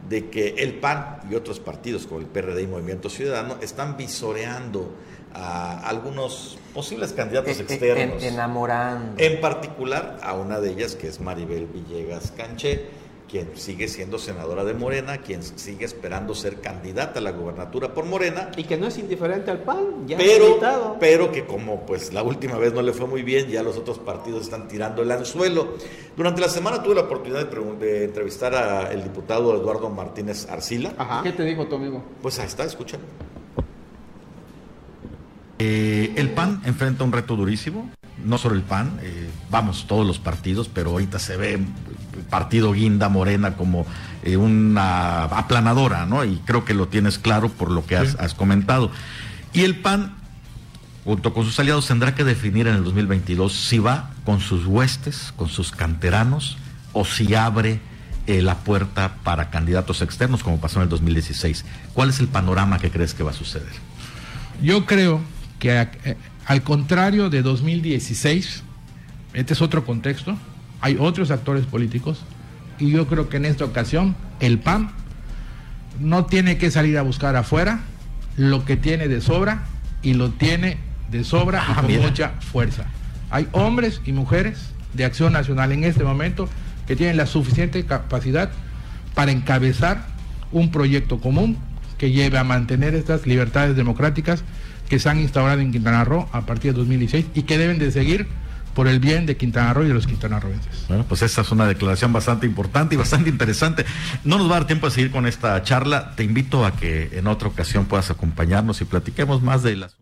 de 0.10 0.30
que 0.30 0.56
el 0.58 0.80
PAN 0.80 1.22
y 1.30 1.36
otros 1.36 1.60
partidos 1.60 2.08
como 2.08 2.20
el 2.20 2.26
PRD 2.26 2.64
y 2.64 2.68
Movimiento 2.68 3.10
Ciudadano 3.10 3.56
están 3.62 3.96
visoreando 3.96 4.92
a 5.34 5.88
algunos 5.88 6.58
posibles 6.74 7.14
candidatos 7.14 7.60
eh, 7.60 7.66
eh, 7.68 7.74
externos. 7.74 8.24
enamorando. 8.24 9.22
En 9.22 9.42
particular 9.42 10.18
a 10.22 10.34
una 10.34 10.60
de 10.60 10.72
ellas 10.72 10.96
que 10.96 11.08
es 11.08 11.20
Maribel 11.20 11.68
Villegas 11.68 12.32
Canché, 12.32 12.88
quien 13.30 13.56
sigue 13.56 13.88
siendo 13.88 14.18
senadora 14.18 14.66
de 14.66 14.74
Morena, 14.74 15.20
quien 15.20 15.44
sigue 15.44 15.86
esperando 15.86 16.34
ser 16.34 16.60
candidata 16.62 17.20
a 17.20 17.22
la 17.22 17.32
gubernatura 17.32 17.94
por 17.94 18.06
Morena. 18.06 18.50
Y 18.58 18.64
que 18.64 18.76
no 18.76 18.88
es 18.88 18.98
indiferente 18.98 19.52
al 19.52 19.60
PAN, 19.60 20.08
ya 20.08 20.18
pero, 20.18 20.98
pero 21.00 21.32
que 21.32 21.46
como 21.46 21.86
pues 21.86 22.12
la 22.12 22.24
última 22.24 22.58
vez 22.58 22.74
no 22.74 22.82
le 22.82 22.92
fue 22.92 23.06
muy 23.06 23.22
bien, 23.22 23.48
ya 23.48 23.62
los 23.62 23.78
otros 23.78 24.00
partidos 24.00 24.44
están 24.44 24.68
tirando 24.68 25.04
el 25.04 25.12
anzuelo. 25.12 25.76
Durante 26.18 26.42
la 26.42 26.50
semana 26.50 26.82
tuve 26.82 26.96
la 26.96 27.02
oportunidad 27.02 27.48
de, 27.48 28.04
entrevistar 28.06 28.56
al 28.56 29.04
diputado 29.04 29.56
Eduardo 29.56 29.90
Martínez 29.90 30.50
Arcila. 30.50 30.94
¿Qué 31.24 31.32
te 31.32 31.44
dijo 31.44 31.68
tu 31.68 31.76
amigo? 31.76 32.04
Pues 32.22 32.40
ahí 32.40 32.48
está, 32.48 32.64
escuchando. 32.64 33.06
Eh, 35.62 36.14
el 36.16 36.30
PAN 36.30 36.62
enfrenta 36.64 37.04
un 37.04 37.12
reto 37.12 37.36
durísimo, 37.36 37.92
no 38.24 38.38
solo 38.38 38.56
el 38.56 38.62
PAN, 38.62 38.98
eh, 39.02 39.30
vamos, 39.52 39.88
todos 39.88 40.08
los 40.08 40.18
partidos, 40.18 40.70
pero 40.70 40.92
ahorita 40.92 41.20
se 41.20 41.36
ve 41.36 41.56
el 41.56 42.24
partido 42.30 42.72
Guinda 42.72 43.10
Morena 43.10 43.58
como 43.58 43.86
eh, 44.24 44.38
una 44.38 45.24
aplanadora, 45.26 46.06
¿no? 46.06 46.24
Y 46.24 46.38
creo 46.46 46.64
que 46.64 46.74
lo 46.74 46.88
tienes 46.88 47.20
claro 47.20 47.50
por 47.50 47.72
lo 47.72 47.86
que 47.86 47.98
has, 47.98 48.34
comentado. 48.36 48.90
Y 49.52 49.64
el 49.64 49.76
PAN, 49.76 50.16
junto 51.04 51.34
con 51.34 51.44
sus 51.44 51.60
aliados, 51.60 51.88
tendrá 51.88 52.16
que 52.16 52.24
definir 52.24 52.68
en 52.68 52.76
el 52.76 52.86
2022 52.86 53.52
si 53.52 53.80
va 53.80 54.12
con 54.24 54.40
sus 54.40 54.66
huestes, 54.66 55.34
con 55.36 55.50
sus 55.50 55.72
canteranos, 55.72 56.58
o 56.94 57.04
si 57.04 57.36
abre 57.36 57.82
la 58.28 58.60
puerta 58.60 59.16
para 59.24 59.50
candidatos 59.50 60.04
externos, 60.04 60.42
como 60.42 60.62
pasó 60.62 60.80
en 60.80 60.84
el 60.84 60.90
2016. 60.90 61.66
¿Cuál 61.94 62.12
es 62.12 62.20
el 62.20 62.28
panorama 62.28 62.80
que 62.80 62.92
crees 62.92 63.14
que 63.14 63.24
va 63.24 63.32
a 63.32 63.34
suceder? 63.34 63.74
Yo 64.62 64.86
creo 64.86 65.20
que 65.60 65.80
eh, 65.80 66.18
al 66.46 66.64
contrario 66.64 67.30
de 67.30 67.42
2016, 67.42 68.64
este 69.34 69.54
es 69.54 69.62
otro 69.62 69.86
contexto, 69.86 70.38
hay 70.82 70.98
otros 71.00 71.30
actores 71.30 71.66
políticos 71.66 72.24
y 72.80 72.90
yo 72.90 73.08
creo 73.08 73.30
que 73.30 73.38
en 73.38 73.46
esta 73.46 73.66
ocasión 73.66 74.16
el 74.40 74.60
PAN 74.60 74.92
no 76.00 76.26
tiene 76.26 76.58
que 76.58 76.72
salir 76.72 76.98
a 76.98 77.02
buscar 77.02 77.36
afuera 77.36 77.82
lo 78.38 78.66
que 78.66 78.78
tiene 78.78 79.08
de 79.08 79.22
sobra 79.22 79.66
y 80.02 80.14
lo 80.14 80.32
tiene 80.32 80.78
de 81.12 81.24
sobra 81.24 81.64
y 81.68 81.72
ah, 81.72 81.82
con 81.82 82.02
mucha 82.02 82.30
fuerza. 82.40 82.86
Hay 83.30 83.48
hombres 83.52 84.02
y 84.06 84.14
mujeres 84.14 84.72
de 84.94 85.06
acción 85.06 85.34
nacional 85.34 85.72
en 85.72 85.84
este 85.84 86.04
momento 86.04 86.50
que 86.88 86.96
tienen 86.96 87.18
la 87.18 87.26
suficiente 87.26 87.86
capacidad 87.86 88.50
para 89.14 89.32
encabezar 89.32 90.06
un 90.52 90.72
proyecto 90.72 91.20
común 91.20 91.58
que 91.98 92.12
lleve 92.12 92.38
a 92.38 92.44
mantener 92.44 92.96
estas 92.96 93.28
libertades 93.28 93.76
democráticas 93.76 94.44
que 94.90 95.00
se 95.00 95.08
han 95.08 95.20
instaurado 95.20 95.62
en 95.62 95.72
Quintana 95.72 96.04
Roo 96.04 96.28
a 96.32 96.46
partir 96.46 96.74
de 96.74 96.80
2016 96.80 97.28
y 97.36 97.44
que 97.44 97.58
deben 97.58 97.80
de 97.80 97.92
seguir 97.92 98.28
por 98.74 98.88
el 98.88 99.00
bien 99.00 99.26
de 99.26 99.38
Quintana 99.38 99.74
Roo 99.74 99.84
y 99.84 99.88
de 99.88 99.94
los 99.94 100.08
quintanarroenses. 100.08 100.86
Bueno, 100.88 101.06
pues 101.08 101.22
esta 101.22 101.42
es 101.42 101.52
una 101.52 101.68
declaración 101.68 102.14
bastante 102.14 102.46
importante 102.46 102.96
y 102.96 102.98
bastante 102.98 103.30
interesante. 103.30 103.86
No 104.24 104.38
nos 104.38 104.50
va 104.50 104.56
a 104.56 104.60
dar 104.60 104.68
tiempo 104.68 104.88
a 104.88 104.92
seguir 104.92 105.12
con 105.12 105.28
esta 105.28 105.62
charla. 105.64 106.16
Te 106.16 106.24
invito 106.24 106.66
a 106.66 106.76
que 106.76 107.10
en 107.14 107.28
otra 107.28 107.50
ocasión 107.50 107.86
puedas 107.86 108.10
acompañarnos 108.10 108.82
y 108.82 108.86
platiquemos 108.86 109.42
más 109.42 109.64
de 109.64 109.76
las... 109.76 109.98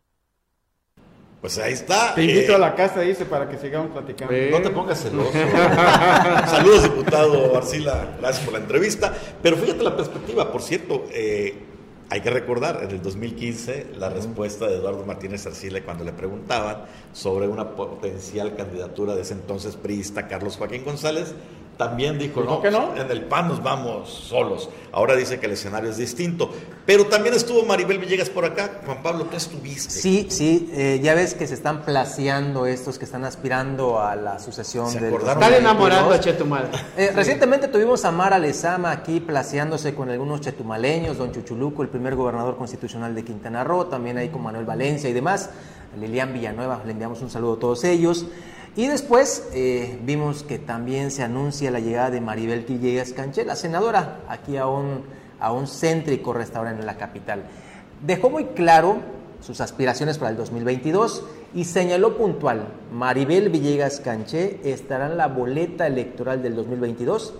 Pues 1.41 1.57
ahí 1.59 1.73
está. 1.73 2.15
Te 2.15 2.23
invito 2.23 2.55
a 2.55 2.57
la 2.57 2.75
casa, 2.75 3.01
dice, 3.01 3.25
para 3.25 3.47
que 3.47 3.57
sigamos 3.57 3.91
platicando. 3.91 4.33
No 4.51 4.61
te 4.61 4.69
pongas 4.69 5.01
celoso. 5.01 5.31
Saludos, 6.47 6.83
diputado 6.83 7.55
Arcila. 7.55 8.17
Gracias 8.19 8.43
por 8.43 8.53
la 8.53 8.59
entrevista. 8.59 9.15
Pero 9.41 9.57
fíjate 9.57 9.83
la 9.83 9.95
perspectiva. 9.95 10.51
Por 10.51 10.61
cierto, 10.61 11.07
eh, 11.11 11.55
Hay 12.09 12.21
que 12.21 12.29
recordar, 12.29 12.83
en 12.83 12.91
el 12.91 13.01
2015, 13.01 13.87
la 13.97 14.09
respuesta 14.09 14.65
de 14.65 14.75
Eduardo 14.75 15.05
Martínez 15.05 15.45
Arcila 15.45 15.81
cuando 15.83 16.05
le 16.05 16.13
preguntaban 16.13 16.85
sobre 17.11 17.49
una 17.49 17.75
potencial 17.75 18.55
candidatura 18.55 19.13
de 19.13 19.23
ese 19.23 19.33
entonces 19.33 19.75
priista 19.75 20.29
Carlos 20.29 20.55
Joaquín 20.55 20.85
González, 20.85 21.33
también 21.77 22.17
dijo, 22.17 22.41
no, 22.43 22.61
que 22.61 22.71
no, 22.71 22.95
en 22.95 23.09
el 23.11 23.21
PAN 23.25 23.47
nos 23.47 23.61
vamos 23.61 24.09
solos. 24.09 24.69
Ahora 24.91 25.15
dice 25.15 25.39
que 25.39 25.45
el 25.45 25.51
escenario 25.51 25.89
es 25.91 25.97
distinto. 25.97 26.49
Pero 26.87 27.05
también 27.05 27.35
estuvo 27.35 27.63
Maribel 27.65 27.99
Villegas 27.99 28.29
por 28.29 28.45
acá. 28.45 28.81
Juan 28.85 29.03
Pablo, 29.03 29.25
¿tú 29.25 29.37
estuviste? 29.37 29.91
Sí, 29.91 30.27
sí, 30.29 30.71
eh, 30.73 30.99
ya 31.03 31.13
ves 31.13 31.35
que 31.35 31.45
se 31.45 31.53
están 31.53 31.83
placeando 31.83 32.65
estos 32.65 32.97
que 32.97 33.05
están 33.05 33.25
aspirando 33.25 33.99
a 33.99 34.15
la 34.15 34.39
sucesión 34.39 34.91
del... 34.93 35.13
Están 35.13 35.53
enamorando 35.53 36.13
a 36.13 36.19
Chetumal. 36.19 36.71
Eh, 36.97 37.11
recientemente 37.13 37.67
tuvimos 37.67 38.05
a 38.05 38.11
Mara 38.11 38.39
Lezama 38.39 38.91
aquí 38.91 39.19
placeándose 39.19 39.93
con 39.93 40.09
algunos 40.09 40.41
chetumaleños, 40.41 41.17
don 41.17 41.31
Chuchuluco, 41.31 41.83
el 41.83 41.89
primer 41.89 42.15
gobernador 42.15 42.57
constitucional 42.57 43.13
de 43.13 43.23
Quintana 43.23 43.63
Roo, 43.63 43.85
también 43.85 44.17
ahí 44.17 44.29
con 44.29 44.41
Manuel 44.41 44.65
Valencia 44.65 45.09
y 45.09 45.13
demás. 45.13 45.51
Lilian 45.99 46.33
Villanueva, 46.33 46.81
le 46.85 46.91
enviamos 46.91 47.21
un 47.21 47.29
saludo 47.29 47.53
a 47.53 47.59
todos 47.59 47.83
ellos. 47.83 48.25
Y 48.77 48.85
después 48.85 49.49
eh, 49.53 49.97
vimos 50.03 50.43
que 50.43 50.59
también 50.59 51.09
se 51.09 51.23
anuncia 51.23 51.71
la 51.71 51.79
llegada 51.79 52.11
de 52.11 52.21
Maribel 52.21 52.61
Villegas 52.61 53.11
Canché, 53.11 53.43
la 53.43 53.55
senadora, 53.55 54.19
aquí 54.29 54.55
a 54.55 54.67
un, 54.67 55.01
a 55.39 55.51
un 55.51 55.65
céntrico 55.65 56.31
restaurante 56.31 56.81
en 56.81 56.85
la 56.85 56.95
capital. 56.95 57.41
Dejó 58.05 58.29
muy 58.29 58.45
claro 58.45 58.97
sus 59.41 59.61
aspiraciones 59.61 60.19
para 60.19 60.29
el 60.29 60.37
2022 60.37 61.25
y 61.55 61.65
señaló 61.65 62.17
puntual, 62.17 62.67
Maribel 62.93 63.49
Villegas 63.49 63.99
Canché 63.99 64.59
estará 64.63 65.07
en 65.07 65.17
la 65.17 65.25
boleta 65.25 65.87
electoral 65.87 66.43
del 66.43 66.55
2022 66.55 67.33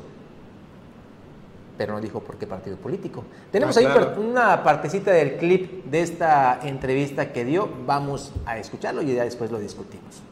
pero 1.78 1.94
no 1.94 2.02
dijo 2.02 2.22
por 2.22 2.38
qué 2.38 2.48
partido 2.48 2.76
político. 2.76 3.24
Tenemos 3.52 3.78
ah, 3.78 3.82
ahí 3.82 3.88
una 4.18 4.64
partecita 4.64 5.12
del 5.12 5.38
clip 5.38 5.86
de 5.86 6.02
esta 6.02 6.60
entrevista 6.64 7.32
que 7.32 7.46
dio, 7.46 7.70
vamos 7.86 8.34
a 8.48 8.58
escucharlo 8.58 9.04
y 9.04 9.14
ya 9.14 9.24
después 9.24 9.52
lo 9.52 9.60
discutimos. 9.60 10.24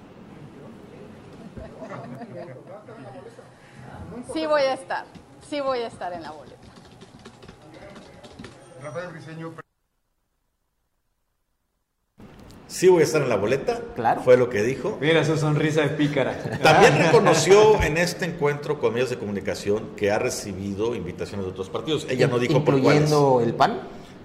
Sí 4.34 4.46
voy 4.46 4.62
a 4.62 4.74
estar, 4.74 5.06
sí 5.50 5.60
voy 5.62 5.80
a 5.80 5.88
estar 5.88 6.14
en 6.14 6.24
la 6.24 6.32
boleta. 6.32 6.56
Rafael. 8.82 9.10
Sí 12.68 12.90
voy 12.90 13.02
a 13.02 13.04
estar 13.06 13.22
en 13.22 13.30
la 13.30 13.38
boleta, 13.38 13.80
claro. 13.96 14.22
fue 14.22 14.36
lo 14.36 14.50
que 14.50 14.62
dijo. 14.62 14.98
Mira 15.00 15.24
su 15.24 15.38
sonrisa 15.38 15.82
de 15.82 15.90
pícara. 15.90 16.60
También 16.62 16.98
reconoció 16.98 17.82
en 17.82 17.98
este 17.98 18.26
encuentro 18.26 18.80
con 18.80 18.94
medios 18.94 19.10
de 19.10 19.18
comunicación 19.18 19.96
que 19.96 20.12
ha 20.12 20.20
recibido 20.20 20.94
invitaciones 20.94 21.46
de 21.46 21.52
otros 21.54 21.70
partidos. 21.70 22.06
Ella 22.10 22.28
no 22.28 22.38
dijo 22.38 22.66
por 22.66 22.82
cuáles. 22.82 23.04
¿Incluyendo 23.04 23.42
el 23.42 23.54
PAN? 23.54 23.80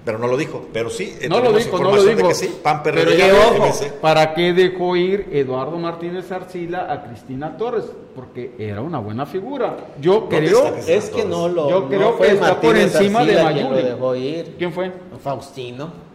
Pero 0.04 0.18
no 0.18 0.26
lo 0.26 0.36
dijo, 0.36 0.66
pero 0.72 0.88
sí. 0.90 1.14
No 1.28 1.40
lo 1.40 1.52
dijo, 1.52 1.78
no 1.78 1.94
lo 1.94 2.04
dijo. 2.04 2.34
Sí, 2.34 2.58
PAN, 2.62 2.82
pero 2.82 3.00
ojo, 3.02 3.70
¿para 4.00 4.34
qué 4.34 4.52
dejó 4.52 4.96
ir 4.96 5.28
Eduardo 5.32 5.78
Martínez 5.78 6.30
Arcila 6.32 6.90
a 6.90 7.02
Cristina 7.02 7.56
Torres? 7.56 7.84
Porque 8.14 8.54
era 8.58 8.80
una 8.80 8.98
buena 8.98 9.26
figura. 9.26 9.76
Yo 10.00 10.28
creo. 10.28 10.74
Es 10.86 11.10
que 11.10 11.24
no 11.24 11.48
lo. 11.48 11.68
Yo 11.68 11.88
creo 11.88 12.18
que 12.18 12.32
está 12.32 12.60
por 12.60 12.76
encima 12.76 13.24
de 13.24 13.42
Mayuli. 13.42 13.82
dejó 13.82 14.14
ir. 14.14 14.54
¿Quién 14.58 14.72
fue? 14.72 14.92
Faustino. 15.22 16.09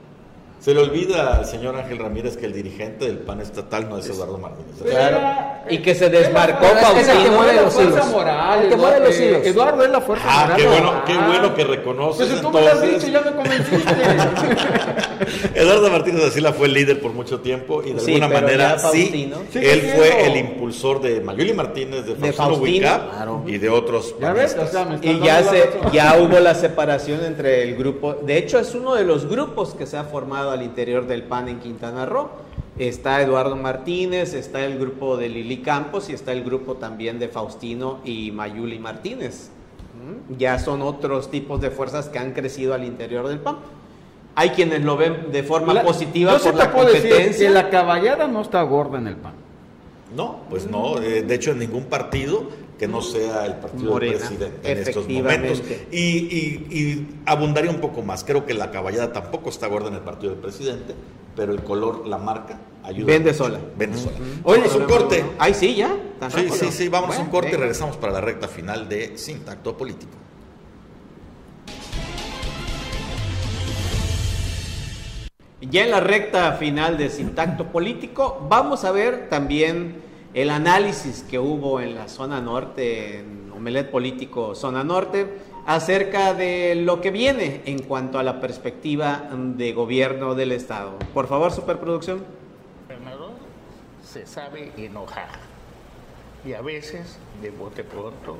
Se 0.66 0.74
le 0.74 0.80
olvida 0.82 1.38
al 1.38 1.45
señor 1.45 1.76
Ángel 1.76 1.99
Ramírez 1.99 2.38
que 2.38 2.47
el 2.47 2.53
dirigente 2.53 3.05
del 3.05 3.20
PAN 3.20 3.39
estatal 3.39 3.88
no 3.88 3.99
es 3.99 4.09
Eduardo 4.09 4.39
Martínez. 4.39 4.82
Claro. 4.82 5.20
Y 5.70 5.78
que 5.78 5.93
se 5.93 6.09
desmarcó 6.09 6.66
Faustino. 6.66 6.99
Es 7.01 7.07
que 7.07 7.30
mueve 7.30 7.53
los 7.61 7.80
hilos. 7.80 8.07
Moral, 8.07 8.70
que 8.70 8.76
mueve 8.76 8.99
los 9.01 9.20
hilos. 9.20 9.45
Eduardo 9.45 9.84
es 9.84 9.91
la 9.91 10.01
fuerza 10.01 10.26
ah, 10.28 10.41
moral. 10.41 10.57
Qué 10.57 10.68
bueno, 10.68 11.03
qué 11.05 11.18
bueno 11.18 11.53
que 11.53 11.63
reconoces. 11.66 12.28
Pues 12.30 12.41
tú 12.41 12.49
me 12.49 12.61
lo 12.61 12.68
has 12.68 12.82
dicho, 12.82 13.07
ya 13.07 13.22
me 13.22 13.32
convenciste. 13.34 13.93
Eduardo 15.53 15.89
Martínez 15.91 16.24
Asila 16.26 16.51
fue 16.51 16.66
el 16.66 16.74
líder 16.74 16.99
por 16.99 17.13
mucho 17.13 17.39
tiempo 17.41 17.84
y 17.84 17.93
de 17.93 17.99
alguna 17.99 18.28
manera 18.28 18.80
sí, 18.80 19.32
él 19.53 19.82
fue 19.95 20.26
el 20.26 20.38
impulsor 20.38 20.99
de 20.99 21.22
Mayuli 21.22 21.53
Martínez, 21.53 22.05
de 22.05 22.34
Faustino, 22.34 23.43
y 23.45 23.59
de 23.59 23.70
otros. 23.70 24.16
¿Ya 24.20 24.34
ves? 24.34 24.57
y 25.01 25.20
ya, 25.20 25.43
se, 25.43 25.70
ya 25.93 26.18
hubo 26.20 26.39
la 26.39 26.55
separación 26.55 27.24
entre 27.24 27.61
el 27.63 27.76
grupo. 27.76 28.16
De 28.16 28.38
hecho, 28.38 28.59
es 28.59 28.74
uno 28.74 28.95
de 28.95 29.03
los 29.03 29.28
grupos 29.28 29.76
que 29.76 29.86
se 29.86 29.97
ha 29.97 30.03
formado 30.03 30.55
al 30.56 30.64
interior 30.64 31.08
del 31.08 31.24
PAN 31.24 31.47
en 31.47 31.60
Quintana 31.60 32.06
Roo. 32.06 32.30
Está 32.78 33.22
Eduardo 33.22 33.56
Martínez, 33.56 34.34
está 34.34 34.66
el 34.66 34.78
grupo 34.78 35.16
de 35.16 35.30
Lili 35.30 35.58
Campos 35.58 36.10
y 36.10 36.14
está 36.14 36.34
el 36.34 36.43
grupo 36.43 36.76
también 36.76 37.20
de 37.20 37.30
Faustino 37.30 37.99
y 38.03 38.32
Mayuli 38.32 38.80
Martínez. 38.80 39.49
¿Mm? 39.95 40.38
Ya 40.38 40.60
son 40.60 40.82
otros 40.82 41.32
tipos 41.32 41.62
de 41.62 41.72
fuerzas 41.72 42.10
que 42.10 42.20
han 42.20 42.34
crecido 42.34 42.74
al 42.74 42.84
interior 42.84 43.28
del 43.28 43.39
PAN. 43.39 43.58
Hay 44.36 44.49
quienes 44.49 44.84
lo 44.84 44.97
ven 44.97 45.32
de 45.32 45.43
forma 45.43 45.82
positiva 45.84 46.38
por 46.38 46.56
la 46.56 46.72
competencia. 46.72 47.47
que 47.47 47.53
la 47.53 47.70
caballada 47.70 48.28
no 48.28 48.41
está 48.41 48.62
gorda 48.64 48.97
en 48.97 49.08
el 49.08 49.16
PAN. 49.16 49.34
No, 50.14 50.41
pues 50.49 50.70
no. 50.70 51.01
Eh, 51.01 51.24
de 51.24 51.36
hecho, 51.36 51.51
en 51.51 51.60
ningún 51.60 51.86
partido 51.86 52.43
que 52.78 52.88
no 52.88 53.01
sea 53.01 53.45
el 53.45 53.55
partido 53.55 53.99
del 53.99 54.15
presidente 54.15 54.71
en 54.71 54.78
estos 54.80 55.07
momentos. 55.07 55.63
Y, 55.91 55.99
y, 55.99 57.07
abundaría 57.26 57.71
un 57.71 57.80
poco 57.80 58.01
más. 58.01 58.23
Creo 58.23 58.45
que 58.45 58.53
la 58.53 58.71
caballada 58.71 59.13
tampoco 59.13 59.49
está 59.49 59.67
gorda 59.67 59.89
en 59.89 59.95
el 59.95 60.01
partido 60.01 60.34
del 60.34 60.41
presidente, 60.41 60.93
pero 61.36 61.53
el 61.53 61.63
color, 61.63 62.05
la 62.07 62.17
marca, 62.17 62.59
ayuda. 62.84 63.05
Vende 63.05 63.34
sola. 63.34 63.59
Vende 63.78 63.97
sola. 63.97 64.17
Oye, 64.43 64.59
vamos 64.59 64.76
a 64.76 64.78
un 64.78 64.86
corte. 64.86 65.26
Ay, 65.39 65.53
sí, 65.53 65.76
ya. 65.76 65.95
Sí, 66.30 66.49
sí, 66.51 66.71
sí, 66.71 66.89
vamos 66.89 67.17
a 67.17 67.21
un 67.21 67.30
corte 67.30 67.51
y 67.51 67.55
regresamos 67.55 67.97
para 67.97 68.13
la 68.13 68.21
recta 68.21 68.47
final 68.47 68.89
de 68.89 69.17
Sin 69.17 69.39
Tacto 69.41 69.78
Político. 69.78 70.11
Ya 75.61 75.84
en 75.84 75.91
la 75.91 75.99
recta 75.99 76.53
final 76.53 76.97
de 76.97 77.09
Sin 77.09 77.34
Tacto 77.34 77.67
Político, 77.67 78.45
vamos 78.49 78.84
a 78.84 78.91
ver 78.91 79.30
también 79.30 79.95
el 80.36 80.49
análisis 80.49 81.23
que 81.23 81.39
hubo 81.39 81.79
en 81.79 81.95
la 81.95 82.09
zona 82.09 82.41
norte, 82.41 83.19
en 83.19 83.53
Omelet 83.55 83.89
Político 83.89 84.53
Zona 84.53 84.83
Norte, 84.83 85.27
acerca 85.65 86.33
de 86.33 86.75
lo 86.75 86.99
que 86.99 87.09
viene 87.09 87.61
en 87.65 87.81
cuanto 87.81 88.19
a 88.19 88.23
la 88.23 88.41
perspectiva 88.41 89.29
de 89.31 89.71
gobierno 89.71 90.36
del 90.36 90.51
Estado. 90.51 90.99
Por 91.13 91.27
favor, 91.27 91.53
superproducción. 91.53 92.25
Gobernador 92.86 93.31
se 94.03 94.27
sabe 94.27 94.73
enojar 94.75 95.29
y 96.45 96.51
a 96.51 96.61
veces, 96.61 97.17
de 97.41 97.51
bote 97.51 97.86
pronto, 97.86 98.38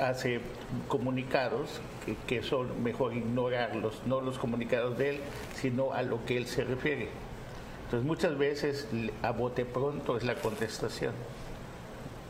hace 0.00 0.40
comunicados 0.86 1.80
que, 2.06 2.14
que 2.28 2.44
son 2.44 2.84
mejor 2.84 3.14
ignorarlos, 3.14 4.00
no 4.06 4.20
los 4.20 4.38
comunicados 4.38 4.96
de 4.96 5.10
él, 5.10 5.20
sino 5.56 5.92
a 5.92 6.02
lo 6.02 6.24
que 6.24 6.36
él 6.36 6.46
se 6.46 6.62
refiere. 6.62 7.08
Entonces 7.88 8.06
muchas 8.06 8.36
veces 8.36 8.86
a 9.22 9.30
bote 9.30 9.64
pronto 9.64 10.18
es 10.18 10.22
la 10.22 10.34
contestación. 10.34 11.14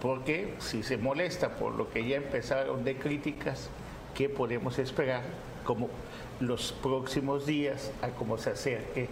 Porque 0.01 0.55
si 0.59 0.85
se 0.85 0.97
molesta 0.97 1.57
por 1.57 1.75
lo 1.75 1.91
que 1.91 2.07
ya 2.07 2.17
empezaron 2.17 2.85
de 2.85 2.97
críticas, 2.97 3.69
¿qué 4.15 4.29
podemos 4.29 4.79
esperar 4.79 5.23
como 5.65 5.89
los 6.39 6.71
próximos 6.71 7.45
días 7.45 7.91
a 8.03 8.11
cómo 8.11 8.39
se 8.39 8.51
acerque 8.51 9.09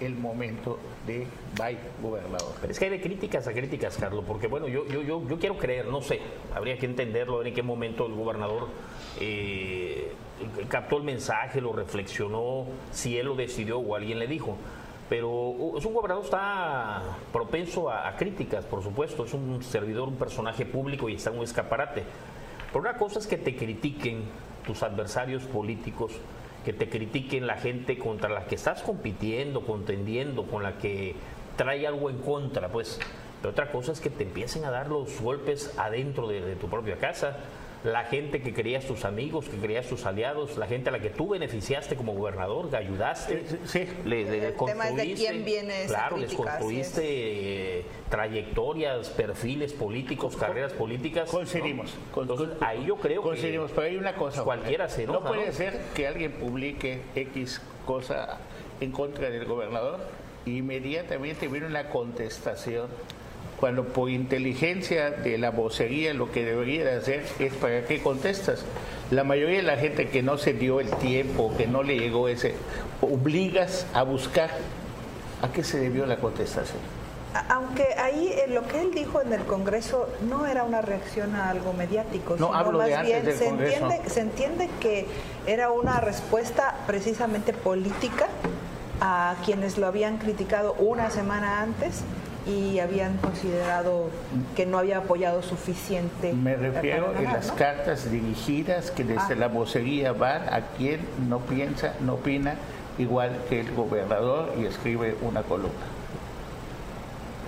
el 0.00 0.14
momento 0.14 0.78
de 1.06 1.26
bye 1.56 1.76
gobernador. 2.00 2.54
Pero 2.60 2.72
es 2.72 2.78
que 2.78 2.84
hay 2.84 2.90
de 2.92 3.00
críticas 3.00 3.48
a 3.48 3.52
críticas, 3.52 3.96
Carlos, 3.96 4.24
porque 4.26 4.46
bueno, 4.46 4.68
yo, 4.68 4.86
yo, 4.86 5.02
yo, 5.02 5.26
yo 5.28 5.38
quiero 5.38 5.58
creer, 5.58 5.86
no 5.86 6.00
sé, 6.00 6.20
habría 6.54 6.78
que 6.78 6.86
entenderlo, 6.86 7.44
en 7.44 7.52
qué 7.52 7.62
momento 7.62 8.06
el 8.06 8.14
gobernador 8.14 8.68
eh, 9.20 10.12
captó 10.68 10.98
el 10.98 11.02
mensaje, 11.02 11.60
lo 11.60 11.72
reflexionó, 11.72 12.66
si 12.92 13.18
él 13.18 13.26
lo 13.26 13.34
decidió 13.34 13.78
o 13.78 13.96
alguien 13.96 14.18
le 14.18 14.28
dijo 14.28 14.56
pero 15.08 15.54
es 15.76 15.84
un 15.84 15.94
gobernador 15.94 16.24
está 16.24 17.02
propenso 17.32 17.90
a, 17.90 18.14
críticas, 18.16 18.64
por 18.66 18.82
supuesto, 18.82 19.24
es 19.24 19.32
un 19.32 19.62
servidor, 19.62 20.08
un 20.08 20.16
personaje 20.16 20.66
público 20.66 21.08
y 21.08 21.14
está 21.14 21.30
en 21.30 21.38
un 21.38 21.44
escaparate. 21.44 22.04
Pero 22.66 22.80
una 22.80 22.96
cosa 22.98 23.18
es 23.18 23.26
que 23.26 23.38
te 23.38 23.56
critiquen 23.56 24.24
tus 24.66 24.82
adversarios 24.82 25.44
políticos, 25.44 26.12
que 26.64 26.74
te 26.74 26.90
critiquen 26.90 27.46
la 27.46 27.56
gente 27.56 27.98
contra 27.98 28.28
la 28.28 28.44
que 28.44 28.56
estás 28.56 28.82
compitiendo, 28.82 29.64
contendiendo, 29.64 30.44
con 30.44 30.62
la 30.62 30.76
que 30.76 31.16
trae 31.56 31.86
algo 31.86 32.10
en 32.10 32.18
contra, 32.18 32.68
pues. 32.68 33.00
Pero 33.40 33.52
otra 33.52 33.70
cosa 33.70 33.92
es 33.92 34.00
que 34.00 34.10
te 34.10 34.24
empiecen 34.24 34.64
a 34.64 34.70
dar 34.70 34.88
los 34.88 35.20
golpes 35.20 35.72
adentro 35.78 36.26
de 36.28 36.56
tu 36.56 36.68
propia 36.68 36.98
casa 36.98 37.36
la 37.84 38.04
gente 38.04 38.42
que 38.42 38.52
querías 38.52 38.84
tus 38.84 39.04
amigos, 39.04 39.48
que 39.48 39.56
querías 39.56 39.86
tus 39.86 40.04
aliados, 40.06 40.56
la 40.56 40.66
gente 40.66 40.88
a 40.88 40.92
la 40.92 41.00
que 41.00 41.10
tú 41.10 41.28
beneficiaste 41.28 41.96
como 41.96 42.14
gobernador, 42.14 42.70
que 42.70 42.76
ayudaste, 42.76 43.44
sí. 43.64 43.86
le, 44.04 44.54
construiste, 44.54 45.32
viene 45.44 45.86
claro, 45.86 46.16
les 46.16 46.34
construiste 46.34 47.02
eh, 47.78 47.84
trayectorias, 48.08 49.10
perfiles 49.10 49.72
políticos, 49.72 50.36
carreras 50.36 50.72
políticas. 50.72 51.30
Conseguimos. 51.30 51.94
ahí 52.60 52.84
yo 52.86 52.96
creo 52.96 53.22
conseguimos, 53.22 53.70
pero 53.70 53.86
hay 53.86 53.96
una 53.96 54.14
cosa. 54.14 54.42
Cualquiera 54.42 54.88
se 54.88 55.06
No 55.06 55.22
puede 55.22 55.52
ser 55.52 55.80
que 55.94 56.06
alguien 56.06 56.32
publique 56.32 57.02
X 57.14 57.60
cosa 57.86 58.38
en 58.80 58.92
contra 58.92 59.30
del 59.30 59.44
gobernador, 59.44 60.00
inmediatamente 60.46 61.48
viene 61.48 61.66
una 61.66 61.88
contestación 61.88 62.88
cuando 63.60 63.84
por 63.84 64.10
inteligencia 64.10 65.10
de 65.10 65.36
la 65.38 65.50
vocería 65.50 66.14
lo 66.14 66.30
que 66.30 66.44
debería 66.44 66.84
de 66.84 66.96
hacer 66.96 67.24
es 67.38 67.52
para 67.54 67.84
qué 67.84 68.00
contestas. 68.02 68.64
La 69.10 69.24
mayoría 69.24 69.56
de 69.56 69.62
la 69.62 69.76
gente 69.76 70.08
que 70.08 70.22
no 70.22 70.38
se 70.38 70.52
dio 70.52 70.80
el 70.80 70.90
tiempo, 70.96 71.52
que 71.56 71.66
no 71.66 71.82
le 71.82 71.98
llegó 71.98 72.28
ese, 72.28 72.54
obligas 73.00 73.86
a 73.94 74.02
buscar 74.02 74.50
a 75.42 75.50
qué 75.50 75.64
se 75.64 75.78
debió 75.78 76.06
la 76.06 76.18
contestación. 76.18 76.78
Aunque 77.48 77.94
ahí 77.98 78.32
eh, 78.32 78.46
lo 78.48 78.66
que 78.66 78.80
él 78.80 78.92
dijo 78.92 79.20
en 79.20 79.32
el 79.32 79.42
Congreso 79.44 80.08
no 80.28 80.46
era 80.46 80.64
una 80.64 80.80
reacción 80.80 81.34
a 81.34 81.50
algo 81.50 81.72
mediático, 81.72 82.36
no, 82.38 82.54
hablo 82.54 82.78
más 82.78 82.88
de 82.88 83.02
bien 83.02 83.24
del 83.24 83.36
se, 83.36 83.44
Congreso. 83.44 83.84
entiende, 83.84 84.10
se 84.10 84.20
entiende 84.20 84.70
que 84.80 85.06
era 85.46 85.70
una 85.70 86.00
respuesta 86.00 86.74
precisamente 86.86 87.52
política 87.52 88.28
a 89.00 89.36
quienes 89.44 89.78
lo 89.78 89.86
habían 89.86 90.18
criticado 90.18 90.74
una 90.74 91.10
semana 91.10 91.60
antes 91.60 92.02
y 92.48 92.80
habían 92.80 93.16
considerado 93.18 94.06
que 94.56 94.64
no 94.66 94.78
había 94.78 94.98
apoyado 94.98 95.42
suficiente. 95.42 96.32
Me 96.32 96.56
refiero 96.56 97.12
a 97.16 97.20
las 97.20 97.48
¿no? 97.48 97.54
cartas 97.56 98.10
dirigidas 98.10 98.90
que 98.90 99.04
desde 99.04 99.34
Ah. 99.34 99.36
la 99.36 99.48
vocería 99.48 100.12
van 100.12 100.42
a 100.52 100.62
quien 100.76 101.00
no 101.28 101.40
piensa, 101.40 101.94
no 102.00 102.14
opina 102.14 102.54
igual 102.98 103.36
que 103.48 103.60
el 103.60 103.72
gobernador 103.74 104.52
y 104.58 104.64
escribe 104.64 105.16
una 105.22 105.42
columna. 105.42 105.72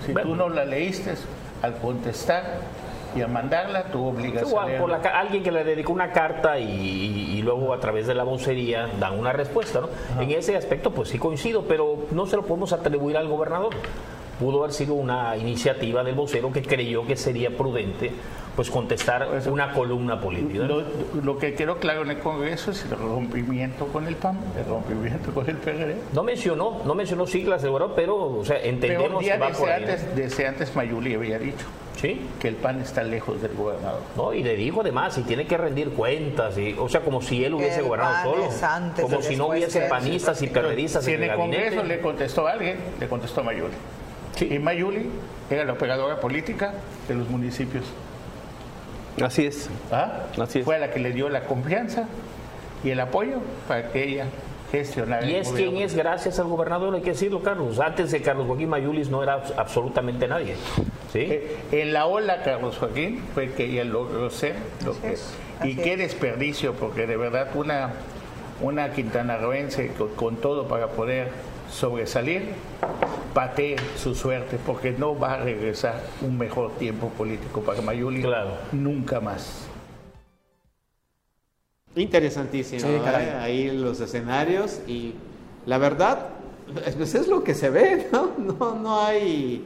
Si 0.05 0.13
tú 0.13 0.35
no 0.35 0.49
la 0.49 0.65
leíste, 0.65 1.13
al 1.61 1.75
contestar 1.77 2.43
y 3.15 3.21
a 3.21 3.27
mandarla, 3.27 3.83
por 3.91 4.89
la 4.89 5.01
ca- 5.01 5.19
alguien 5.19 5.43
que 5.43 5.51
le 5.51 5.63
dedicó 5.63 5.91
una 5.93 6.11
carta 6.11 6.57
y, 6.57 6.63
y- 6.71 7.37
y 7.37 7.41
luego 7.41 7.73
a 7.73 7.79
través 7.79 8.07
de 8.07 8.15
la 8.15 8.23
vocería 8.23 8.87
dan 8.99 9.19
una 9.19 9.33
respuesta, 9.33 9.81
¿no? 9.81 9.89
En 10.21 10.31
ese 10.31 10.55
aspecto, 10.55 10.91
pues 10.91 11.09
sí 11.09 11.19
coincido, 11.19 11.63
pero 11.67 12.05
no 12.11 12.25
se 12.25 12.37
lo 12.37 12.43
podemos 12.43 12.71
atribuir 12.73 13.17
al 13.17 13.27
gobernador. 13.27 13.75
Pudo 14.41 14.59
haber 14.63 14.73
sido 14.73 14.95
una 14.95 15.37
iniciativa 15.37 16.03
del 16.03 16.15
vocero 16.15 16.51
que 16.51 16.61
creyó 16.63 17.05
que 17.05 17.15
sería 17.15 17.55
prudente 17.55 18.11
pues 18.55 18.69
contestar 18.69 19.29
una 19.49 19.71
columna 19.71 20.19
política. 20.19 20.65
Lo, 20.65 20.83
lo 21.23 21.37
que 21.37 21.53
quedó 21.53 21.77
claro 21.77 22.01
en 22.01 22.09
el 22.11 22.19
Congreso 22.19 22.71
es 22.71 22.83
el 22.83 22.91
rompimiento 22.97 23.85
con 23.87 24.07
el 24.07 24.15
PAN, 24.17 24.37
el 24.59 24.65
rompimiento 24.65 25.33
con 25.33 25.47
el 25.49 25.55
PRD. 25.55 25.95
No 26.11 26.23
mencionó, 26.23 26.81
no 26.83 26.93
mencionó 26.93 27.25
siglas 27.27 27.61
de 27.61 27.69
gobernador, 27.69 27.95
pero 27.95 28.17
o 28.39 28.43
sea, 28.43 28.57
Pero 28.57 28.69
entendemos 28.69 29.23
que 29.23 29.37
va 29.37 29.47
desde 29.47 29.59
por 29.59 29.69
ahí. 29.69 29.85
¿no? 29.85 29.91
antes, 29.91 30.15
desde 30.15 30.47
antes 30.47 30.75
Mayuli 30.75 31.13
había 31.13 31.39
dicho 31.39 31.65
Sí. 31.95 32.19
que 32.41 32.47
el 32.49 32.55
PAN 32.55 32.81
está 32.81 33.03
lejos 33.03 33.41
del 33.41 33.53
gobernador. 33.53 34.01
No, 34.17 34.33
y 34.33 34.41
le 34.43 34.55
dijo 34.55 34.81
además, 34.81 35.17
y 35.19 35.21
tiene 35.21 35.45
que 35.45 35.55
rendir 35.55 35.91
cuentas, 35.91 36.57
y, 36.57 36.75
o 36.77 36.89
sea, 36.89 37.01
como 37.01 37.21
si 37.21 37.45
él 37.45 37.53
hubiese 37.53 37.77
el 37.79 37.85
gobernado 37.85 38.31
solo. 38.33 38.49
antes 38.63 39.05
Como 39.05 39.21
si 39.21 39.35
no 39.35 39.47
hubiese 39.47 39.81
panistas 39.81 40.41
y 40.41 40.47
perredistas 40.47 41.05
Si 41.05 41.13
en 41.13 41.23
el 41.23 41.29
el 41.29 41.35
Congreso 41.37 41.75
gabinete. 41.77 41.87
le 41.87 42.01
contestó 42.01 42.47
a 42.47 42.51
alguien, 42.53 42.77
le 42.99 43.07
contestó 43.07 43.43
Mayuli. 43.43 43.73
Y 44.45 44.59
Mayuli 44.59 45.09
era 45.49 45.63
la 45.65 45.73
operadora 45.73 46.19
política 46.19 46.73
de 47.07 47.15
los 47.15 47.29
municipios. 47.29 47.85
Así 49.23 49.45
es. 49.45 49.69
¿Ah? 49.91 50.23
Así 50.41 50.59
es. 50.59 50.65
Fue 50.65 50.79
la 50.79 50.91
que 50.91 50.99
le 50.99 51.11
dio 51.11 51.29
la 51.29 51.41
confianza 51.45 52.07
y 52.83 52.89
el 52.89 52.99
apoyo 52.99 53.39
para 53.67 53.89
que 53.91 54.03
ella 54.03 54.25
gestionara. 54.71 55.25
Y 55.25 55.35
el 55.35 55.41
es 55.41 55.49
gobierno. 55.51 55.71
quien 55.73 55.85
es 55.85 55.95
gracias 55.95 56.39
al 56.39 56.47
gobernador, 56.47 56.95
hay 56.95 57.01
que 57.01 57.11
decirlo, 57.11 57.43
Carlos. 57.43 57.79
Antes 57.79 58.11
de 58.11 58.21
Carlos 58.21 58.47
Joaquín 58.47 58.69
Mayulis 58.69 59.09
no 59.09 59.21
era 59.21 59.43
abs- 59.43 59.53
absolutamente 59.57 60.27
nadie. 60.27 60.55
¿sí? 61.11 61.19
Eh, 61.19 61.57
En 61.73 61.91
la 61.93 62.05
ola, 62.05 62.41
Carlos 62.43 62.77
Joaquín, 62.77 63.21
fue 63.33 63.51
que 63.51 63.65
ella 63.65 63.83
logró 63.83 64.29
ser 64.29 64.55
lo 64.85 64.99
que 64.99 65.11
es, 65.13 65.33
Y 65.63 65.75
qué 65.75 65.93
es. 65.93 65.99
desperdicio, 65.99 66.73
porque 66.73 67.05
de 67.05 67.17
verdad 67.17 67.49
una, 67.53 67.91
una 68.61 68.91
quintanarroense 68.93 69.89
con, 69.89 70.07
con 70.15 70.35
todo 70.37 70.67
para 70.69 70.87
poder 70.87 71.31
sobresalir, 71.71 72.49
patee 73.33 73.77
su 73.97 74.13
suerte, 74.13 74.57
porque 74.65 74.91
no 74.91 75.17
va 75.17 75.33
a 75.35 75.37
regresar 75.37 76.01
un 76.21 76.37
mejor 76.37 76.71
tiempo 76.73 77.09
político 77.09 77.61
para 77.61 77.81
Mayuli 77.81 78.21
Claro. 78.21 78.51
nunca 78.71 79.19
más. 79.19 79.67
Interesantísimo, 81.95 82.81
Sí, 82.81 82.99
caray. 83.03 83.25
¿eh? 83.27 83.31
ahí 83.39 83.71
los 83.71 83.99
escenarios 83.99 84.79
y 84.87 85.13
la 85.65 85.77
verdad, 85.77 86.29
pues 86.97 87.15
es 87.15 87.27
lo 87.27 87.43
que 87.43 87.53
se 87.53 87.69
ve, 87.69 88.07
¿no? 88.13 88.31
No, 88.37 88.75
no 88.75 89.01
hay, 89.01 89.65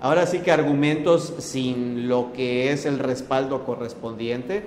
ahora 0.00 0.26
sí 0.26 0.38
que 0.38 0.50
argumentos 0.52 1.34
sin 1.38 2.08
lo 2.08 2.32
que 2.32 2.72
es 2.72 2.86
el 2.86 2.98
respaldo 2.98 3.64
correspondiente, 3.64 4.64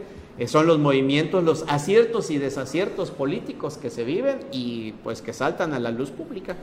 son 0.48 0.68
los 0.68 0.80
movimientos, 0.80 1.44
los 1.44 1.66
aciertos 1.68 2.32
y 2.32 2.38
desaciertos 2.38 3.12
políticos 3.12 3.78
que 3.78 3.90
se 3.90 4.04
viven 4.04 4.40
y 4.52 4.94
pues 5.04 5.22
que 5.22 5.34
saltan 5.34 5.74
a 5.74 5.80
la 5.80 5.92
luz 5.92 6.12
pública. 6.12 6.56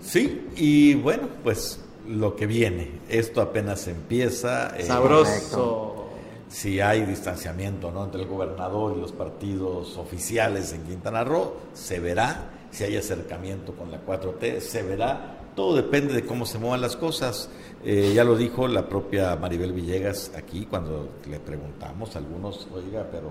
Sí, 0.00 0.48
y 0.56 0.94
bueno, 0.94 1.28
pues 1.44 1.80
lo 2.08 2.34
que 2.34 2.46
viene. 2.46 2.90
Esto 3.08 3.40
apenas 3.40 3.86
empieza. 3.86 4.76
eh, 4.76 4.82
Sabroso. 4.84 6.08
si 6.48 6.80
hay 6.80 7.04
distanciamiento 7.04 7.90
¿no? 7.92 8.04
entre 8.04 8.22
el 8.22 8.28
gobernador 8.28 8.94
y 8.96 9.00
los 9.00 9.12
partidos 9.12 9.96
oficiales 9.96 10.72
en 10.72 10.82
Quintana 10.82 11.22
Roo, 11.24 11.54
se 11.74 12.00
verá. 12.00 12.50
Si 12.72 12.84
hay 12.84 12.96
acercamiento 12.96 13.74
con 13.74 13.90
la 13.90 14.04
4T, 14.04 14.60
se 14.60 14.82
verá. 14.82 15.38
Todo 15.54 15.76
depende 15.76 16.14
de 16.14 16.24
cómo 16.24 16.46
se 16.46 16.58
muevan 16.58 16.80
las 16.80 16.96
cosas. 16.96 17.48
Eh, 17.84 18.12
ya 18.14 18.24
lo 18.24 18.36
dijo 18.36 18.68
la 18.68 18.88
propia 18.88 19.36
Maribel 19.36 19.72
Villegas 19.72 20.32
aquí 20.36 20.66
cuando 20.66 21.08
le 21.28 21.40
preguntamos 21.40 22.14
a 22.14 22.18
algunos, 22.20 22.68
oiga, 22.72 23.06
pero 23.10 23.30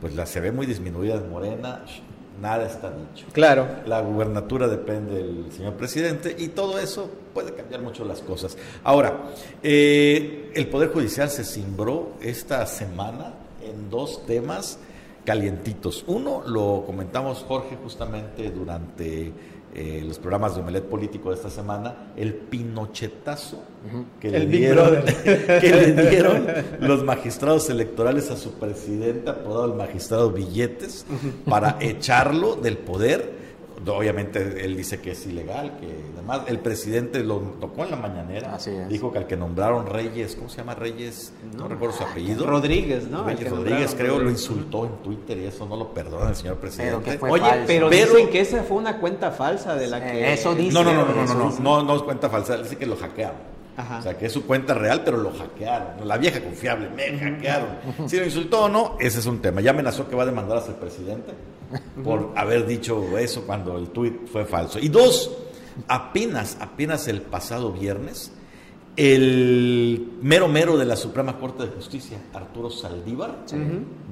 pues 0.00 0.14
la 0.14 0.26
se 0.26 0.40
ve 0.40 0.50
muy 0.50 0.66
disminuida 0.66 1.14
en 1.14 1.30
Morena, 1.30 1.84
nada 2.40 2.66
está 2.66 2.90
dicho. 2.90 3.26
Claro. 3.32 3.68
La 3.86 4.00
gubernatura 4.00 4.66
depende 4.66 5.14
del 5.14 5.52
señor 5.52 5.74
presidente 5.74 6.34
y 6.36 6.48
todo 6.48 6.78
eso 6.78 7.08
puede 7.32 7.54
cambiar 7.54 7.82
mucho 7.82 8.04
las 8.04 8.20
cosas. 8.20 8.56
Ahora, 8.82 9.30
eh, 9.62 10.50
el 10.54 10.66
Poder 10.68 10.90
Judicial 10.90 11.30
se 11.30 11.44
cimbró 11.44 12.14
esta 12.20 12.66
semana 12.66 13.34
en 13.62 13.90
dos 13.90 14.26
temas 14.26 14.78
calientitos. 15.24 16.04
Uno, 16.06 16.42
lo 16.46 16.82
comentamos 16.84 17.44
Jorge 17.46 17.76
justamente 17.82 18.50
durante 18.50 19.32
eh, 19.74 20.02
los 20.06 20.18
programas 20.18 20.54
de 20.54 20.60
Omelet 20.60 20.84
Político 20.84 21.30
de 21.30 21.36
esta 21.36 21.48
semana, 21.48 22.12
el 22.16 22.34
pinochetazo 22.34 23.62
que, 24.20 24.30
le 24.30 24.36
El 24.38 24.50
dieron, 24.50 25.02
que 25.24 25.70
le 25.70 26.10
dieron 26.10 26.46
los 26.80 27.02
magistrados 27.04 27.70
electorales 27.70 28.30
a 28.30 28.36
su 28.36 28.52
presidente, 28.52 29.30
apodado 29.30 29.66
el 29.66 29.74
magistrado 29.74 30.30
Billetes, 30.30 31.06
para 31.48 31.78
echarlo 31.80 32.56
del 32.56 32.76
poder. 32.76 33.41
Obviamente 33.86 34.64
él 34.64 34.76
dice 34.76 35.00
que 35.00 35.12
es 35.12 35.26
ilegal, 35.26 35.78
que 35.80 35.88
además 36.16 36.42
el 36.46 36.58
presidente 36.60 37.24
lo 37.24 37.38
tocó 37.60 37.84
en 37.84 37.90
la 37.90 37.96
mañanera, 37.96 38.54
Así 38.54 38.70
es. 38.70 38.88
dijo 38.88 39.10
que 39.12 39.18
al 39.18 39.26
que 39.26 39.36
nombraron 39.36 39.86
Reyes, 39.86 40.36
¿cómo 40.36 40.48
se 40.48 40.58
llama 40.58 40.74
Reyes? 40.74 41.32
No, 41.56 41.66
recuerdo 41.68 41.96
su 41.96 42.04
apellido. 42.04 42.46
Rodríguez, 42.46 43.08
¿no? 43.08 43.24
Reyes 43.24 43.50
Rodríguez, 43.50 43.94
creo, 43.94 44.12
lo 44.12 44.18
Rodríguez. 44.20 44.40
insultó 44.42 44.86
en 44.86 44.92
Twitter 45.02 45.38
y 45.38 45.44
eso 45.46 45.66
no 45.66 45.76
lo 45.76 45.92
perdona 45.92 46.30
el 46.30 46.36
señor 46.36 46.56
presidente. 46.56 47.18
Oye, 47.20 47.40
falso. 47.42 47.64
pero, 47.66 47.88
Pero- 47.90 48.12
dicen 48.12 48.30
que 48.30 48.40
esa 48.40 48.62
fue 48.62 48.76
una 48.76 48.98
cuenta 48.98 49.30
falsa 49.32 49.74
de 49.74 49.86
la 49.88 49.98
Eh, 49.98 50.12
que... 50.12 50.32
eso 50.34 50.54
dice. 50.54 50.72
No, 50.74 50.84
no, 50.84 50.92
no, 50.94 51.04
no, 51.04 51.14
no, 51.24 51.34
no, 51.34 51.58
no, 51.60 51.82
no 51.82 51.96
es 51.96 52.02
cuenta 52.02 52.28
falsa, 52.30 52.56
dice 52.58 52.76
que 52.76 52.86
lo 52.86 52.96
hackearon. 52.96 53.36
Ajá. 53.76 53.98
O 53.98 54.02
sea, 54.02 54.18
que 54.18 54.26
es 54.26 54.32
su 54.32 54.44
cuenta 54.44 54.74
real, 54.74 55.02
pero 55.04 55.16
lo 55.16 55.32
hackearon. 55.32 56.06
La 56.06 56.18
vieja 56.18 56.42
confiable, 56.42 56.90
me 56.90 57.18
hackearon. 57.18 57.68
Si 58.06 58.18
lo 58.18 58.24
insultó 58.24 58.64
o 58.64 58.68
no, 58.68 58.96
ese 59.00 59.20
es 59.20 59.26
un 59.26 59.40
tema. 59.40 59.60
Ya 59.60 59.70
amenazó 59.70 60.08
que 60.08 60.16
va 60.16 60.24
a 60.24 60.26
demandar 60.26 60.58
a 60.58 60.66
el 60.66 60.74
presidente 60.74 61.32
por 62.04 62.32
haber 62.36 62.66
dicho 62.66 63.16
eso 63.18 63.42
cuando 63.46 63.78
el 63.78 63.88
tuit 63.88 64.26
fue 64.28 64.44
falso. 64.44 64.78
Y 64.78 64.88
dos, 64.88 65.30
apenas, 65.88 66.58
apenas 66.60 67.08
el 67.08 67.22
pasado 67.22 67.72
viernes, 67.72 68.32
el 68.96 70.18
mero 70.20 70.48
mero 70.48 70.76
de 70.76 70.84
la 70.84 70.96
Suprema 70.96 71.38
Corte 71.38 71.64
de 71.64 71.70
Justicia, 71.70 72.18
Arturo 72.34 72.70
Saldívar, 72.70 73.38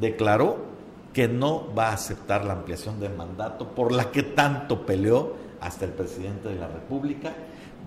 declaró 0.01 0.71
que 1.13 1.29
no 1.29 1.75
va 1.75 1.89
a 1.89 1.95
aceptar 1.95 2.45
la 2.45 2.55
ampliación 2.55 3.01
del 3.01 3.15
mandato 3.15 3.69
por 3.69 3.93
la 3.93 4.11
que 4.11 4.23
tanto 4.23 4.87
peleó 4.87 5.35
hasta 5.61 5.85
el 5.85 5.93
presidente 5.93 6.49
de 6.49 6.57
la 6.57 6.69
República. 6.69 7.33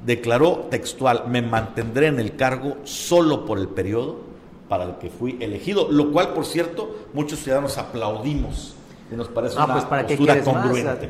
Declaró 0.06 0.68
textual, 0.70 1.24
me 1.28 1.42
mantendré 1.42 2.08
en 2.08 2.20
el 2.20 2.36
cargo 2.36 2.78
solo 2.84 3.46
por 3.46 3.58
el 3.58 3.70
periodo 3.70 4.18
para 4.68 4.84
el 4.86 4.96
que 4.98 5.10
fui 5.10 5.38
elegido, 5.40 5.88
lo 5.92 6.12
cual, 6.12 6.34
por 6.34 6.46
cierto, 6.46 7.08
muchos 7.14 7.40
ciudadanos 7.40 7.78
aplaudimos 7.78 8.76
y 9.12 9.16
nos 9.16 9.28
parece 9.30 9.56
Ah, 9.58 9.66
una 9.66 9.74
pues 9.76 9.86
para 9.86 10.06
qué 10.06 10.16
postura 10.18 10.36
más, 10.36 10.44
congruente. 10.44 11.10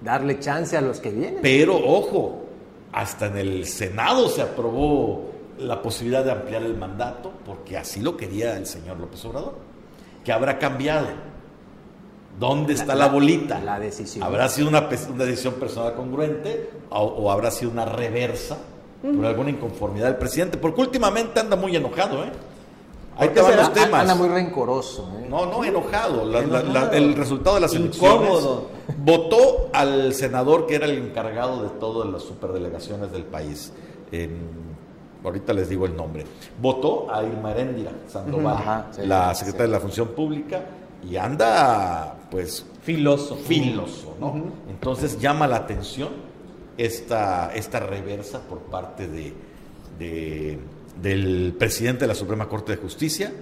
Darle 0.00 0.38
chance 0.40 0.76
a 0.76 0.80
los 0.80 0.98
que 1.00 1.10
vienen. 1.10 1.38
Pero 1.42 1.76
ojo, 1.76 2.44
hasta 2.92 3.26
en 3.26 3.36
el 3.38 3.66
Senado 3.66 4.28
se 4.28 4.42
aprobó 4.42 5.30
la 5.58 5.80
posibilidad 5.80 6.24
de 6.24 6.32
ampliar 6.32 6.62
el 6.62 6.76
mandato 6.76 7.30
porque 7.46 7.76
así 7.76 8.00
lo 8.00 8.16
quería 8.16 8.56
el 8.56 8.66
señor 8.66 8.98
López 8.98 9.24
Obrador. 9.26 9.54
que 10.24 10.32
habrá 10.32 10.58
cambiado? 10.58 11.06
¿Dónde 12.38 12.72
está 12.72 12.94
la, 12.94 13.06
La- 13.06 13.12
bolita? 13.12 13.60
la 13.60 13.78
decisión. 13.78 14.24
¿Habrá 14.24 14.48
sido 14.48 14.68
una, 14.68 14.80
decisión 14.82 15.54
personal 15.54 15.94
congruente 15.94 16.70
o, 16.90 17.00
o 17.00 17.30
habrá 17.30 17.50
sido 17.50 17.70
una 17.70 17.84
reversa 17.84 18.58
por 19.02 19.24
alguna 19.26 19.50
inconformidad 19.50 20.06
del 20.06 20.16
presidente? 20.16 20.56
Porque 20.58 20.80
últimamente 20.80 21.38
anda 21.40 21.56
muy 21.56 21.74
enojado, 21.76 22.24
¿eh? 22.24 22.32
Ahí 23.18 23.28
te 23.28 23.42
van 23.42 23.56
los 23.56 23.72
temas. 23.74 24.00
Anda 24.00 24.14
muy 24.14 24.28
rencoroso. 24.28 25.10
¿eh? 25.20 25.26
No, 25.28 25.44
no, 25.46 25.62
enojado. 25.62 26.24
La- 26.24 26.88
el 26.92 27.14
resultado 27.14 27.56
de 27.56 27.60
las 27.60 27.74
elecciones. 27.74 28.16
Incómodo. 28.22 28.68
Votó 29.04 29.68
al 29.74 30.14
senador 30.14 30.66
que 30.66 30.76
era 30.76 30.86
el 30.86 30.96
encargado 30.96 31.62
de 31.62 31.68
todas 31.78 32.08
las 32.10 32.22
superdelegaciones 32.22 33.12
del 33.12 33.24
país. 33.24 33.72
Eh, 34.10 34.30
ahorita 35.22 35.52
les 35.52 35.68
digo 35.68 35.84
el 35.86 35.94
nombre, 35.94 36.24
votó 36.60 37.06
a 37.12 37.22
Irma 37.22 37.52
Heréndira 37.52 37.92
Sandoval, 38.08 38.56
Ajá, 38.56 38.86
sí, 38.90 39.02
la 39.06 39.34
sí. 39.34 39.40
secretaria 39.40 39.66
de 39.66 39.72
la 39.72 39.80
Función 39.80 40.08
Pública, 40.08 40.60
y 41.08 41.16
anda, 41.16 42.16
pues, 42.30 42.64
Filoso. 42.82 43.36
filoso, 43.36 44.16
¿no? 44.20 44.34
Entonces 44.68 45.20
llama 45.20 45.46
la 45.46 45.56
atención 45.56 46.10
esta, 46.76 47.52
esta 47.54 47.80
reversa 47.80 48.40
por 48.48 48.58
parte 48.60 49.06
de, 49.08 49.32
de- 49.98 50.58
del 51.00 51.54
presidente 51.58 52.00
de 52.02 52.08
la 52.08 52.14
Suprema 52.14 52.48
Corte 52.48 52.72
de 52.72 52.78
Justicia. 52.82 53.32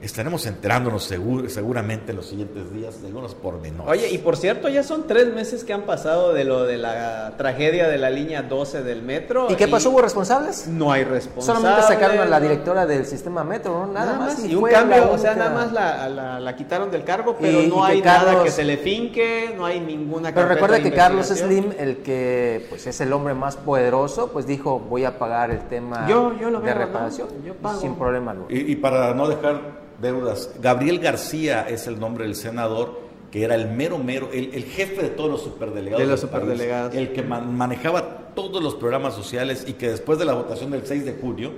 Estaremos 0.00 0.46
enterándonos 0.46 1.10
segur- 1.10 1.48
seguramente 1.48 2.12
en 2.12 2.18
los 2.18 2.26
siguientes 2.26 2.72
días 2.72 3.00
de 3.02 3.08
algunos 3.08 3.34
pormenores. 3.34 3.90
Oye, 3.90 4.08
y 4.10 4.18
por 4.18 4.36
cierto, 4.36 4.68
ya 4.68 4.84
son 4.84 5.08
tres 5.08 5.34
meses 5.34 5.64
que 5.64 5.72
han 5.72 5.82
pasado 5.82 6.32
de 6.32 6.44
lo 6.44 6.64
de 6.64 6.78
la 6.78 7.34
tragedia 7.36 7.88
de 7.88 7.98
la 7.98 8.08
línea 8.08 8.42
12 8.42 8.84
del 8.84 9.02
metro. 9.02 9.48
¿Y 9.50 9.56
qué 9.56 9.66
pasó? 9.66 9.90
¿Hubo 9.90 10.00
responsables? 10.00 10.68
No 10.68 10.92
hay 10.92 11.02
responsable. 11.02 11.60
Solamente 11.60 11.88
sacaron 11.88 12.18
a 12.20 12.26
la 12.26 12.38
directora 12.38 12.86
del 12.86 13.06
sistema 13.06 13.42
metro, 13.42 13.72
¿no? 13.86 13.92
Nada, 13.92 14.12
Nada, 14.12 14.18
más. 14.26 14.44
y 14.44 14.52
Y 14.52 14.54
un 14.54 14.60
fue 14.60 14.70
cambio, 14.70 14.98
la 15.06 15.10
o 15.10 15.18
sea, 15.18 15.34
nada 15.34 15.50
más 15.50 15.72
la, 15.72 16.08
la- 16.08 16.38
la 16.38 16.56
quitaron 16.56 16.90
del 16.92 17.02
cargo, 17.02 17.36
pero 17.40 17.60
Y- 17.60 17.66
no 17.66 17.78
y 17.88 17.90
hay 17.92 18.02
nada 18.02 18.44
que 18.44 18.50
se 18.52 18.62
le 18.62 18.76
finque, 18.76 19.52
no 19.56 19.66
hay 19.66 19.80
ninguna 19.80 20.32
Pero 20.32 20.46
recuerda 20.46 20.80
que 20.80 20.92
Carlos. 20.92 21.26
Slim, 21.26 21.72
el 21.78 21.98
que 21.98 22.66
pues 22.70 22.86
es 22.86 23.00
el 23.00 23.12
hombre 23.12 23.34
más 23.34 23.56
poderoso, 23.56 24.28
pues 24.32 24.46
dijo, 24.46 24.78
voy 24.78 25.04
a 25.04 25.18
pagar 25.18 25.50
el 25.50 25.60
tema 25.68 26.06
Yo- 26.08 26.34
yo 26.38 26.50
lo 26.50 26.60
de 26.60 26.66
veo, 26.66 26.74
¿no? 26.74 26.80
reparación 26.86 27.28
Yo 27.44 27.54
pago. 27.54 27.80
sin 27.80 27.96
problema 27.96 28.30
alguno. 28.30 28.46
Y, 28.50 28.72
y 28.72 28.76
para 28.76 29.12
no 29.14 29.28
dejar 29.28 29.87
deudas, 30.00 30.50
Gabriel 30.60 30.98
García 31.00 31.66
es 31.68 31.86
el 31.86 31.98
nombre 31.98 32.24
del 32.24 32.34
senador 32.34 33.06
que 33.30 33.42
era 33.44 33.54
el 33.56 33.68
mero 33.68 33.98
mero, 33.98 34.30
el, 34.32 34.54
el 34.54 34.64
jefe 34.64 35.02
de 35.02 35.08
todos 35.10 35.30
los 35.30 35.42
superdelegados. 35.42 36.00
De 36.00 36.10
los 36.10 36.20
país, 36.22 36.32
superdelegados. 36.32 36.94
el 36.94 37.12
que 37.12 37.22
man- 37.22 37.54
manejaba 37.54 38.32
todos 38.34 38.62
los 38.62 38.74
programas 38.74 39.14
sociales 39.14 39.64
y 39.66 39.74
que 39.74 39.90
después 39.90 40.18
de 40.18 40.24
la 40.24 40.32
votación 40.32 40.70
del 40.70 40.86
6 40.86 41.04
de 41.04 41.12
junio, 41.20 41.52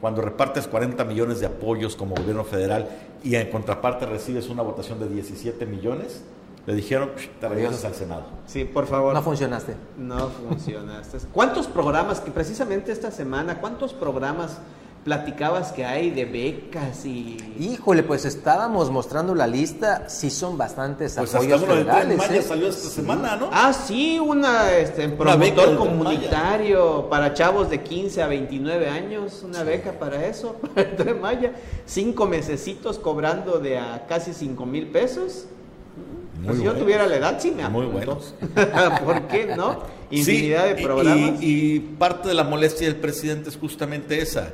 cuando 0.00 0.22
repartes 0.22 0.68
40 0.68 1.04
millones 1.04 1.40
de 1.40 1.46
apoyos 1.46 1.96
como 1.96 2.14
gobierno 2.14 2.44
federal 2.44 2.88
y 3.24 3.34
en 3.34 3.50
contraparte 3.50 4.06
recibes 4.06 4.48
una 4.48 4.62
votación 4.62 5.00
de 5.00 5.08
17 5.08 5.66
millones, 5.66 6.22
le 6.64 6.74
dijeron, 6.74 7.10
"Psh, 7.16 7.28
te 7.40 7.48
regresas 7.48 7.84
al 7.84 7.94
Senado. 7.94 8.24
Sí, 8.46 8.64
por 8.64 8.86
favor. 8.86 9.12
No 9.14 9.22
funcionaste. 9.22 9.74
No 9.98 10.28
funcionaste. 10.28 11.18
¿Cuántos 11.32 11.66
programas, 11.66 12.20
que 12.20 12.30
precisamente 12.30 12.92
esta 12.92 13.10
semana, 13.10 13.58
cuántos 13.60 13.92
programas 13.92 14.58
platicabas 15.06 15.70
que 15.70 15.84
hay 15.84 16.10
de 16.10 16.24
becas 16.24 17.06
y... 17.06 17.36
Híjole, 17.60 18.02
pues 18.02 18.24
estábamos 18.24 18.90
mostrando 18.90 19.36
la 19.36 19.46
lista, 19.46 20.08
sí 20.08 20.30
son 20.30 20.58
bastantes 20.58 21.14
Pues 21.14 21.32
hasta 21.32 21.38
apoyos 21.38 21.60
de 21.60 21.66
Tren 21.68 21.78
federales. 21.78 22.18
Maya 22.18 22.34
¿eh? 22.40 22.42
salió 22.42 22.66
esta 22.66 22.88
semana, 22.88 23.36
¿no? 23.36 23.48
Ah, 23.52 23.72
sí, 23.72 24.18
una, 24.18 24.72
este, 24.72 25.06
Una 25.06 25.16
promotor 25.16 25.64
Tren 25.64 25.76
comunitario 25.76 27.08
para 27.08 27.34
chavos 27.34 27.70
de 27.70 27.82
15 27.84 28.20
a 28.20 28.26
29 28.26 28.88
años, 28.88 29.42
una 29.44 29.62
beca 29.62 29.92
para 29.92 30.26
eso, 30.26 30.54
para 30.74 30.88
el 30.90 30.96
Tren 30.96 31.20
Maya. 31.20 31.52
Cinco 31.86 32.26
mesecitos 32.26 32.98
cobrando 32.98 33.60
de 33.60 33.78
a 33.78 34.06
casi 34.08 34.32
5 34.34 34.66
mil 34.66 34.88
pesos. 34.88 35.46
Muy 36.38 36.46
Pues 36.46 36.58
si 36.58 36.64
yo 36.64 36.72
tuviera 36.74 37.06
la 37.06 37.14
edad, 37.14 37.36
sí 37.38 37.52
me 37.52 37.66
Muy 37.68 37.86
apunto. 37.86 37.92
buenos. 38.16 38.34
¿Por 39.04 39.22
qué 39.28 39.54
no? 39.56 39.74
Sí, 40.10 40.18
Infinidad 40.18 40.64
de 40.74 40.80
y- 40.80 40.84
programas. 40.84 41.40
Y, 41.42 41.74
y 41.76 41.78
parte 41.78 42.26
de 42.26 42.34
la 42.34 42.42
molestia 42.42 42.88
del 42.88 42.96
presidente 42.96 43.50
es 43.50 43.56
justamente 43.56 44.20
esa, 44.20 44.50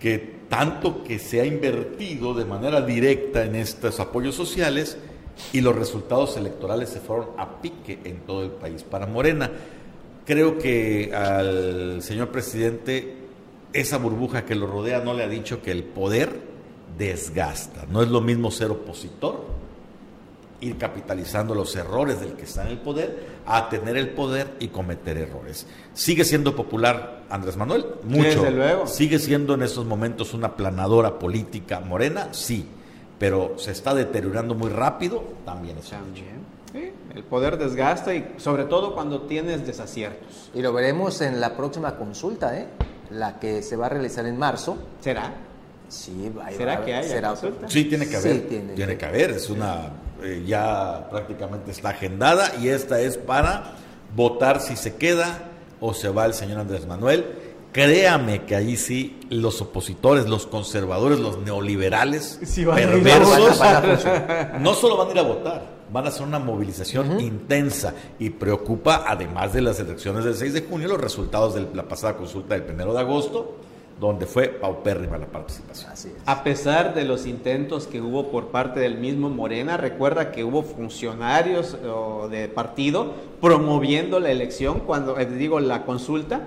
que 0.00 0.40
tanto 0.48 1.04
que 1.04 1.18
se 1.18 1.40
ha 1.40 1.44
invertido 1.44 2.34
de 2.34 2.44
manera 2.44 2.80
directa 2.80 3.44
en 3.44 3.54
estos 3.54 4.00
apoyos 4.00 4.34
sociales 4.34 4.96
y 5.52 5.60
los 5.60 5.76
resultados 5.76 6.36
electorales 6.36 6.88
se 6.88 7.00
fueron 7.00 7.28
a 7.38 7.60
pique 7.60 8.00
en 8.04 8.20
todo 8.20 8.42
el 8.42 8.50
país. 8.50 8.82
Para 8.82 9.06
Morena, 9.06 9.50
creo 10.26 10.58
que 10.58 11.14
al 11.14 12.02
señor 12.02 12.30
presidente 12.30 13.14
esa 13.72 13.98
burbuja 13.98 14.44
que 14.44 14.54
lo 14.54 14.66
rodea 14.66 15.00
no 15.00 15.14
le 15.14 15.22
ha 15.22 15.28
dicho 15.28 15.62
que 15.62 15.70
el 15.70 15.84
poder 15.84 16.30
desgasta. 16.98 17.86
No 17.88 18.02
es 18.02 18.08
lo 18.08 18.20
mismo 18.20 18.50
ser 18.50 18.70
opositor 18.70 19.60
ir 20.60 20.76
capitalizando 20.76 21.54
los 21.54 21.74
errores 21.76 22.20
del 22.20 22.34
que 22.34 22.44
está 22.44 22.62
en 22.62 22.68
el 22.68 22.78
poder 22.78 23.40
a 23.46 23.68
tener 23.68 23.96
el 23.96 24.10
poder 24.10 24.54
y 24.60 24.68
cometer 24.68 25.16
errores. 25.16 25.66
¿Sigue 25.94 26.24
siendo 26.24 26.54
popular 26.54 27.19
Andrés 27.30 27.56
Manuel? 27.56 27.86
Mucho. 28.04 28.22
Desde 28.42 28.50
luego. 28.50 28.86
¿Sigue 28.86 29.18
siendo 29.18 29.54
en 29.54 29.62
estos 29.62 29.84
momentos 29.86 30.34
una 30.34 30.56
planadora 30.56 31.18
política 31.18 31.80
morena? 31.80 32.28
Sí. 32.32 32.66
Pero 33.18 33.54
se 33.58 33.70
está 33.72 33.94
deteriorando 33.94 34.54
muy 34.54 34.70
rápido, 34.70 35.22
también 35.44 35.76
es. 35.78 35.92
Sí, 36.72 36.92
el 37.14 37.22
poder 37.24 37.58
desgasta 37.58 38.14
y 38.14 38.34
sobre 38.38 38.64
todo 38.64 38.94
cuando 38.94 39.22
tienes 39.22 39.66
desaciertos. 39.66 40.50
Y 40.54 40.62
lo 40.62 40.72
veremos 40.72 41.20
en 41.20 41.40
la 41.40 41.56
próxima 41.56 41.96
consulta, 41.96 42.56
¿eh? 42.58 42.66
La 43.10 43.38
que 43.38 43.62
se 43.62 43.76
va 43.76 43.86
a 43.86 43.88
realizar 43.90 44.24
en 44.26 44.38
marzo. 44.38 44.76
¿Será? 45.00 45.34
Sí, 45.88 46.32
¿Será 46.56 46.76
va 46.76 46.82
a- 46.82 46.84
que 46.84 46.94
haya 46.94 47.08
será 47.08 47.28
consulta? 47.30 47.68
Sí, 47.68 47.84
tiene 47.86 48.08
que 48.08 48.16
Sí, 48.20 48.28
haber. 48.28 48.48
tiene 48.48 48.72
tiene, 48.74 48.92
que- 48.92 48.98
que 48.98 49.06
haber. 49.06 49.30
Es 49.32 49.50
una. 49.50 49.90
eh, 50.22 50.44
ya 50.46 51.08
prácticamente 51.10 51.70
está 51.72 51.88
agendada 51.90 52.54
y 52.60 52.68
esta 52.68 53.00
es 53.00 53.16
para 53.18 53.72
votar 54.14 54.60
si 54.60 54.76
se 54.76 54.94
queda 54.96 55.49
o 55.80 55.94
se 55.94 56.08
va 56.08 56.26
el 56.26 56.34
señor 56.34 56.60
Andrés 56.60 56.86
Manuel. 56.86 57.24
Créame 57.72 58.44
que 58.46 58.56
ahí 58.56 58.76
sí 58.76 59.20
los 59.30 59.60
opositores, 59.60 60.28
los 60.28 60.46
conservadores, 60.46 61.20
los 61.20 61.38
neoliberales, 61.38 62.40
Sí 62.42 62.64
a 62.64 62.72
a 62.72 62.74
perversos, 62.74 63.60
a 63.60 63.82
funcionar. 63.82 64.58
no 64.60 64.74
solo 64.74 64.96
van 64.96 65.08
a 65.08 65.10
ir 65.12 65.18
a 65.20 65.22
votar, 65.22 65.66
van 65.92 66.04
a 66.04 66.08
hacer 66.08 66.26
una 66.26 66.40
movilización 66.40 67.20
intensa 67.20 67.94
y 68.18 68.30
preocupa, 68.30 69.04
además 69.06 69.52
de 69.52 69.62
las 69.62 69.78
elecciones 69.78 70.24
del 70.24 70.34
6 70.34 70.52
de 70.52 70.62
junio, 70.62 70.88
los 70.88 71.00
resultados 71.00 71.54
de 71.54 71.68
la 71.72 71.84
pasada 71.86 72.16
consulta 72.16 72.58
del 72.58 72.74
1 72.74 72.92
de 72.92 72.98
agosto, 72.98 73.56
donde 74.00 74.24
fue 74.26 74.48
paupérrima 74.48 75.18
la 75.18 75.26
participación. 75.26 75.92
Así 75.92 76.08
es. 76.08 76.14
A 76.24 76.42
pesar 76.42 76.94
de 76.94 77.04
los 77.04 77.26
intentos 77.26 77.86
que 77.86 78.00
hubo 78.00 78.30
por 78.30 78.46
parte 78.46 78.80
del 78.80 78.96
mismo 78.96 79.28
Morena, 79.28 79.76
recuerda 79.76 80.32
que 80.32 80.42
hubo 80.42 80.62
funcionarios 80.62 81.74
o, 81.86 82.26
de 82.28 82.48
partido 82.48 83.12
promoviendo 83.42 84.18
la 84.18 84.30
elección, 84.30 84.80
cuando 84.80 85.18
eh, 85.18 85.26
digo 85.26 85.60
la 85.60 85.84
consulta, 85.84 86.40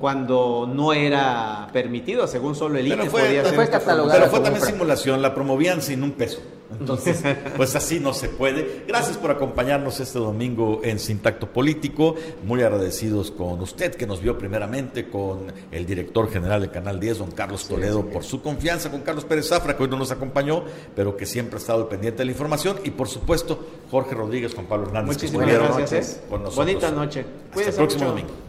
cuando 0.00 0.68
no 0.72 0.92
era 0.92 1.68
permitido, 1.72 2.26
según 2.26 2.54
solo 2.54 2.78
el 2.78 2.88
Pero 2.88 3.02
INE 3.02 3.10
fue- 3.10 3.22
podía 3.22 3.42
pero 3.44 3.54
fue 3.54 3.68
catalogada 3.70 4.18
Pero 4.18 4.30
fue 4.30 4.40
también 4.40 4.64
simulación, 4.64 5.22
la 5.22 5.34
promovían 5.34 5.80
sin 5.82 6.02
un 6.02 6.12
peso. 6.12 6.40
Entonces, 6.78 7.22
pues 7.56 7.74
así 7.76 7.98
no 8.00 8.12
se 8.12 8.28
puede. 8.28 8.84
Gracias 8.86 9.16
por 9.16 9.30
acompañarnos 9.30 10.00
este 10.00 10.18
domingo 10.18 10.80
en 10.84 10.98
Sintacto 10.98 11.50
Político. 11.50 12.14
Muy 12.44 12.62
agradecidos 12.62 13.30
con 13.30 13.60
usted 13.60 13.94
que 13.94 14.06
nos 14.06 14.20
vio 14.20 14.36
primeramente, 14.36 15.08
con 15.08 15.52
el 15.70 15.86
director 15.86 16.30
general 16.30 16.60
del 16.60 16.70
Canal 16.70 17.00
10, 17.00 17.18
don 17.18 17.30
Carlos 17.30 17.66
Toledo, 17.66 18.04
por 18.06 18.24
su 18.24 18.42
confianza, 18.42 18.90
con 18.90 19.00
Carlos 19.00 19.24
Pérez 19.24 19.48
Zafra, 19.48 19.76
que 19.76 19.82
hoy 19.84 19.88
no 19.88 19.98
nos 19.98 20.10
acompañó, 20.10 20.62
pero 20.94 21.16
que 21.16 21.26
siempre 21.26 21.56
ha 21.56 21.58
estado 21.60 21.82
al 21.82 21.88
pendiente 21.88 22.18
de 22.18 22.26
la 22.26 22.32
información. 22.32 22.78
Y 22.84 22.90
por 22.90 23.08
supuesto, 23.08 23.66
Jorge 23.90 24.14
Rodríguez, 24.14 24.54
con 24.54 24.66
Pablo 24.66 24.86
Hernández, 24.86 25.16
Muchísimas 25.16 25.46
gracias. 25.48 25.92
¿eh? 26.16 26.20
con 26.28 26.42
nosotros. 26.42 26.66
Bonita 26.66 26.90
noche. 26.90 27.24
Hasta 27.50 27.70
el 27.70 27.74
próximo 27.74 28.04
mucho. 28.04 28.10
domingo. 28.10 28.47